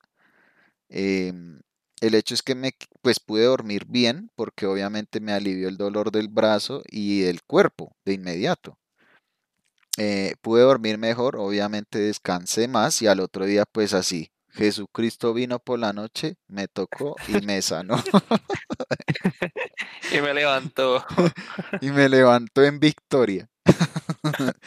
Em, 0.88 1.60
el 2.06 2.14
hecho 2.14 2.34
es 2.34 2.42
que 2.42 2.54
me, 2.54 2.72
pues 3.00 3.18
pude 3.18 3.44
dormir 3.44 3.86
bien 3.86 4.30
porque 4.36 4.66
obviamente 4.66 5.20
me 5.20 5.32
alivió 5.32 5.68
el 5.68 5.78
dolor 5.78 6.12
del 6.12 6.28
brazo 6.28 6.82
y 6.90 7.20
del 7.20 7.42
cuerpo 7.42 7.96
de 8.04 8.14
inmediato. 8.14 8.78
Eh, 9.96 10.34
pude 10.42 10.62
dormir 10.62 10.98
mejor, 10.98 11.36
obviamente 11.36 11.98
descansé 11.98 12.68
más 12.68 13.00
y 13.00 13.06
al 13.06 13.20
otro 13.20 13.46
día 13.46 13.64
pues 13.64 13.94
así. 13.94 14.30
Jesucristo 14.50 15.32
vino 15.32 15.58
por 15.58 15.78
la 15.78 15.92
noche, 15.92 16.36
me 16.46 16.68
tocó 16.68 17.16
y 17.26 17.44
me 17.44 17.60
sanó 17.60 17.96
Y 20.12 20.20
me 20.20 20.34
levantó. 20.34 21.04
y 21.80 21.90
me 21.90 22.08
levantó 22.08 22.62
en 22.62 22.80
victoria. 22.80 23.48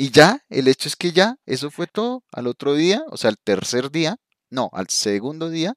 Y 0.00 0.12
ya, 0.12 0.44
el 0.48 0.68
hecho 0.68 0.88
es 0.88 0.94
que 0.94 1.10
ya, 1.10 1.38
eso 1.44 1.72
fue 1.72 1.88
todo. 1.88 2.22
Al 2.30 2.46
otro 2.46 2.74
día, 2.74 3.02
o 3.10 3.16
sea, 3.16 3.30
al 3.30 3.36
tercer 3.36 3.90
día, 3.90 4.16
no, 4.48 4.70
al 4.72 4.88
segundo 4.90 5.50
día, 5.50 5.74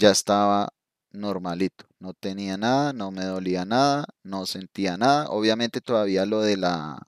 ya 0.00 0.10
estaba 0.12 0.70
normalito. 1.12 1.86
No 2.00 2.14
tenía 2.14 2.56
nada, 2.58 2.92
no 2.94 3.10
me 3.12 3.24
dolía 3.24 3.64
nada, 3.64 4.06
no 4.24 4.46
sentía 4.46 4.96
nada. 4.98 5.28
Obviamente 5.30 5.80
todavía 5.82 6.26
lo 6.26 6.40
de 6.42 6.56
la, 6.56 6.98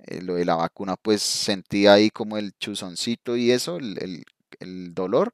eh, 0.00 0.22
lo 0.22 0.34
de 0.36 0.44
la 0.46 0.56
vacuna, 0.56 0.96
pues 0.96 1.22
sentía 1.22 1.94
ahí 1.94 2.10
como 2.10 2.38
el 2.38 2.52
chuzoncito 2.58 3.36
y 3.36 3.50
eso, 3.52 3.76
el, 3.78 3.98
el- 4.00 4.24
dolor, 4.94 5.32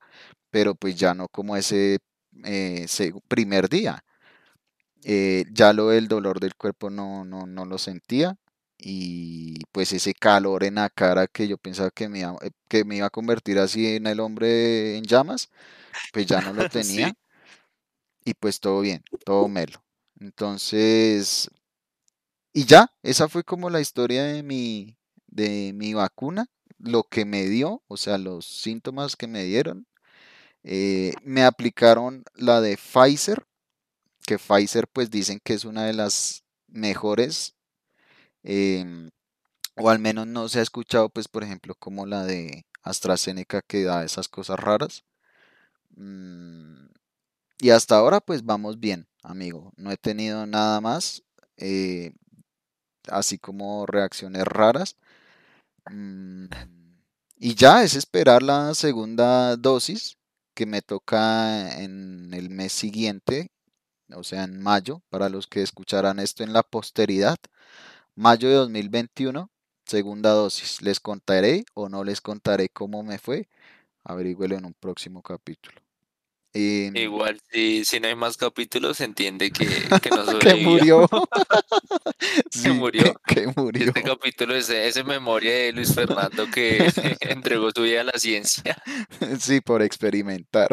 pero 0.51 0.75
pues 0.77 0.97
ya 0.97 1.15
no 1.15 1.29
como 1.29 1.57
ese 1.57 1.99
eh, 2.45 2.85
seg- 2.89 3.21
primer 3.29 3.69
día. 3.71 4.05
Eh, 5.05 5.45
ya 5.53 5.73
lo 5.73 5.89
del 5.89 6.09
dolor 6.09 6.41
del 6.41 6.55
cuerpo 6.57 6.91
no, 6.91 7.25
no, 7.25 7.47
no 7.47 7.65
lo 7.65 7.79
sentía. 7.79 8.37
Y 8.81 9.61
pues 9.73 9.93
ese 9.93 10.15
calor 10.15 10.63
en 10.65 10.77
la 10.77 10.89
cara 10.91 11.27
que 11.27 11.49
yo 11.49 11.59
pensaba 11.59 11.91
que 11.91 12.09
me 12.09 12.23
eh, 12.23 12.29
que 12.69 12.85
me 12.85 12.97
iba 12.97 13.07
a 13.07 13.11
convertir 13.11 13.59
así 13.59 13.97
en 13.97 14.07
el 14.07 14.21
hombre 14.21 14.97
en 14.97 15.05
llamas, 15.05 15.51
pues 16.13 16.27
ya 16.27 16.41
no 16.43 16.53
lo 16.53 16.67
Sí. 16.83 17.13
tenía 17.13 17.15
y 18.25 18.35
pues 18.35 18.61
todo 18.61 18.81
bien, 18.81 19.05
todo 19.25 19.49
melo. 19.49 19.83
Entonces, 20.21 21.49
y 22.53 22.65
ya, 22.65 22.93
esa 23.03 23.29
fue 23.29 23.45
como 23.45 23.71
la 23.71 23.81
historia 23.81 24.25
de 24.25 24.43
mi, 24.43 24.97
de 25.27 25.73
mi 25.75 25.95
vacuna, 25.95 26.47
lo 26.79 27.05
que 27.05 27.25
me 27.25 27.45
dio, 27.47 27.83
o 27.89 27.97
sea, 27.97 28.19
los 28.19 28.47
síntomas 28.47 29.17
que 29.17 29.27
me 29.27 29.45
dieron. 29.45 29.87
Eh, 30.65 31.15
me 31.25 31.45
aplicaron 31.45 32.25
la 32.35 32.61
de 32.61 32.77
Pfizer, 32.79 33.47
que 34.27 34.39
Pfizer 34.39 34.89
pues 34.89 35.11
dicen 35.11 35.41
que 35.45 35.55
es 35.55 35.65
una 35.65 35.87
de 35.87 35.95
las 35.95 36.45
mejores, 36.69 37.57
em, 38.45 39.11
o 39.77 39.91
al 39.91 39.99
menos 40.01 40.27
no 40.29 40.49
se 40.49 40.61
ha 40.61 40.63
escuchado, 40.63 41.11
pues, 41.11 41.29
por 41.29 41.45
ejemplo, 41.45 41.75
como 41.77 42.07
la 42.07 42.25
de 42.25 42.67
AstraZeneca 42.83 43.63
que 43.63 43.85
da 43.85 44.05
esas 44.05 44.29
cosas 44.29 44.61
raras. 44.61 45.05
Mm, 45.99 46.87
y 47.61 47.71
hasta 47.71 47.97
ahora, 47.97 48.21
pues, 48.21 48.45
vamos 48.45 48.81
bien, 48.81 49.09
amigo. 49.23 49.73
No 49.77 49.91
he 49.93 49.97
tenido 49.97 50.47
nada 50.47 50.81
más, 50.81 51.25
eh, 51.57 52.13
así 53.09 53.39
como 53.39 53.87
reacciones 53.87 54.45
raras. 54.45 54.97
Mm, 55.91 56.47
y 57.39 57.55
ya 57.55 57.85
es 57.85 57.95
esperar 57.95 58.43
la 58.43 58.75
segunda 58.75 59.57
dosis 59.57 60.17
que 60.55 60.67
me 60.67 60.83
toca 60.83 61.81
en 61.83 62.33
el 62.35 62.51
mes 62.51 62.73
siguiente, 62.73 63.51
o 64.15 64.25
sea, 64.25 64.45
en 64.45 64.61
mayo, 64.61 65.03
para 65.11 65.29
los 65.29 65.47
que 65.47 65.63
escucharán 65.63 66.19
esto 66.21 66.45
en 66.45 66.53
la 66.53 66.63
posteridad. 66.63 67.39
Mayo 68.17 68.49
de 68.49 68.57
2021, 68.57 69.51
segunda 69.87 70.31
dosis. 70.33 70.83
¿Les 70.83 71.01
contaré 71.01 71.65
o 71.75 71.89
no 71.89 72.05
les 72.05 72.21
contaré 72.21 72.69
cómo 72.71 73.03
me 73.03 73.19
fue? 73.19 73.49
Averígüelo 74.05 74.57
en 74.57 74.67
un 74.67 74.75
próximo 74.75 75.23
capítulo. 75.23 75.88
Em, 76.55 76.97
Igual, 76.97 77.41
si, 77.53 77.85
si 77.85 78.01
no 78.01 78.09
hay 78.09 78.15
más 78.17 78.37
capítulos, 78.37 78.97
se 78.97 79.05
entiende 79.05 79.51
que, 79.53 79.67
que 80.01 80.11
no 80.11 80.25
que 80.39 80.57
sobrevivió, 80.57 81.07
murió. 81.09 81.09
que 82.51 82.51
Sí, 82.51 82.63
que, 82.63 82.73
murió. 82.73 83.15
que 83.27 83.47
murió. 83.57 83.87
Este 83.89 84.03
capítulo 84.03 84.55
es, 84.57 84.69
es 84.71 85.05
memoria 85.05 85.53
de 85.53 85.73
Luis 85.73 85.95
Fernando 85.95 86.49
que 86.51 86.93
entregó 87.21 87.71
su 87.75 87.83
vida 87.83 88.01
a 88.03 88.05
la 88.05 88.13
ciencia. 88.19 88.77
Sí, 89.41 89.61
por 89.61 89.83
experimentar. 89.83 90.69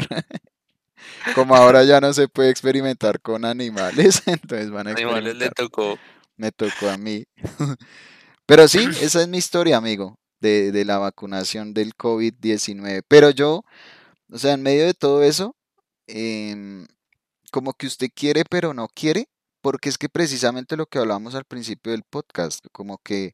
Como 1.34 1.56
ahora 1.56 1.84
ya 1.84 2.00
no 2.02 2.14
se 2.14 2.28
puede 2.28 2.50
experimentar 2.50 3.20
con 3.22 3.46
animales, 3.46 4.24
entonces 4.28 4.72
van 4.72 4.88
a 4.88 4.92
Animales 4.92 5.36
le 5.36 5.48
experimentar. 5.48 5.54
tocó. 5.56 6.00
Me 6.38 6.52
tocó 6.52 6.90
a 6.90 6.98
mí. 6.98 7.26
Pero 8.46 8.68
sí, 8.68 8.88
esa 9.02 9.22
es 9.22 9.28
mi 9.28 9.38
historia, 9.38 9.78
amigo, 9.78 10.20
de, 10.40 10.72
de 10.72 10.86
la 10.86 10.98
vacunación 10.98 11.74
del 11.74 11.96
covid 11.96 12.34
diecinueve 12.40 13.02
Pero 13.08 13.30
yo, 13.32 13.64
o 14.32 14.38
sea, 14.38 14.54
en 14.54 14.64
medio 14.64 14.86
de 14.86 14.94
todo 14.94 15.24
eso, 15.24 15.56
em, 16.08 16.88
como 17.52 17.74
que 17.74 17.88
usted 17.88 18.10
quiere, 18.14 18.44
pero 18.50 18.74
no 18.74 18.88
quiere, 18.88 19.30
porque 19.62 19.90
es 19.90 19.98
que 19.98 20.10
precisamente 20.10 20.76
lo 20.78 20.86
que 20.88 21.00
hablamos 21.00 21.36
al 21.36 21.46
principio 21.46 21.92
del 21.92 22.04
podcast, 22.04 22.66
como 22.72 22.98
que 23.00 23.34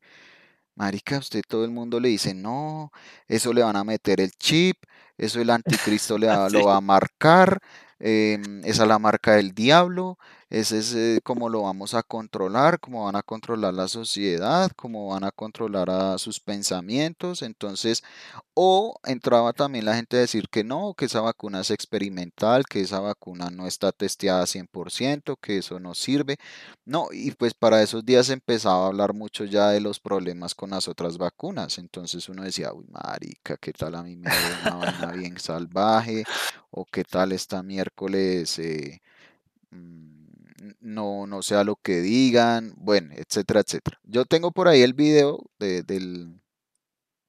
Marica, 0.75 1.17
usted 1.19 1.41
todo 1.47 1.65
el 1.65 1.71
mundo 1.71 1.99
le 1.99 2.09
dice, 2.09 2.33
no, 2.33 2.91
eso 3.27 3.53
le 3.53 3.63
van 3.63 3.75
a 3.75 3.83
meter 3.83 4.21
el 4.21 4.31
chip, 4.33 4.77
eso 5.17 5.41
el 5.41 5.49
anticristo 5.99 6.17
le 6.17 6.27
va- 6.27 6.49
Sí. 6.49 6.55
lo 6.57 6.65
va 6.65 6.77
a 6.77 6.81
marcar, 6.81 7.59
em, 7.99 8.61
esa 8.65 8.83
es 8.83 8.87
la 8.89 8.99
marca 8.99 9.33
del 9.35 9.53
diablo, 9.53 10.17
ese 10.51 10.79
es 10.79 10.93
eh, 10.93 11.21
cómo 11.23 11.47
lo 11.47 11.61
vamos 11.61 11.93
a 11.93 12.03
controlar, 12.03 12.81
cómo 12.81 13.05
van 13.05 13.15
a 13.15 13.23
controlar 13.23 13.73
la 13.73 13.87
sociedad, 13.87 14.69
cómo 14.75 15.07
van 15.07 15.23
a 15.23 15.31
controlar 15.31 15.89
a 15.89 16.17
sus 16.17 16.41
pensamientos. 16.41 17.41
Entonces, 17.41 18.03
o 18.53 18.99
entraba 19.05 19.53
también 19.53 19.85
la 19.85 19.95
gente 19.95 20.17
a 20.17 20.19
decir 20.19 20.49
que 20.49 20.65
no, 20.65 20.93
que 20.93 21.05
esa 21.05 21.21
vacuna 21.21 21.61
es 21.61 21.71
experimental, 21.71 22.65
que 22.65 22.81
esa 22.81 22.99
vacuna 22.99 23.49
no 23.49 23.65
está 23.65 23.93
testeada 23.93 24.45
100%, 24.45 25.37
que 25.41 25.59
eso 25.59 25.79
no 25.79 25.95
sirve. 25.95 26.37
No, 26.83 27.07
y 27.13 27.31
pues 27.31 27.53
para 27.53 27.81
esos 27.81 28.05
días 28.05 28.29
empezaba 28.29 28.83
a 28.83 28.87
hablar 28.87 29.13
mucho 29.13 29.45
ya 29.45 29.69
de 29.69 29.79
los 29.79 30.01
problemas 30.01 30.53
con 30.53 30.71
las 30.71 30.89
otras 30.89 31.17
vacunas. 31.17 31.77
Entonces 31.77 32.27
uno 32.27 32.43
decía, 32.43 32.73
uy, 32.73 32.85
marica, 32.89 33.55
¿qué 33.55 33.71
tal 33.71 33.95
a 33.95 34.03
mí 34.03 34.17
me 34.17 34.29
dio 34.29 34.39
una 34.65 34.75
vaina 34.85 35.11
bien 35.13 35.39
salvaje? 35.39 36.25
O 36.71 36.83
qué 36.85 37.05
tal 37.05 37.31
esta 37.31 37.63
miércoles 37.63 38.59
eh, 38.59 39.01
no, 40.81 41.27
no 41.27 41.41
sea 41.41 41.63
lo 41.63 41.75
que 41.77 42.01
digan, 42.01 42.73
bueno, 42.77 43.13
etcétera, 43.15 43.61
etcétera. 43.61 43.99
Yo 44.03 44.25
tengo 44.25 44.51
por 44.51 44.67
ahí 44.67 44.81
el 44.81 44.93
video 44.93 45.39
de, 45.59 45.83
del, 45.83 46.41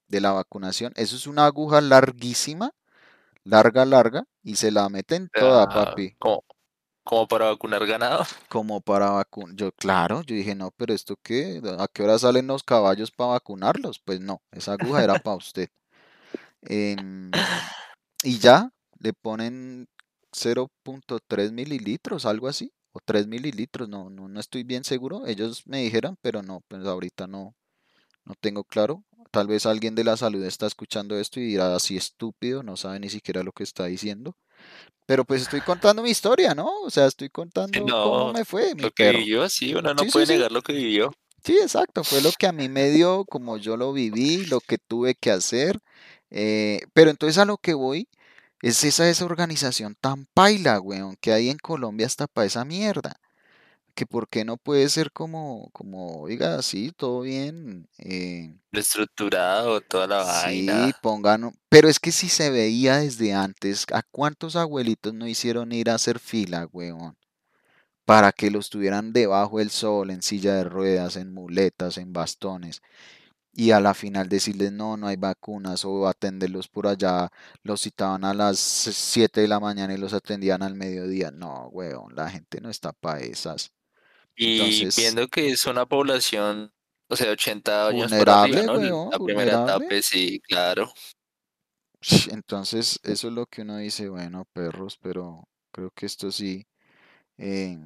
de 0.09 0.21
la 0.21 0.33
vacunación. 0.33 0.93
Eso 0.97 1.17
es 1.17 1.27
una 1.27 1.47
aguja 1.47 1.81
larguísima, 1.81 2.73
larga, 3.45 3.85
larga, 3.87 4.25
y 4.43 4.57
se 4.57 4.71
la 4.73 4.89
meten 4.89 5.31
toda, 5.35 5.65
Ah, 5.65 5.73
papi, 5.73 6.17
como, 6.19 6.45
como 7.05 7.29
para 7.29 7.47
vacunar 7.47 7.87
ganado. 7.87 8.25
como 8.51 8.81
para 8.81 9.11
vacunar. 9.11 9.57
Yo, 9.57 9.73
claro, 9.73 10.23
yo 10.23 10.35
dije, 10.37 10.55
no, 10.55 10.71
pero 10.77 10.95
esto 10.95 11.17
qué, 11.23 11.61
¿a 11.79 11.89
qué 11.89 12.03
hora 12.05 12.19
salen 12.19 12.47
los 12.47 12.63
caballos 12.65 13.11
para 13.11 13.33
vacunarlos? 13.33 14.01
Pues 14.05 14.21
no, 14.21 14.43
esa 14.53 14.75
aguja 14.75 15.05
era 15.05 15.17
para 15.17 15.37
usted. 15.37 15.69
Em, 16.63 17.31
y 18.25 18.39
ya, 18.39 18.71
le 18.99 19.13
ponen 19.13 19.89
0.3 20.33 21.53
mililitros, 21.53 22.27
algo 22.27 22.49
así, 22.49 22.73
o 22.93 23.01
3 23.05 23.27
mililitros, 23.27 23.89
no, 23.89 24.11
no, 24.11 24.29
no 24.29 24.41
estoy 24.41 24.65
bien 24.65 24.85
seguro. 24.85 25.27
Ellos 25.27 25.67
me 25.67 25.83
dijeron, 25.83 26.17
pero 26.23 26.43
no, 26.43 26.63
pues 26.69 26.85
ahorita 26.87 27.27
no, 27.27 27.55
no 28.25 28.35
tengo 28.41 28.65
claro. 28.65 29.05
Tal 29.31 29.47
vez 29.49 29.67
alguien 29.67 29.95
de 29.95 30.05
la 30.05 30.17
salud 30.17 30.45
está 30.45 30.67
escuchando 30.67 31.19
esto 31.19 31.41
y 31.41 31.45
dirá 31.47 31.75
así 31.77 31.97
estúpido, 31.97 32.63
no 32.63 32.77
sabe 32.77 33.01
ni 33.01 33.11
siquiera 33.11 33.43
lo 33.43 33.53
que 33.53 33.65
está 33.65 33.87
diciendo. 33.87 34.37
Pero 35.07 35.25
pues 35.25 35.43
estoy 35.43 35.63
contando 35.63 36.03
mi 36.03 36.11
historia, 36.11 36.55
¿no? 36.55 36.69
O 36.83 36.91
sea, 36.91 37.07
estoy 37.07 37.29
Sí, 37.29 37.33
contando 37.33 37.93
cómo 38.01 38.29
No, 38.29 38.33
me 38.33 38.45
fue, 38.45 38.75
mi 38.75 38.85
lo 38.85 38.91
que 38.93 39.05
perro. 39.05 39.19
vivió, 39.19 39.49
sí, 39.49 39.75
uno 39.75 39.95
no 39.95 40.05
Sí, 40.05 40.11
puede 40.13 40.27
sí. 40.27 40.33
negar 40.35 40.53
lo 40.53 40.63
que 40.63 40.73
vivió. 40.75 41.13
Sí, 41.45 41.59
exacto. 41.61 42.05
Fue 42.05 42.21
lo 42.21 42.33
que 42.33 42.47
a 42.47 42.53
mí 42.53 42.69
me 42.69 42.91
dio, 42.91 43.25
como 43.25 43.57
yo 43.57 43.77
lo 43.77 43.93
viví, 43.93 44.45
lo 44.47 44.61
que 44.61 44.79
tuve 44.79 45.15
que 45.15 45.31
hacer. 45.31 45.79
eh, 46.31 46.81
pero 46.95 47.11
entonces 47.11 47.39
a 47.39 47.45
lo 47.45 47.59
que 47.59 47.75
voy 47.75 48.09
es 48.63 48.85
esa 48.85 49.05
desorganización 49.05 49.97
tan 50.01 50.27
paila, 50.35 50.81
weón, 50.81 51.17
que 51.21 51.33
hay 51.33 51.51
en 51.51 51.59
Colombia 51.59 52.07
hasta 52.07 52.27
para 52.29 52.47
esa 52.47 52.65
mierda. 52.65 53.17
Que 53.95 54.07
por 54.07 54.29
qué 54.29 54.45
no 54.45 54.57
puede 54.59 54.89
ser 54.89 55.13
como, 55.13 55.71
como, 55.73 56.21
oiga, 56.23 56.63
sí, 56.63 56.93
todo 56.97 57.23
bien. 57.23 57.89
eh, 57.99 58.57
Lo 58.73 58.81
estructurado, 58.81 59.81
toda 59.83 60.07
la 60.07 60.23
Sí, 60.25 60.67
vaina. 60.67 60.99
pongan, 61.03 61.45
un- 61.45 61.59
pero 61.69 61.89
es 61.89 61.99
que 62.01 62.13
si 62.13 62.29
se 62.29 62.51
veía 62.51 62.99
desde 62.99 63.35
antes, 63.35 63.87
¿a 63.93 64.03
cuántos 64.03 64.57
abuelitos 64.57 65.13
no 65.15 65.27
hicieron 65.27 65.73
ir 65.73 65.91
a 65.91 65.95
hacer 65.97 66.19
fila, 66.19 66.69
weón? 66.73 67.17
Para 68.07 68.33
que 68.33 68.51
los 68.51 68.71
tuvieran 68.71 69.13
debajo 69.13 69.59
del 69.59 69.71
sol, 69.71 70.11
en 70.11 70.23
silla 70.23 70.55
de 70.55 70.65
ruedas, 70.65 71.17
en 71.17 71.33
muletas, 71.35 71.99
en 71.99 72.13
bastones, 72.13 72.83
y 73.53 73.71
a 73.73 73.81
la 73.81 73.95
final 73.95 74.29
decirles 74.29 74.73
no, 74.73 74.97
no 74.97 75.07
hay 75.09 75.17
vacunas, 75.17 75.85
o 75.85 76.09
atenderlos 76.09 76.69
por 76.69 76.87
allá, 76.87 77.31
los 77.63 77.83
citaban 77.83 78.25
a 78.25 78.35
las 78.35 78.59
7 78.59 79.41
de 79.43 79.49
la 79.49 79.61
mañana 79.61 79.95
y 79.95 79.99
los 79.99 80.15
atendían 80.15 80.63
al 80.63 80.75
mediodía. 80.75 81.31
No, 81.31 81.69
weón, 81.69 82.15
la 82.15 82.31
gente 82.31 82.61
no 82.61 82.71
está 82.71 82.93
para 82.93 83.21
esas. 83.21 83.73
Y 84.37 84.93
Entonces, 84.93 84.97
viendo 84.97 85.29
que 85.29 85.51
es 85.51 85.67
una 85.67 85.87
población, 85.87 86.73
o 87.09 87.17
sea, 87.17 87.31
80 87.33 87.89
años 87.89 88.19
arriba, 88.19 88.63
vulnerable, 88.63 88.63
¿no? 88.63 88.79
weón, 88.79 89.11
La 89.11 89.19
primera 89.21 89.57
vulnerable. 89.57 89.87
etapa, 89.87 90.03
sí, 90.03 90.41
claro. 90.41 90.93
Entonces, 92.27 92.99
eso 93.03 93.29
es 93.29 93.35
lo 93.35 93.47
que 93.47 93.63
uno 93.63 93.77
dice, 93.79 94.09
bueno, 94.09 94.45
perros, 94.53 94.99
pero 95.01 95.49
creo 95.71 95.91
que 95.93 96.07
esto 96.07 96.31
sí 96.33 96.67
eh, 97.39 97.79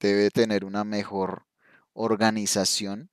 debe 0.00 0.30
tener 0.30 0.64
una 0.64 0.84
mejor 0.84 1.46
organización. 1.94 3.10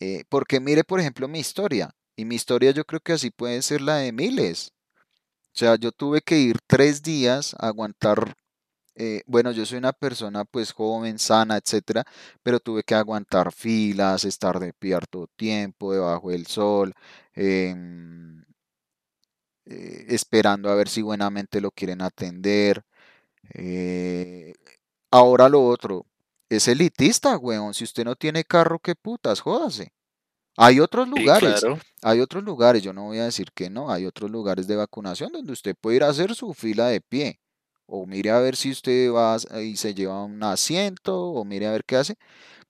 Eh, 0.00 0.24
porque 0.28 0.60
mire, 0.60 0.84
por 0.84 1.00
ejemplo, 1.00 1.28
mi 1.28 1.40
historia. 1.40 1.90
Y 2.16 2.24
mi 2.24 2.34
historia 2.36 2.70
yo 2.72 2.84
creo 2.84 3.00
que 3.00 3.12
así 3.14 3.30
puede 3.30 3.62
ser 3.62 3.80
la 3.82 3.96
de 3.96 4.12
miles. 4.12 4.72
O 5.54 5.58
sea, 5.58 5.76
yo 5.76 5.92
tuve 5.92 6.20
que 6.22 6.38
ir 6.38 6.58
tres 6.66 7.02
días 7.02 7.54
a 7.58 7.68
aguantar. 7.68 8.34
eh, 8.96 9.22
bueno, 9.26 9.52
yo 9.52 9.66
soy 9.66 9.78
una 9.78 9.92
persona 9.94 10.44
pues 10.44 10.72
joven, 10.72 11.18
sana, 11.18 11.56
etcétera, 11.58 12.04
pero 12.42 12.60
tuve 12.60 12.82
que 12.84 12.94
aguantar 12.96 13.52
filas, 13.52 14.24
estar 14.24 14.58
de 14.60 14.72
pie 14.74 14.94
harto 14.96 15.28
tiempo, 15.36 15.92
debajo 15.94 16.30
del 16.30 16.46
sol, 16.46 16.94
em, 17.34 18.44
eh, 19.64 20.04
esperando 20.08 20.70
a 20.70 20.74
ver 20.74 20.88
si 20.88 21.02
buenamente 21.02 21.60
lo 21.60 21.70
quieren 21.70 22.02
atender. 22.02 22.82
Ahora 25.10 25.48
lo 25.48 25.64
otro, 25.66 26.06
es 26.50 26.68
elitista, 26.68 27.36
weón. 27.38 27.74
Si 27.74 27.84
usted 27.84 28.04
no 28.04 28.16
tiene 28.16 28.44
carro, 28.44 28.78
qué 28.80 28.94
putas, 28.94 29.40
jódase. 29.40 29.92
Hay 30.56 30.80
otros 30.80 31.08
Sí, 31.14 31.30
lugares, 31.30 31.66
claro. 31.66 31.78
hay 32.02 32.20
otros 32.20 32.44
lugares, 32.44 32.82
yo 32.82 32.92
no 32.92 33.04
voy 33.04 33.18
a 33.18 33.24
decir 33.24 33.48
que 33.54 33.70
no, 33.70 33.90
hay 33.90 34.06
otros 34.06 34.30
lugares 34.30 34.66
de 34.66 34.76
vacunación 34.76 35.32
donde 35.32 35.52
usted 35.52 35.74
puede 35.80 35.96
ir 35.98 36.04
a 36.04 36.08
hacer 36.08 36.34
su 36.34 36.54
fila 36.54 36.88
de 36.88 37.00
pie. 37.00 37.40
O 37.86 38.06
mire 38.06 38.30
a 38.30 38.40
ver 38.40 38.56
si 38.56 38.70
usted 38.72 39.12
va 39.12 39.36
y 39.62 39.76
se 39.76 39.94
lleva 39.94 40.24
un 40.24 40.42
asiento, 40.42 41.20
o 41.30 41.44
mire 41.44 41.66
a 41.68 41.72
ver 41.72 41.84
qué 41.84 41.96
hace. 41.96 42.16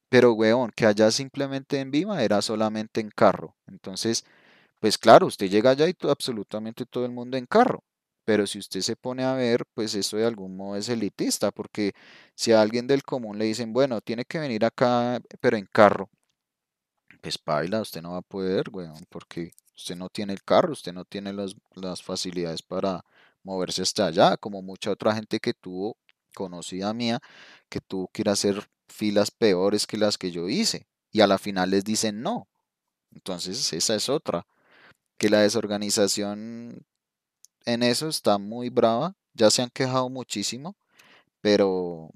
Pero, 0.09 0.33
weón, 0.35 0.73
que 0.77 0.87
allá 0.87 1.11
simplemente 1.11 1.81
en 1.81 1.91
Vima 1.91 2.23
era 2.25 2.43
solamente 2.43 3.01
en 3.01 3.11
carro. 3.11 3.57
Entonces, 3.67 4.25
pues 4.81 4.99
claro, 4.99 5.27
usted 5.27 5.49
llega 5.51 5.71
allá 5.71 5.89
y 5.89 5.97
absolutamente 6.09 6.87
todo 6.87 7.07
el 7.07 7.13
mundo 7.13 7.37
en 7.39 7.47
carro. 7.47 7.85
Pero 8.27 8.47
si 8.47 8.59
usted 8.59 8.81
se 8.83 8.97
pone 8.97 9.25
a 9.25 9.35
ver, 9.35 9.65
pues 9.75 9.95
eso 9.95 10.17
de 10.19 10.27
algún 10.27 10.57
modo 10.57 10.77
es 10.77 10.89
elitista, 10.91 11.53
porque 11.53 11.93
si 12.35 12.53
a 12.53 12.61
alguien 12.61 12.87
del 12.89 13.05
común 13.05 13.39
le 13.39 13.47
dicen, 13.47 13.73
bueno, 13.73 14.01
tiene 14.03 14.25
que 14.27 14.41
venir 14.41 14.65
acá, 14.65 15.21
pero 15.41 15.57
en 15.57 15.67
carro, 15.73 16.11
pues 17.23 17.39
paila, 17.39 17.81
usted 17.81 18.03
no 18.03 18.13
va 18.13 18.19
a 18.19 18.23
poder, 18.23 18.69
weón, 18.71 19.05
porque 19.11 19.53
usted 19.77 19.97
no 19.97 20.09
tiene 20.09 20.33
el 20.33 20.43
carro, 20.43 20.73
usted 20.73 20.93
no 20.93 21.05
tiene 21.05 21.33
las, 21.33 21.55
las 21.75 22.03
facilidades 22.03 22.63
para 22.63 23.05
moverse 23.45 23.83
hasta 23.83 24.07
allá, 24.07 24.37
como 24.37 24.63
mucha 24.63 24.91
otra 24.91 25.15
gente 25.15 25.39
que 25.41 25.55
tuvo, 25.55 25.97
conocida 26.35 26.93
mía, 26.95 27.21
que 27.69 27.81
tuvo 27.81 28.09
que 28.09 28.23
ir 28.23 28.29
a 28.29 28.33
hacer 28.33 28.69
filas 28.89 29.31
peores 29.31 29.87
que 29.87 29.99
las 29.99 30.19
que 30.19 30.33
yo 30.33 30.49
hice. 30.49 30.87
Y 31.13 31.21
a 31.21 31.27
la 31.29 31.39
final 31.39 31.71
les 31.71 31.85
dicen 31.85 32.23
no. 32.23 32.49
Entonces 33.13 33.73
esa 33.73 33.95
es 33.95 34.09
otra. 34.09 34.47
Que 35.19 35.31
la 35.31 35.41
desorganización 35.41 36.85
en 37.67 37.83
eso 37.83 38.09
está 38.09 38.39
muy 38.39 38.71
brava. 38.71 39.15
Ya 39.35 39.51
se 39.51 39.61
han 39.63 39.71
quejado 39.71 40.09
muchísimo. 40.09 40.75
Pero, 41.43 42.11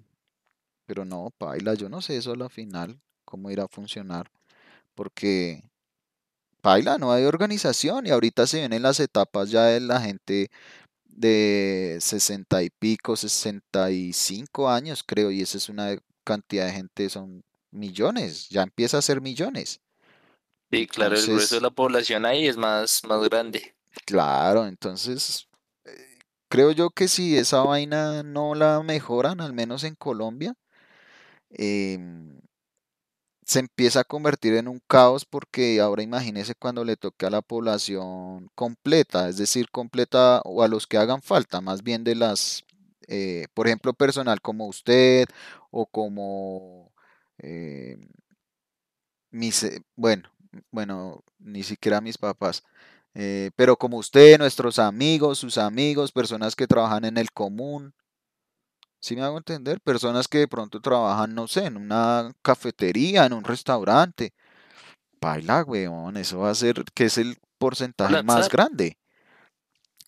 pero 0.86 1.04
no, 1.04 1.30
paila, 1.38 1.74
yo 1.74 1.88
no 1.88 2.00
sé 2.02 2.16
eso 2.16 2.32
a 2.32 2.36
la 2.36 2.48
final, 2.48 3.00
cómo 3.24 3.50
irá 3.50 3.64
a 3.64 3.68
funcionar. 3.68 4.30
Porque 4.94 5.62
paila, 6.60 6.98
no 6.98 7.12
hay 7.12 7.24
organización 7.24 8.06
y 8.06 8.10
ahorita 8.10 8.46
se 8.46 8.58
vienen 8.58 8.82
las 8.82 8.98
etapas 8.98 9.50
ya 9.50 9.66
de 9.66 9.80
la 9.80 10.00
gente 10.00 10.50
de 11.04 11.98
60 12.00 12.62
y 12.62 12.70
pico, 12.70 13.16
65 13.16 14.68
años 14.68 15.04
creo, 15.06 15.30
y 15.30 15.42
esa 15.42 15.58
es 15.58 15.68
una 15.68 15.96
cantidad 16.24 16.66
de 16.66 16.72
gente, 16.72 17.08
son 17.08 17.44
millones, 17.70 18.48
ya 18.48 18.62
empieza 18.62 18.98
a 18.98 19.02
ser 19.02 19.20
millones. 19.20 19.80
Sí, 20.72 20.86
claro, 20.86 21.16
el 21.16 21.26
grueso 21.26 21.56
de 21.56 21.60
la 21.60 21.70
población 21.70 22.24
ahí 22.24 22.46
es 22.46 22.56
más, 22.56 23.02
más 23.04 23.28
grande. 23.28 23.74
Claro, 24.06 24.66
entonces 24.66 25.48
eh, 25.84 26.18
creo 26.48 26.72
yo 26.72 26.90
que 26.90 27.08
si 27.08 27.36
esa 27.36 27.62
vaina 27.62 28.22
no 28.22 28.54
la 28.54 28.82
mejoran, 28.82 29.40
al 29.40 29.52
menos 29.52 29.84
en 29.84 29.94
Colombia, 29.96 30.54
em, 31.50 32.40
se 33.44 33.58
empieza 33.60 34.00
a 34.00 34.04
convertir 34.04 34.54
en 34.54 34.68
un 34.68 34.80
caos 34.86 35.24
porque 35.24 35.80
ahora 35.80 36.02
imagínese 36.02 36.54
cuando 36.54 36.84
le 36.84 36.96
toque 36.96 37.26
a 37.26 37.30
la 37.30 37.42
población 37.42 38.48
completa, 38.54 39.28
es 39.28 39.36
decir, 39.38 39.70
completa 39.70 40.40
o 40.44 40.62
a 40.62 40.68
los 40.68 40.86
que 40.86 40.98
hagan 40.98 41.20
falta, 41.22 41.60
más 41.60 41.82
bien 41.82 42.04
de 42.04 42.14
las, 42.14 42.64
eh, 43.08 43.46
por 43.54 43.66
ejemplo, 43.66 43.92
personal 43.94 44.40
como 44.40 44.66
usted 44.68 45.26
o 45.70 45.86
como 45.86 46.92
eh, 47.38 47.96
mis, 49.30 49.62
eh, 49.64 49.82
bueno, 49.96 50.30
bueno, 50.70 51.24
ni 51.38 51.62
siquiera 51.62 52.00
mis 52.00 52.18
papás, 52.18 52.64
eh, 53.14 53.50
pero 53.56 53.76
como 53.76 53.98
usted, 53.98 54.38
nuestros 54.38 54.78
amigos, 54.78 55.38
sus 55.38 55.58
amigos, 55.58 56.12
personas 56.12 56.54
que 56.54 56.66
trabajan 56.66 57.04
en 57.04 57.16
el 57.16 57.30
común. 57.32 57.92
Si 59.00 59.16
me 59.16 59.22
hago 59.22 59.38
entender? 59.38 59.80
Personas 59.80 60.28
que 60.28 60.38
de 60.38 60.48
pronto 60.48 60.80
trabajan, 60.80 61.34
no 61.34 61.48
sé, 61.48 61.64
en 61.64 61.76
una 61.76 62.32
cafetería, 62.42 63.24
en 63.24 63.32
un 63.32 63.44
restaurante. 63.44 64.32
Paila, 65.20 65.64
weón, 65.64 66.16
eso 66.16 66.40
va 66.40 66.50
a 66.50 66.54
ser 66.54 66.84
que 66.94 67.04
es 67.04 67.18
el 67.18 67.36
porcentaje 67.58 68.22
más 68.22 68.48
grande. 68.48 68.96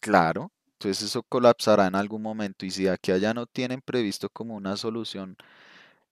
Claro. 0.00 0.50
Entonces 0.72 1.04
eso 1.04 1.22
colapsará 1.22 1.86
en 1.86 1.94
algún 1.94 2.22
momento. 2.22 2.66
Y 2.66 2.70
si 2.70 2.84
de 2.84 2.90
aquí 2.90 3.12
a 3.12 3.14
allá 3.14 3.32
no 3.34 3.46
tienen 3.46 3.80
previsto 3.80 4.28
como 4.30 4.56
una 4.56 4.76
solución, 4.76 5.36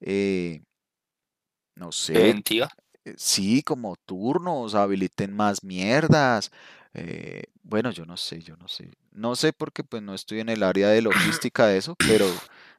eh, 0.00 0.62
no 1.74 1.90
sé, 1.92 2.14
Preventiva. 2.14 2.68
eh, 3.04 3.14
sí, 3.16 3.62
como 3.62 3.96
turnos, 4.06 4.74
habiliten 4.74 5.34
más 5.34 5.64
mierdas. 5.64 6.50
Eh, 6.94 7.44
bueno, 7.62 7.90
yo 7.90 8.04
no 8.04 8.16
sé, 8.16 8.42
yo 8.42 8.56
no 8.56 8.68
sé. 8.68 8.90
No 9.12 9.36
sé 9.36 9.52
porque 9.52 9.84
pues 9.84 10.02
no 10.02 10.14
estoy 10.14 10.40
en 10.40 10.48
el 10.48 10.62
área 10.62 10.88
de 10.88 11.02
logística 11.02 11.66
de 11.66 11.78
eso, 11.78 11.94
pero 11.96 12.26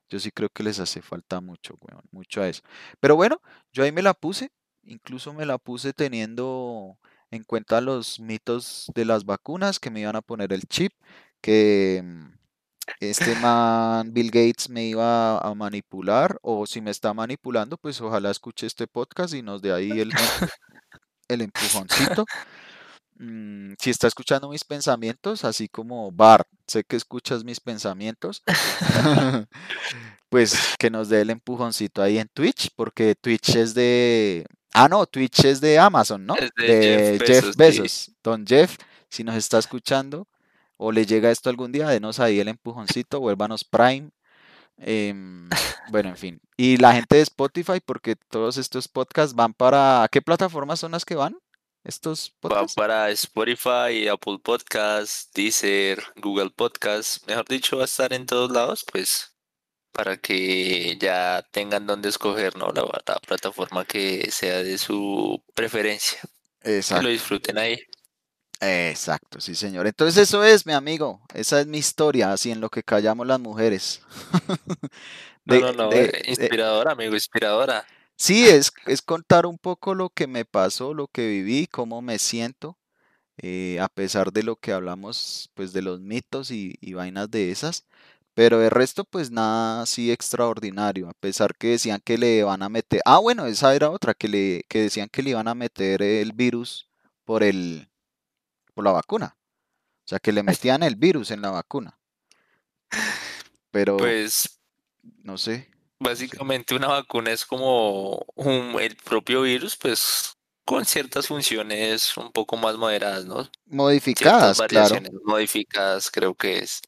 yo 0.10 0.20
sí 0.20 0.32
creo 0.32 0.50
que 0.50 0.64
les 0.64 0.80
hace 0.80 1.02
falta 1.02 1.40
mucho, 1.40 1.76
weón, 1.82 2.04
mucho 2.12 2.42
a 2.42 2.50
eso. 2.50 2.62
Pero 3.00 3.16
bueno, 3.16 3.42
yo 3.72 3.84
ahí 3.84 3.92
me 3.92 4.02
la 4.02 4.14
puse, 4.14 4.52
incluso 4.84 5.34
me 5.34 5.46
la 5.46 5.58
puse 5.58 5.94
teniendo 5.94 6.98
en 7.32 7.44
cuenta 7.44 7.80
los 7.80 8.20
mitos 8.20 8.92
de 8.94 9.06
las 9.06 9.24
vacunas, 9.26 9.80
que 9.80 9.90
me 9.90 10.02
iban 10.02 10.18
a 10.18 10.22
poner 10.22 10.52
el 10.52 10.64
chip, 10.64 10.92
que 11.40 12.02
mm, 12.04 12.34
este 13.00 13.36
man 13.36 14.14
Bill 14.14 14.32
Gates 14.32 14.70
me 14.70 14.84
iba 14.86 15.38
a 15.38 15.56
manipular, 15.56 16.38
o 16.42 16.66
si 16.68 16.82
me 16.82 16.92
está 16.92 17.14
manipulando, 17.14 17.78
pues 17.78 18.02
ojalá 18.02 18.32
escuche 18.32 18.68
este 18.68 18.88
podcast 18.88 19.34
y 19.34 19.42
nos 19.42 19.62
dé 19.62 19.72
ahí 19.72 19.92
el, 19.92 20.12
el 21.30 21.42
empujoncito. 21.42 22.26
Mm, 23.22 23.74
si 23.78 23.92
está 23.92 24.08
escuchando 24.08 24.50
mis 24.50 24.64
pensamientos, 24.64 25.46
así 25.46 25.70
como 25.70 26.12
Bart, 26.12 26.48
sé 26.66 26.84
que 26.84 26.96
escuchas 26.96 27.44
mis 27.44 27.60
pensamientos, 27.60 28.42
pues 30.30 30.58
que 30.80 30.90
nos 30.90 31.08
dé 31.08 31.22
el 31.22 31.30
empujoncito 31.30 32.02
ahí 32.02 32.18
en 32.18 32.30
Twitch, 32.30 32.72
porque 32.76 33.14
Twitch 33.14 33.56
es 33.58 33.76
de... 33.76 34.48
Ah, 34.74 34.88
no, 34.90 35.06
Twitch 35.06 35.46
es 35.46 35.62
de 35.62 35.78
Amazon, 35.78 36.26
¿no? 36.26 36.36
Es 36.36 36.50
de 36.58 36.66
Jeff 36.66 37.20
De 37.20 37.28
Jeff 37.28 37.56
Bezos, 37.56 37.92
sí. 37.92 38.16
Don 38.24 38.44
Jeff, 38.44 38.78
si 39.08 39.24
nos 39.24 39.36
está 39.36 39.60
escuchando 39.60 40.28
o 40.78 40.92
le 40.92 41.06
llega 41.06 41.30
esto 41.30 41.52
algún 41.52 41.72
día, 41.72 41.90
denos 41.90 42.20
ahí 42.20 42.40
el 42.40 42.48
empujoncito, 42.48 43.20
vuélvanos 43.20 43.64
Prime. 43.64 44.10
em, 44.80 45.48
bueno, 45.92 46.10
en 46.10 46.18
fin. 46.18 46.42
Y 46.58 46.78
la 46.78 46.94
gente 46.94 47.18
de 47.18 47.22
Spotify, 47.22 47.82
porque 47.86 48.16
todos 48.16 48.58
estos 48.58 48.88
podcasts 48.88 49.36
van 49.36 49.54
para... 49.54 50.02
¿A 50.02 50.08
qué 50.08 50.24
plataformas 50.24 50.80
son 50.80 50.94
las 50.94 51.06
que 51.06 51.14
van? 51.14 51.38
¿Estos 51.84 52.36
Va 52.52 52.68
podcasts? 52.68 52.76
para 52.76 53.10
Spotify, 53.12 54.08
Apple 54.08 54.40
Podcasts, 54.44 55.30
Deezer, 55.34 56.04
Google 56.16 56.52
Podcasts. 56.52 57.26
Mejor 57.28 57.46
dicho, 57.48 57.78
va 57.78 57.84
a 57.84 57.86
estar 57.86 58.14
en 58.14 58.26
todos 58.26 58.52
lados, 58.52 58.86
pues, 58.92 59.36
para 59.92 60.18
que 60.18 60.98
ya 61.00 61.44
tengan 61.52 61.88
donde 61.88 62.10
escoger, 62.10 62.56
¿no? 62.58 62.70
La, 62.72 62.84
la 63.08 63.20
plataforma 63.20 63.86
que 63.86 64.32
sea 64.32 64.64
de 64.64 64.78
su 64.78 65.44
preferencia. 65.56 66.20
Que 66.92 67.02
lo 67.02 67.10
Exacto. 67.10 67.10
disfruten 67.10 67.58
ahí. 67.58 67.78
Exacto, 68.60 69.42
sí, 69.42 69.56
señor. 69.56 69.88
Entonces 69.88 70.18
eso 70.30 70.44
es, 70.44 70.66
mi 70.68 70.74
amigo. 70.74 71.22
Esa 71.34 71.60
es 71.62 71.68
mi 71.68 71.80
historia, 71.80 72.32
así 72.32 72.52
en 72.52 72.62
lo 72.62 72.70
que 72.70 72.84
callamos 72.84 73.26
las 73.28 73.40
mujeres. 73.40 74.02
No, 75.46 75.56
De, 75.56 75.60
no, 75.60 75.74
no, 75.74 75.90
de, 75.90 76.06
eh, 76.06 76.12
de- 76.12 76.24
inspiradora, 76.30 76.92
amigo, 76.92 77.16
inspiradora. 77.16 77.86
Sí, 78.18 78.48
es, 78.48 78.72
es 78.86 79.02
contar 79.02 79.46
un 79.46 79.58
poco 79.58 79.96
lo 79.96 80.10
que 80.10 80.28
me 80.28 80.46
pasó, 80.46 80.94
lo 80.94 81.08
que 81.08 81.28
viví, 81.28 81.68
cómo 81.68 82.02
me 82.02 82.20
siento, 82.20 82.78
eh, 83.38 83.80
a 83.82 83.90
pesar 83.90 84.32
de 84.34 84.44
lo 84.44 84.58
que 84.58 84.74
hablamos, 84.74 85.50
pues 85.56 85.74
de 85.74 85.82
los 85.82 86.02
mitos 86.02 86.52
y, 86.52 86.76
y 86.82 86.94
vainas 86.94 87.32
de 87.32 87.52
esas. 87.52 87.86
Pero 88.34 88.64
el 88.64 88.72
resto, 88.72 89.04
pues 89.06 89.32
nada 89.32 89.82
así 89.84 90.12
extraordinario, 90.12 91.10
a 91.10 91.14
pesar 91.14 91.56
que 91.58 91.70
decían 91.70 92.02
que 92.04 92.18
le 92.18 92.44
van 92.44 92.64
a 92.64 92.70
meter. 92.70 93.02
Ah, 93.06 93.20
bueno, 93.20 93.46
esa 93.46 93.76
era 93.76 93.90
otra, 93.90 94.14
que 94.14 94.28
le, 94.30 94.64
que 94.70 94.82
decían 94.84 95.10
que 95.10 95.22
le 95.24 95.32
iban 95.32 95.48
a 95.50 95.56
meter 95.56 96.02
el 96.02 96.34
virus 96.34 96.90
por 97.26 97.44
el, 97.44 97.90
por 98.74 98.86
la 98.86 98.92
vacuna. 98.92 99.38
O 100.06 100.08
sea, 100.08 100.20
que 100.20 100.32
le 100.32 100.44
metían 100.44 100.84
el 100.84 100.96
virus 100.96 101.32
en 101.32 101.42
la 101.42 101.52
vacuna. 101.52 101.98
Pero 103.72 103.98
Pues 103.98 104.60
no 105.24 105.38
sé. 105.38 105.70
Básicamente 106.02 106.76
una 106.76 106.88
vacuna 106.88 107.32
es 107.32 107.46
como 107.46 108.26
un- 108.36 108.76
el 108.80 108.96
propio 108.98 109.44
virus, 109.44 109.78
pues 109.78 110.36
con 110.66 110.86
ciertas 110.86 111.28
funciones 111.28 112.16
un 112.18 112.32
poco 112.32 112.58
más 112.58 112.76
moderadas, 112.78 113.26
¿no? 113.26 113.50
Modificadas, 113.66 114.62
claro. 114.68 114.96
modificadas, 115.24 116.10
creo 116.12 116.36
que 116.36 116.60
es. 116.60 116.82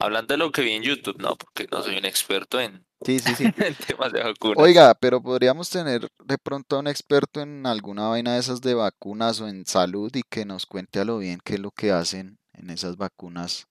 Hablando 0.00 0.34
de 0.34 0.38
lo 0.38 0.50
que 0.52 0.62
vi 0.62 0.72
en 0.72 0.82
YouTube, 0.82 1.18
¿no? 1.18 1.36
Porque 1.36 1.66
no 1.70 1.82
soy 1.82 1.96
un 1.96 2.04
experto 2.04 2.60
en, 2.60 2.84
Sí, 3.04 3.18
sí, 3.18 3.34
sí. 3.34 3.44
en 3.58 3.74
temas 3.74 4.12
de 4.12 4.22
vacunas. 4.22 4.62
Oiga, 4.62 4.94
pero 4.94 5.22
podríamos 5.22 5.70
tener 5.70 6.08
de 6.24 6.38
pronto 6.38 6.76
a 6.76 6.80
un 6.80 6.86
experto 6.88 7.40
en 7.40 7.66
alguna 7.66 8.08
vaina 8.08 8.34
de 8.34 8.40
esas 8.40 8.60
de 8.60 8.74
vacunas 8.74 9.40
o 9.40 9.48
en 9.48 9.66
salud 9.66 10.10
y 10.14 10.22
que 10.28 10.44
nos 10.44 10.66
cuente 10.66 11.00
a 11.00 11.04
lo 11.04 11.18
bien 11.18 11.38
qué 11.44 11.54
es 11.54 11.60
lo 11.60 11.70
que 11.70 11.92
hacen 11.92 12.38
en 12.52 12.70
esas 12.70 12.96
vacunas, 12.96 13.66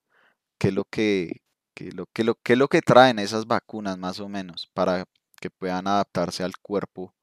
qué 0.59 0.69
es 0.69 0.73
lo 0.73 0.85
que, 0.85 1.41
qué 1.73 1.89
es 1.89 1.93
lo, 1.93 2.05
qué 2.13 2.23
lo, 2.23 2.35
qué 2.35 2.53
es 2.53 2.59
lo 2.59 2.67
que 2.67 2.81
traen 2.81 3.19
esas 3.19 3.45
vacunas 3.45 3.97
más 3.97 4.19
o 4.19 4.29
menos 4.29 4.69
para 4.73 5.05
que 5.39 5.49
puedan 5.49 5.87
adaptarse 5.87 6.43
al 6.43 6.57
cuerpo 6.57 7.13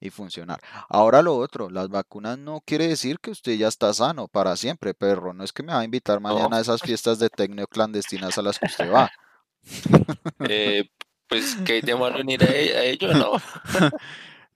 y 0.00 0.10
funcionar. 0.10 0.60
Ahora 0.88 1.22
lo 1.22 1.36
otro, 1.36 1.70
las 1.70 1.88
vacunas 1.88 2.38
no 2.38 2.60
quiere 2.64 2.88
decir 2.88 3.18
que 3.20 3.30
usted 3.30 3.52
ya 3.56 3.68
está 3.68 3.92
sano 3.94 4.28
para 4.28 4.56
siempre, 4.56 4.94
perro. 4.94 5.32
No 5.32 5.44
es 5.44 5.52
que 5.52 5.62
me 5.62 5.72
va 5.72 5.80
a 5.80 5.84
invitar 5.84 6.20
¿no? 6.20 6.28
mañana 6.28 6.58
a 6.58 6.60
esas 6.60 6.82
fiestas 6.82 7.18
de 7.18 7.30
tecno 7.30 7.66
clandestinas 7.66 8.36
a 8.36 8.42
las 8.42 8.58
que 8.58 8.66
usted 8.66 8.92
va. 8.92 9.10
Eh, 10.48 10.90
pues 11.26 11.56
que 11.64 11.74
hay 11.74 11.80
de 11.80 11.96
malo 11.96 12.18
en 12.18 12.28
ir 12.28 12.42
a, 12.42 12.46
e- 12.46 12.76
a 12.76 12.84
ello, 12.84 13.14
¿no? 13.14 13.32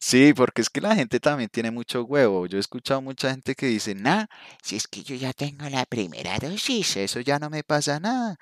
Sí, 0.00 0.32
porque 0.34 0.62
es 0.62 0.70
que 0.70 0.80
la 0.80 0.94
gente 0.94 1.18
también 1.20 1.50
tiene 1.50 1.70
mucho 1.70 2.04
huevo. 2.04 2.46
Yo 2.46 2.56
he 2.56 2.60
escuchado 2.60 3.02
mucha 3.02 3.30
gente 3.30 3.54
que 3.54 3.66
dice, 3.66 3.94
nah, 3.94 4.26
si 4.62 4.76
es 4.76 4.86
que 4.88 5.02
yo 5.02 5.14
ya 5.16 5.32
tengo 5.32 5.68
la 5.68 5.84
primera 5.86 6.38
dosis, 6.38 6.96
eso 6.96 7.20
ya 7.20 7.38
no 7.38 7.50
me 7.50 7.64
pasa 7.64 7.98
nada. 8.00 8.36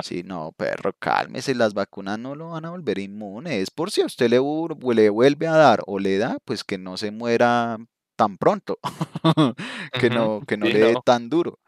Sí, 0.00 0.22
no, 0.22 0.52
perro, 0.52 0.92
cálmese, 0.98 1.54
las 1.54 1.74
vacunas 1.74 2.18
no 2.18 2.34
lo 2.34 2.50
van 2.50 2.64
a 2.64 2.70
volver 2.70 2.98
inmune. 2.98 3.60
Es 3.60 3.70
por 3.70 3.90
si 3.90 4.00
a 4.02 4.06
usted 4.06 4.28
le, 4.30 4.38
vu- 4.40 4.68
le 4.94 5.10
vuelve 5.10 5.46
a 5.48 5.52
dar 5.56 5.82
o 5.86 5.98
le 5.98 6.18
da, 6.18 6.38
pues 6.44 6.62
que 6.64 6.78
no 6.78 6.96
se 6.96 7.10
muera 7.10 7.78
tan 8.16 8.36
pronto, 8.38 8.78
que 9.96 10.10
no, 10.10 10.42
que 10.46 10.56
no 10.56 10.68
Sí, 10.68 10.70
le 10.70 10.80
dé 10.80 10.96
no. 10.96 11.02
tan 11.04 11.28
duro. 11.28 11.58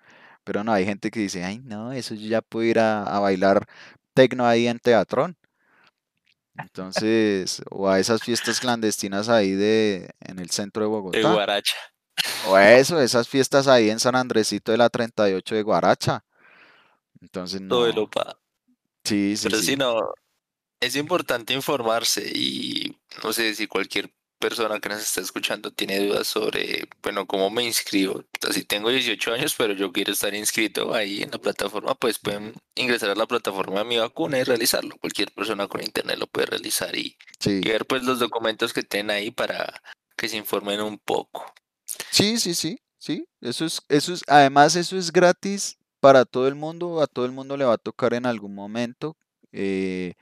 Pero 0.44 0.64
no, 0.64 0.72
hay 0.72 0.84
gente 0.86 1.10
que 1.10 1.20
dice, 1.20 1.44
ay, 1.44 1.60
no, 1.60 1.92
eso 1.92 2.14
yo 2.14 2.28
ya 2.28 2.42
puedo 2.42 2.66
ir 2.66 2.78
a, 2.80 3.04
a 3.04 3.20
bailar 3.20 3.66
tecno 4.14 4.46
ahí 4.46 4.68
en 4.68 4.78
Teatrón. 4.80 5.36
Entonces, 6.62 7.62
o 7.70 7.88
a 7.88 7.98
esas 8.00 8.22
fiestas 8.22 8.60
clandestinas 8.60 9.28
ahí 9.28 9.52
de, 9.52 10.10
en 10.20 10.38
el 10.38 10.50
centro 10.50 10.82
de 10.84 10.88
De 11.12 11.24
Bogotá. 11.24 11.32
guaracha, 11.32 11.76
O 12.42 12.56
eso, 12.58 13.00
esas 13.00 13.28
fiestas 13.28 13.66
ahí 13.68 13.90
en 13.90 14.00
San 14.00 14.14
Andresito 14.16 14.72
de 14.72 14.78
la 14.78 14.90
38 14.90 15.54
de 15.54 15.62
Guaracha. 15.62 16.24
Entonces, 17.20 17.60
todo 17.68 17.86
no. 17.92 18.02
opa. 18.02 18.38
Sí, 19.04 19.36
sí, 19.36 19.48
Pero 19.48 19.58
sí, 19.58 19.62
sí. 19.62 19.76
no. 19.76 20.12
Es 20.80 20.96
importante 20.96 21.52
informarse 21.54 22.22
y 22.34 22.98
no 23.22 23.32
sé 23.32 23.54
si 23.54 23.66
cualquier 23.66 24.10
persona 24.40 24.80
que 24.80 24.88
nos 24.88 25.00
está 25.02 25.20
escuchando 25.20 25.70
tiene 25.70 26.00
dudas 26.00 26.26
sobre, 26.26 26.88
bueno, 27.02 27.26
cómo 27.26 27.50
me 27.50 27.62
inscribo. 27.64 28.24
Así 28.48 28.64
tengo 28.64 28.90
18 28.90 29.32
años, 29.34 29.54
pero 29.56 29.74
yo 29.74 29.92
quiero 29.92 30.12
estar 30.12 30.34
inscrito 30.34 30.92
ahí 30.94 31.22
en 31.22 31.30
la 31.30 31.38
plataforma, 31.38 31.94
pues 31.94 32.18
pueden 32.18 32.54
ingresar 32.74 33.10
a 33.10 33.14
la 33.14 33.26
plataforma 33.26 33.80
de 33.80 33.84
mi 33.84 33.98
vacuna 33.98 34.38
y 34.38 34.44
realizarlo. 34.44 34.96
Cualquier 34.98 35.30
persona 35.32 35.68
con 35.68 35.82
internet 35.82 36.18
lo 36.18 36.26
puede 36.26 36.46
realizar 36.46 36.96
y, 36.96 37.16
Sí, 37.38 37.60
y 37.64 37.68
ver 37.68 37.86
pues 37.86 38.02
los 38.02 38.18
documentos 38.18 38.72
que 38.72 38.82
tienen 38.82 39.10
ahí 39.10 39.30
para 39.30 39.82
que 40.16 40.28
se 40.28 40.36
informen 40.38 40.80
un 40.80 40.98
poco. 40.98 41.52
sí, 42.10 42.38
sí, 42.38 42.54
sí, 42.54 42.80
sí. 42.98 43.26
Eso 43.40 43.64
es, 43.64 43.82
eso 43.88 44.12
es, 44.14 44.22
además 44.26 44.76
eso 44.76 44.96
es 44.98 45.12
gratis 45.12 45.78
para 46.00 46.24
todo 46.24 46.48
el 46.48 46.54
mundo, 46.54 47.00
a 47.02 47.06
todo 47.06 47.26
el 47.26 47.32
mundo 47.32 47.56
le 47.56 47.64
va 47.64 47.74
a 47.74 47.78
tocar 47.78 48.14
en 48.14 48.26
algún 48.26 48.54
momento. 48.54 49.16
eh, 49.52 50.14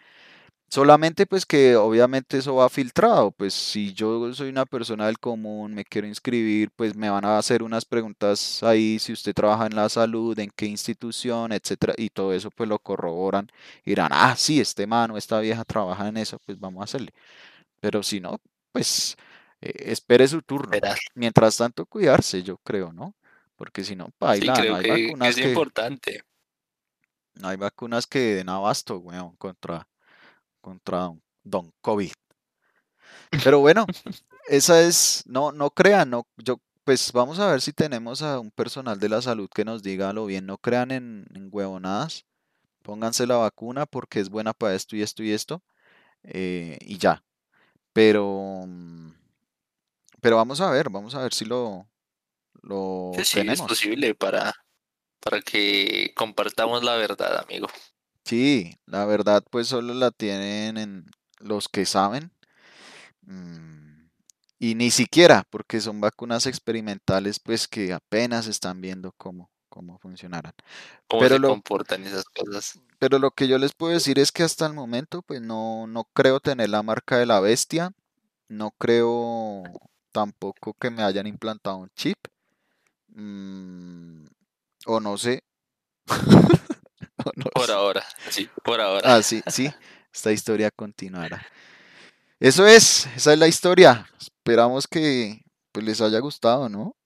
Solamente 0.70 1.24
pues 1.26 1.46
que 1.46 1.76
obviamente 1.76 2.36
eso 2.36 2.54
va 2.56 2.68
filtrado, 2.68 3.30
pues 3.30 3.54
si 3.54 3.94
yo 3.94 4.32
soy 4.34 4.50
una 4.50 4.66
persona 4.66 5.06
del 5.06 5.18
común, 5.18 5.72
me 5.74 5.82
quiero 5.84 6.06
inscribir, 6.06 6.70
pues 6.76 6.94
me 6.94 7.08
van 7.08 7.24
a 7.24 7.38
hacer 7.38 7.62
unas 7.62 7.86
preguntas 7.86 8.62
ahí, 8.62 8.98
si 8.98 9.12
usted 9.14 9.32
trabaja 9.32 9.64
en 9.66 9.74
la 9.76 9.88
salud, 9.88 10.38
en 10.38 10.50
qué 10.54 10.66
institución, 10.66 11.52
etcétera, 11.52 11.94
y 11.96 12.10
todo 12.10 12.34
eso 12.34 12.50
pues 12.50 12.68
lo 12.68 12.78
corroboran 12.78 13.48
y 13.82 13.90
dirán, 13.92 14.10
ah, 14.12 14.34
sí, 14.36 14.60
este 14.60 14.86
mano, 14.86 15.16
esta 15.16 15.40
vieja 15.40 15.64
trabaja 15.64 16.06
en 16.08 16.18
eso, 16.18 16.38
pues 16.44 16.58
vamos 16.60 16.82
a 16.82 16.84
hacerle. 16.84 17.12
Pero 17.80 18.02
si 18.02 18.20
no, 18.20 18.38
pues 18.72 19.16
eh, 19.60 19.72
espere 19.92 20.28
su 20.28 20.42
turno. 20.42 20.90
Mientras 21.14 21.56
tanto, 21.58 21.86
cuidarse, 21.86 22.42
yo 22.42 22.58
creo, 22.58 22.92
¿no? 22.92 23.14
Porque 23.56 23.84
si 23.84 23.96
no, 23.96 24.10
Sí, 24.30 24.50
paila, 24.50 24.54
no 24.54 24.62
creo 24.62 24.76
hay 24.76 24.82
que, 24.82 24.90
que 24.90 25.06
vacunas 25.06 25.28
es 25.28 25.38
que, 25.38 25.48
importante. 25.50 26.22
no 27.34 27.48
hay 27.48 27.56
vacunas 27.56 28.06
que 28.06 28.34
den 28.36 28.48
abasto, 28.48 28.98
weón, 28.98 29.36
contra, 29.36 29.86
contra 30.68 30.98
don, 30.98 31.22
don 31.44 31.72
COVID. 31.80 32.12
Pero 33.42 33.60
bueno, 33.60 33.86
esa 34.48 34.82
es, 34.82 35.22
no, 35.26 35.50
no 35.50 35.70
crean, 35.70 36.10
no, 36.10 36.26
yo, 36.36 36.60
pues 36.84 37.10
vamos 37.12 37.38
a 37.38 37.50
ver 37.50 37.62
si 37.62 37.72
tenemos 37.72 38.20
a 38.20 38.38
un 38.38 38.50
personal 38.50 39.00
de 39.00 39.08
la 39.08 39.22
salud 39.22 39.48
que 39.48 39.64
nos 39.64 39.82
diga 39.82 40.12
lo 40.12 40.26
bien, 40.26 40.44
no 40.44 40.58
crean 40.58 40.90
en, 40.90 41.26
en 41.34 41.48
huevonadas, 41.50 42.26
pónganse 42.82 43.26
la 43.26 43.36
vacuna 43.36 43.86
porque 43.86 44.20
es 44.20 44.28
buena 44.28 44.52
para 44.52 44.74
esto 44.74 44.94
y 44.94 45.02
esto 45.02 45.22
y 45.22 45.32
esto, 45.32 45.62
eh, 46.22 46.78
y 46.82 46.98
ya. 46.98 47.24
Pero, 47.94 48.66
pero 50.20 50.36
vamos 50.36 50.60
a 50.60 50.70
ver, 50.70 50.90
vamos 50.90 51.14
a 51.14 51.22
ver 51.22 51.32
si 51.32 51.46
lo, 51.46 51.88
lo 52.60 53.12
sí, 53.24 53.40
es 53.40 53.62
posible 53.62 54.14
para, 54.14 54.54
para 55.20 55.40
que 55.40 56.12
compartamos 56.14 56.84
la 56.84 56.96
verdad, 56.96 57.42
amigo. 57.42 57.68
Sí, 58.28 58.76
la 58.86 59.06
verdad 59.06 59.42
pues 59.50 59.68
solo 59.68 59.94
la 59.94 60.10
tienen 60.10 60.76
en 60.76 61.06
los 61.40 61.68
que 61.68 61.86
saben. 61.86 62.30
mm, 63.22 64.08
Y 64.60 64.74
ni 64.76 64.90
siquiera, 64.90 65.44
porque 65.50 65.80
son 65.80 66.00
vacunas 66.00 66.46
experimentales, 66.46 67.40
pues 67.40 67.68
que 67.68 67.92
apenas 67.92 68.46
están 68.48 68.80
viendo 68.80 69.12
cómo, 69.16 69.50
cómo 69.68 69.98
funcionarán. 69.98 70.52
Cómo 71.08 71.22
Pero 71.22 71.36
se 71.36 71.40
lo, 71.40 71.48
comportan 71.48 72.04
esas 72.06 72.24
cosas. 72.26 72.80
pero 72.98 73.18
lo 73.18 73.30
que 73.30 73.46
yo 73.48 73.58
les 73.58 73.72
puedo 73.74 73.92
decir 73.92 74.18
es 74.18 74.32
que 74.32 74.42
hasta 74.42 74.66
el 74.66 74.72
momento, 74.74 75.22
pues 75.22 75.40
no, 75.40 75.86
no 75.86 76.04
creo 76.14 76.40
tener 76.40 76.68
la 76.70 76.82
marca 76.82 77.18
de 77.18 77.26
la 77.26 77.40
bestia, 77.40 77.92
no 78.48 78.72
creo 78.72 79.64
tampoco 80.12 80.74
que 80.74 80.90
me 80.90 81.02
hayan 81.02 81.26
implantado 81.26 81.78
un 81.78 81.90
chip, 81.96 82.18
mm, 83.08 84.26
o 84.86 85.00
no 85.00 85.18
sé, 85.18 85.42
no 87.36 87.44
Por 87.46 87.66
sé. 87.66 87.72
ahora, 87.72 88.04
sí, 88.30 88.48
por 88.64 88.80
ahora. 88.80 89.16
Ah, 89.16 89.22
sí, 89.22 89.42
sí, 89.46 89.72
esta 90.12 90.32
historia 90.32 90.70
continuará. 90.70 91.44
Eso 92.40 92.66
es, 92.66 93.06
esa 93.16 93.32
es 93.32 93.38
la 93.38 93.48
historia. 93.48 94.06
Esperamos 94.20 94.86
que 94.86 95.40
pues, 95.72 95.84
les 95.84 96.00
haya 96.00 96.18
gustado, 96.20 96.68
¿no? 96.68 96.82
O 96.82 96.96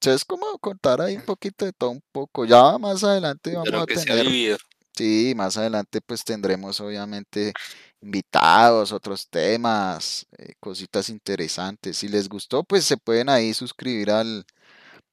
sea, 0.00 0.14
es 0.14 0.24
como 0.24 0.58
contar 0.58 1.00
ahí 1.00 1.16
un 1.16 1.22
poquito 1.22 1.64
de 1.64 1.72
todo 1.72 1.90
un 1.90 2.02
poco. 2.12 2.44
Ya 2.44 2.76
más 2.78 3.02
adelante 3.04 3.50
De 3.50 3.56
vamos 3.56 3.72
a 3.72 3.86
que 3.86 3.94
tener, 3.94 4.58
sí, 4.94 5.32
más 5.34 5.56
adelante 5.56 6.00
pues 6.02 6.22
tendremos 6.24 6.80
obviamente 6.80 7.52
invitados, 8.02 8.92
otros 8.92 9.28
temas, 9.30 10.26
eh, 10.36 10.52
cositas 10.60 11.08
interesantes. 11.08 11.96
Si 11.96 12.08
les 12.08 12.28
gustó, 12.28 12.62
pues 12.64 12.84
se 12.84 12.98
pueden 12.98 13.30
ahí 13.30 13.54
suscribir 13.54 14.10
al, 14.10 14.44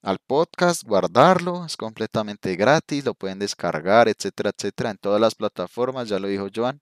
al 0.01 0.19
podcast, 0.19 0.83
guardarlo, 0.83 1.65
es 1.65 1.77
completamente 1.77 2.55
gratis, 2.55 3.05
lo 3.05 3.13
pueden 3.13 3.39
descargar, 3.39 4.07
etcétera, 4.07 4.51
etcétera, 4.55 4.91
en 4.91 4.97
todas 4.97 5.21
las 5.21 5.35
plataformas, 5.35 6.09
ya 6.09 6.19
lo 6.19 6.27
dijo 6.27 6.47
Joan, 6.53 6.81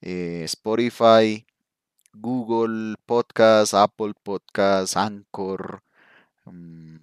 eh, 0.00 0.42
Spotify, 0.44 1.46
Google 2.12 2.96
Podcast, 3.06 3.74
Apple 3.74 4.14
Podcast, 4.22 4.96
Anchor. 4.96 5.82
mm, 6.44 6.96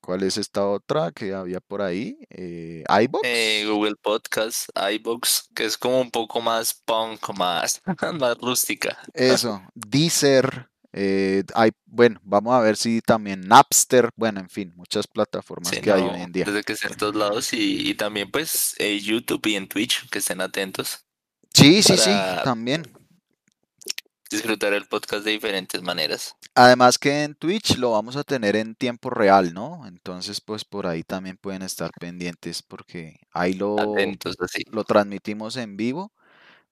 ¿Cuál 0.00 0.22
es 0.22 0.36
esta 0.36 0.68
otra 0.68 1.12
que 1.12 1.32
había 1.32 1.60
por 1.60 1.80
ahí? 1.80 2.18
Eh, 2.28 2.84
Eh, 2.86 3.02
iBox. 3.04 3.26
Google 3.66 3.96
Podcast, 4.02 4.68
iBox, 4.76 5.48
que 5.54 5.64
es 5.64 5.78
como 5.78 6.00
un 6.00 6.10
poco 6.10 6.42
más 6.42 6.74
punk, 6.84 7.20
más, 7.38 7.80
más 8.20 8.36
rústica. 8.38 8.98
Eso, 9.14 9.62
Deezer. 9.74 10.68
Eh, 10.96 11.42
hay, 11.54 11.72
bueno, 11.86 12.20
vamos 12.22 12.54
a 12.54 12.60
ver 12.60 12.76
si 12.76 13.00
también 13.00 13.40
Napster. 13.48 14.10
Bueno, 14.16 14.40
en 14.40 14.48
fin, 14.48 14.72
muchas 14.76 15.06
plataformas 15.08 15.74
Sí, 15.74 15.80
que 15.80 15.90
hay 15.92 16.02
hoy 16.02 16.20
en 16.20 16.32
día. 16.32 16.44
desde 16.44 16.62
que 16.62 16.74
estén 16.74 16.92
en 16.92 16.98
todos 16.98 17.16
lados 17.16 17.52
y, 17.52 17.90
y 17.90 17.94
también 17.94 18.30
pues 18.30 18.74
eh, 18.78 19.00
YouTube 19.00 19.44
y 19.46 19.56
en 19.56 19.68
Twitch, 19.68 20.08
que 20.10 20.18
estén 20.20 20.40
atentos 20.40 21.00
Sí, 21.52 21.82
sí, 21.82 21.96
sí, 21.96 22.10
también. 22.44 22.82
disfrutar 24.30 24.72
el 24.72 24.86
podcast 24.86 25.24
de 25.24 25.32
diferentes 25.32 25.82
maneras. 25.82 26.34
Además 26.56 26.98
que 26.98 27.22
en 27.24 27.34
Twitch 27.34 27.76
lo 27.78 27.92
vamos 27.92 28.16
a 28.16 28.24
tener 28.24 28.56
en 28.56 28.74
tiempo 28.74 29.10
real, 29.10 29.52
¿no? 29.54 29.86
Entonces, 29.86 30.40
pues 30.40 30.64
por 30.64 30.86
ahí 30.86 31.02
también 31.04 31.36
pueden 31.36 31.62
estar 31.62 31.90
pendientes 32.00 32.62
porque 32.62 33.16
ahí 33.32 33.54
lo, 33.54 33.78
Atentos 33.80 34.36
así. 34.40 34.62
lo 34.70 34.84
transmitimos 34.84 35.56
en 35.56 35.76
vivo. 35.76 36.12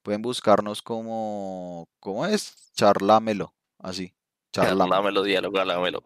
Pueden 0.03 0.23
buscarnos 0.23 0.83
como, 0.83 1.89
¿cómo 2.01 2.27
es? 2.27 2.73
Charlámelo, 2.75 3.55
así, 3.83 4.13
charlámelo. 4.53 4.85
Charlámelo, 4.91 5.23
dialogámelo. 5.23 6.03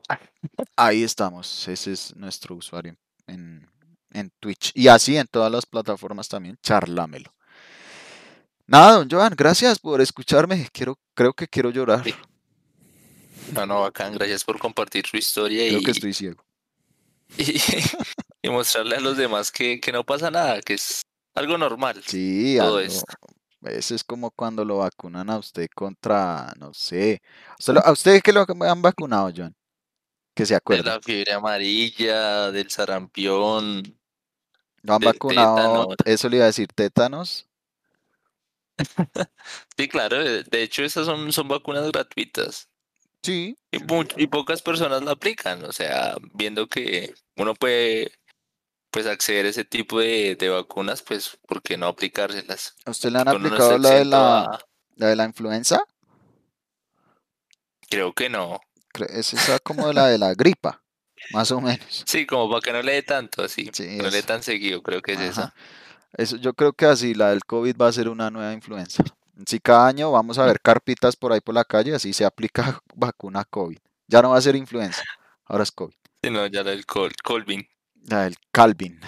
Ahí 0.76 1.02
estamos, 1.04 1.68
ese 1.68 1.92
es 1.92 2.14
nuestro 2.16 2.54
usuario 2.56 2.96
en, 3.26 3.68
en 4.12 4.30
Twitch. 4.40 4.72
Y 4.74 4.88
así 4.88 5.16
en 5.16 5.26
todas 5.26 5.50
las 5.52 5.66
plataformas 5.66 6.28
también, 6.28 6.58
charlámelo. 6.62 7.32
Nada, 8.66 8.94
don 8.96 9.08
Joan, 9.08 9.32
gracias 9.36 9.78
por 9.78 10.00
escucharme. 10.00 10.68
Quiero, 10.72 10.98
creo 11.14 11.32
que 11.32 11.46
quiero 11.46 11.70
llorar. 11.70 12.02
Sí. 12.02 12.14
No, 13.52 13.64
no, 13.64 13.82
bacán, 13.82 14.12
gracias 14.14 14.42
por 14.42 14.58
compartir 14.58 15.06
su 15.06 15.16
historia 15.16 15.68
Creo 15.68 15.80
que 15.80 15.90
y, 15.90 15.92
estoy 15.92 16.12
ciego. 16.12 16.44
y, 17.38 17.60
y 18.42 18.48
mostrarle 18.50 18.96
a 18.96 19.00
los 19.00 19.16
demás 19.16 19.52
que, 19.52 19.80
que 19.80 19.92
no 19.92 20.02
pasa 20.04 20.32
nada, 20.32 20.60
que 20.62 20.74
es 20.74 21.02
algo 21.34 21.56
normal 21.56 22.02
Sí, 22.04 22.56
todo 22.58 22.78
algo. 22.78 22.80
esto. 22.80 23.04
Eso 23.68 23.94
es 23.94 24.04
como 24.04 24.30
cuando 24.30 24.64
lo 24.64 24.78
vacunan 24.78 25.30
a 25.30 25.38
usted 25.38 25.68
contra, 25.74 26.52
no 26.58 26.72
sé. 26.74 27.20
¿Usted 27.58 27.74
lo- 27.74 27.80
¿A 27.86 27.92
usted 27.92 28.20
qué 28.22 28.32
lo 28.32 28.44
han 28.62 28.82
vacunado, 28.82 29.30
Joan? 29.34 29.54
Que 30.34 30.46
se 30.46 30.54
De 30.54 30.58
acuerde. 30.58 30.82
la 30.84 31.00
fiebre 31.00 31.32
amarilla, 31.32 32.50
del 32.50 32.70
sarampión, 32.70 33.82
¿Lo 34.82 34.94
han 34.94 35.00
vacunado? 35.00 35.86
tétano. 35.88 35.94
Eso 36.04 36.28
le 36.28 36.36
iba 36.36 36.44
a 36.44 36.48
decir 36.48 36.68
tétanos. 36.68 37.46
Sí, 39.76 39.88
claro, 39.88 40.18
de, 40.22 40.42
de 40.44 40.62
hecho 40.62 40.82
esas 40.82 41.06
son, 41.06 41.32
son 41.32 41.48
vacunas 41.48 41.90
gratuitas 41.90 42.68
Sí, 43.22 43.56
y, 43.70 43.78
y 44.22 44.26
pocas 44.28 44.62
personas 44.62 45.02
la 45.02 45.12
aplican, 45.12 45.64
o 45.64 45.72
sea, 45.72 46.16
viendo 46.34 46.66
que 46.68 47.14
uno 47.36 47.54
puede 47.54 48.12
pues 48.96 49.06
acceder 49.06 49.44
a 49.44 49.50
ese 49.50 49.62
tipo 49.66 50.00
de, 50.00 50.36
de 50.36 50.48
vacunas, 50.48 51.02
pues 51.02 51.36
¿por 51.46 51.60
qué 51.60 51.76
no 51.76 51.86
aplicárselas? 51.86 52.74
¿A 52.86 52.92
usted 52.92 53.10
le 53.10 53.18
han 53.18 53.28
uno 53.28 53.36
aplicado 53.36 53.76
la 53.76 53.90
de 53.90 54.04
la, 54.06 54.38
a, 54.44 54.58
la 54.94 55.06
de 55.08 55.16
la 55.16 55.24
influenza? 55.26 55.82
creo 57.90 58.14
que 58.14 58.30
no. 58.30 58.58
Cre- 58.94 59.10
Es 59.10 59.34
esa 59.34 59.58
como 59.58 59.92
la 59.92 60.06
de 60.06 60.16
la 60.16 60.32
gripa, 60.32 60.82
más 61.30 61.50
o 61.50 61.60
menos. 61.60 62.04
Sí, 62.06 62.24
como 62.24 62.48
para 62.48 62.62
que 62.62 62.72
no 62.72 62.80
le 62.80 62.92
dé 62.92 63.02
tanto 63.02 63.42
así, 63.44 63.68
Sí, 63.70 63.98
no 63.98 64.04
le 64.04 64.10
dé 64.16 64.22
tan 64.22 64.42
seguido, 64.42 64.82
creo 64.82 65.02
que 65.02 65.12
es 65.12 65.18
Ajá. 65.18 65.28
esa. 65.30 65.54
Eso, 66.16 66.36
yo 66.38 66.54
creo 66.54 66.72
que 66.72 66.86
así 66.86 67.12
la 67.12 67.28
del 67.28 67.44
COVID 67.44 67.76
va 67.76 67.88
a 67.88 67.92
ser 67.92 68.08
una 68.08 68.30
nueva 68.30 68.54
influenza. 68.54 69.04
Si 69.46 69.60
cada 69.60 69.88
año 69.88 70.10
vamos 70.10 70.38
a 70.38 70.46
ver 70.46 70.58
carpitas 70.62 71.16
por 71.16 71.34
ahí 71.34 71.42
por 71.42 71.54
la 71.54 71.66
calle, 71.66 71.94
así 71.94 72.14
se 72.14 72.24
aplica 72.24 72.80
vacuna 72.94 73.44
COVID. 73.44 73.76
Ya 74.06 74.22
no 74.22 74.30
va 74.30 74.38
a 74.38 74.40
ser 74.40 74.56
influenza, 74.56 75.02
ahora 75.44 75.64
es 75.64 75.70
COVID. 75.70 75.94
Sí, 76.22 76.30
no, 76.30 76.46
ya 76.46 76.62
la 76.64 76.70
del 76.70 76.86
Col 76.86 77.12
Colvin. 77.22 77.68
La 78.08 78.22
del 78.22 78.36
Calvin. 78.52 79.00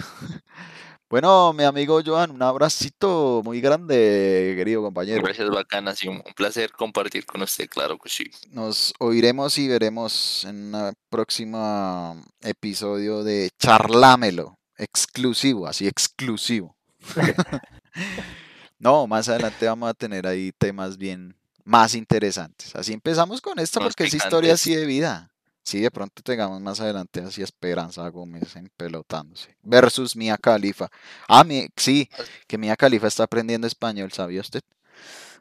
Bueno, 1.09 1.53
mi 1.53 1.63
amigo 1.63 2.01
Joan, 2.05 2.29
un 2.29 2.43
abracito 2.43 3.41
muy 3.43 3.59
grande, 3.61 4.53
querido 4.55 4.83
compañero. 4.83 5.23
Gracias, 5.23 5.49
bacana, 5.49 5.95
sí, 5.95 6.07
un 6.07 6.21
placer 6.35 6.71
compartir 6.71 7.25
con 7.25 7.41
usted, 7.41 7.67
claro 7.67 7.97
que 7.97 8.09
sí. 8.09 8.25
Nos 8.51 8.93
oiremos 8.99 9.57
y 9.57 9.67
veremos 9.67 10.45
en 10.45 10.75
un 10.75 10.93
próximo 11.09 12.23
episodio 12.41 13.23
de 13.23 13.49
Charlámelo, 13.57 14.59
exclusivo, 14.77 15.65
así 15.65 15.87
exclusivo. 15.87 16.75
No, 18.81 19.07
más 19.07 19.27
adelante 19.27 19.65
vamos 19.65 19.89
a 19.89 19.93
tener 19.93 20.25
ahí 20.25 20.53
temas 20.57 20.97
bien 20.97 21.35
más 21.65 21.95
interesantes. 21.95 22.73
Así 22.75 22.93
empezamos 22.93 23.41
con 23.41 23.59
esto 23.59 23.81
porque 23.81 24.05
es 24.05 24.13
historia 24.13 24.53
así 24.53 24.73
de 24.73 24.85
vida. 24.85 25.29
Sí, 25.69 25.81
de 25.81 25.91
pronto 25.91 26.23
tengamos 26.23 26.59
más 26.61 26.79
adelante 26.79 27.21
así 27.21 27.43
Esperanza 27.43 28.07
Gómez 28.09 28.55
empelotándose. 28.55 29.55
Versus 29.61 30.15
Mia 30.15 30.35
Khalifa. 30.35 30.89
Ah, 31.27 31.43
mi- 31.43 31.67
sí, 31.77 32.09
que 32.47 32.57
Mia 32.57 32.75
Khalifa 32.75 33.05
está 33.05 33.25
aprendiendo 33.25 33.67
español, 33.67 34.11
¿sabía 34.11 34.41
usted? 34.41 34.61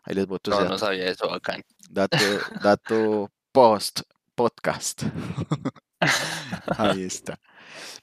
Ahí 0.05 0.15
les 0.15 0.27
voto 0.27 0.51
No, 0.51 0.59
no 0.59 0.65
dato. 0.65 0.79
sabía 0.79 1.07
eso, 1.09 1.31
bacán. 1.31 1.65
Dato, 1.89 2.19
dato 2.63 3.31
post 3.53 4.01
podcast. 4.35 5.05
Ahí 6.77 7.03
está. 7.05 7.39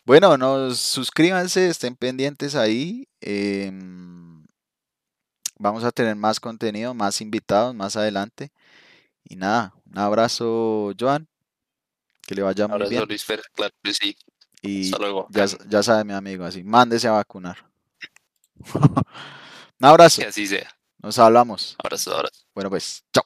Bueno, 0.03 0.35
nos 0.35 0.79
suscríbanse, 0.79 1.69
estén 1.69 1.95
pendientes 1.95 2.55
ahí. 2.55 3.07
em, 3.21 4.43
vamos 5.59 5.83
a 5.83 5.91
tener 5.91 6.15
más 6.15 6.39
contenido, 6.39 6.95
más 6.95 7.21
invitados 7.21 7.75
más 7.75 7.95
adelante. 7.95 8.51
Y 9.23 9.35
nada, 9.35 9.73
un 9.91 9.99
abrazo, 9.99 10.91
Joan. 10.99 11.27
Que 12.25 12.35
le 12.35 12.41
vaya 12.41 12.67
muy 12.67 12.73
Ahora 12.73 12.89
bien. 12.89 13.05
Luis 13.07 13.23
Fer, 13.23 13.41
claro 13.53 13.73
que 13.83 13.93
sí. 13.93 14.17
Y 14.61 14.85
Hasta 14.85 14.97
luego. 14.97 15.27
ya, 15.29 15.45
ya 15.67 15.83
sabe 15.83 16.03
mi 16.03 16.13
amigo, 16.13 16.43
así, 16.45 16.63
mándese 16.63 17.07
a 17.07 17.11
vacunar. 17.11 17.57
un 18.73 19.85
abrazo, 19.85 20.21
Que 20.21 20.27
así 20.29 20.47
sea. 20.47 20.69
nos 20.99 21.19
hablamos. 21.19 21.75
Abrazo, 21.83 22.15
abrazo. 22.15 22.45
Bueno, 22.53 22.69
pues, 22.69 23.03
chao. 23.13 23.24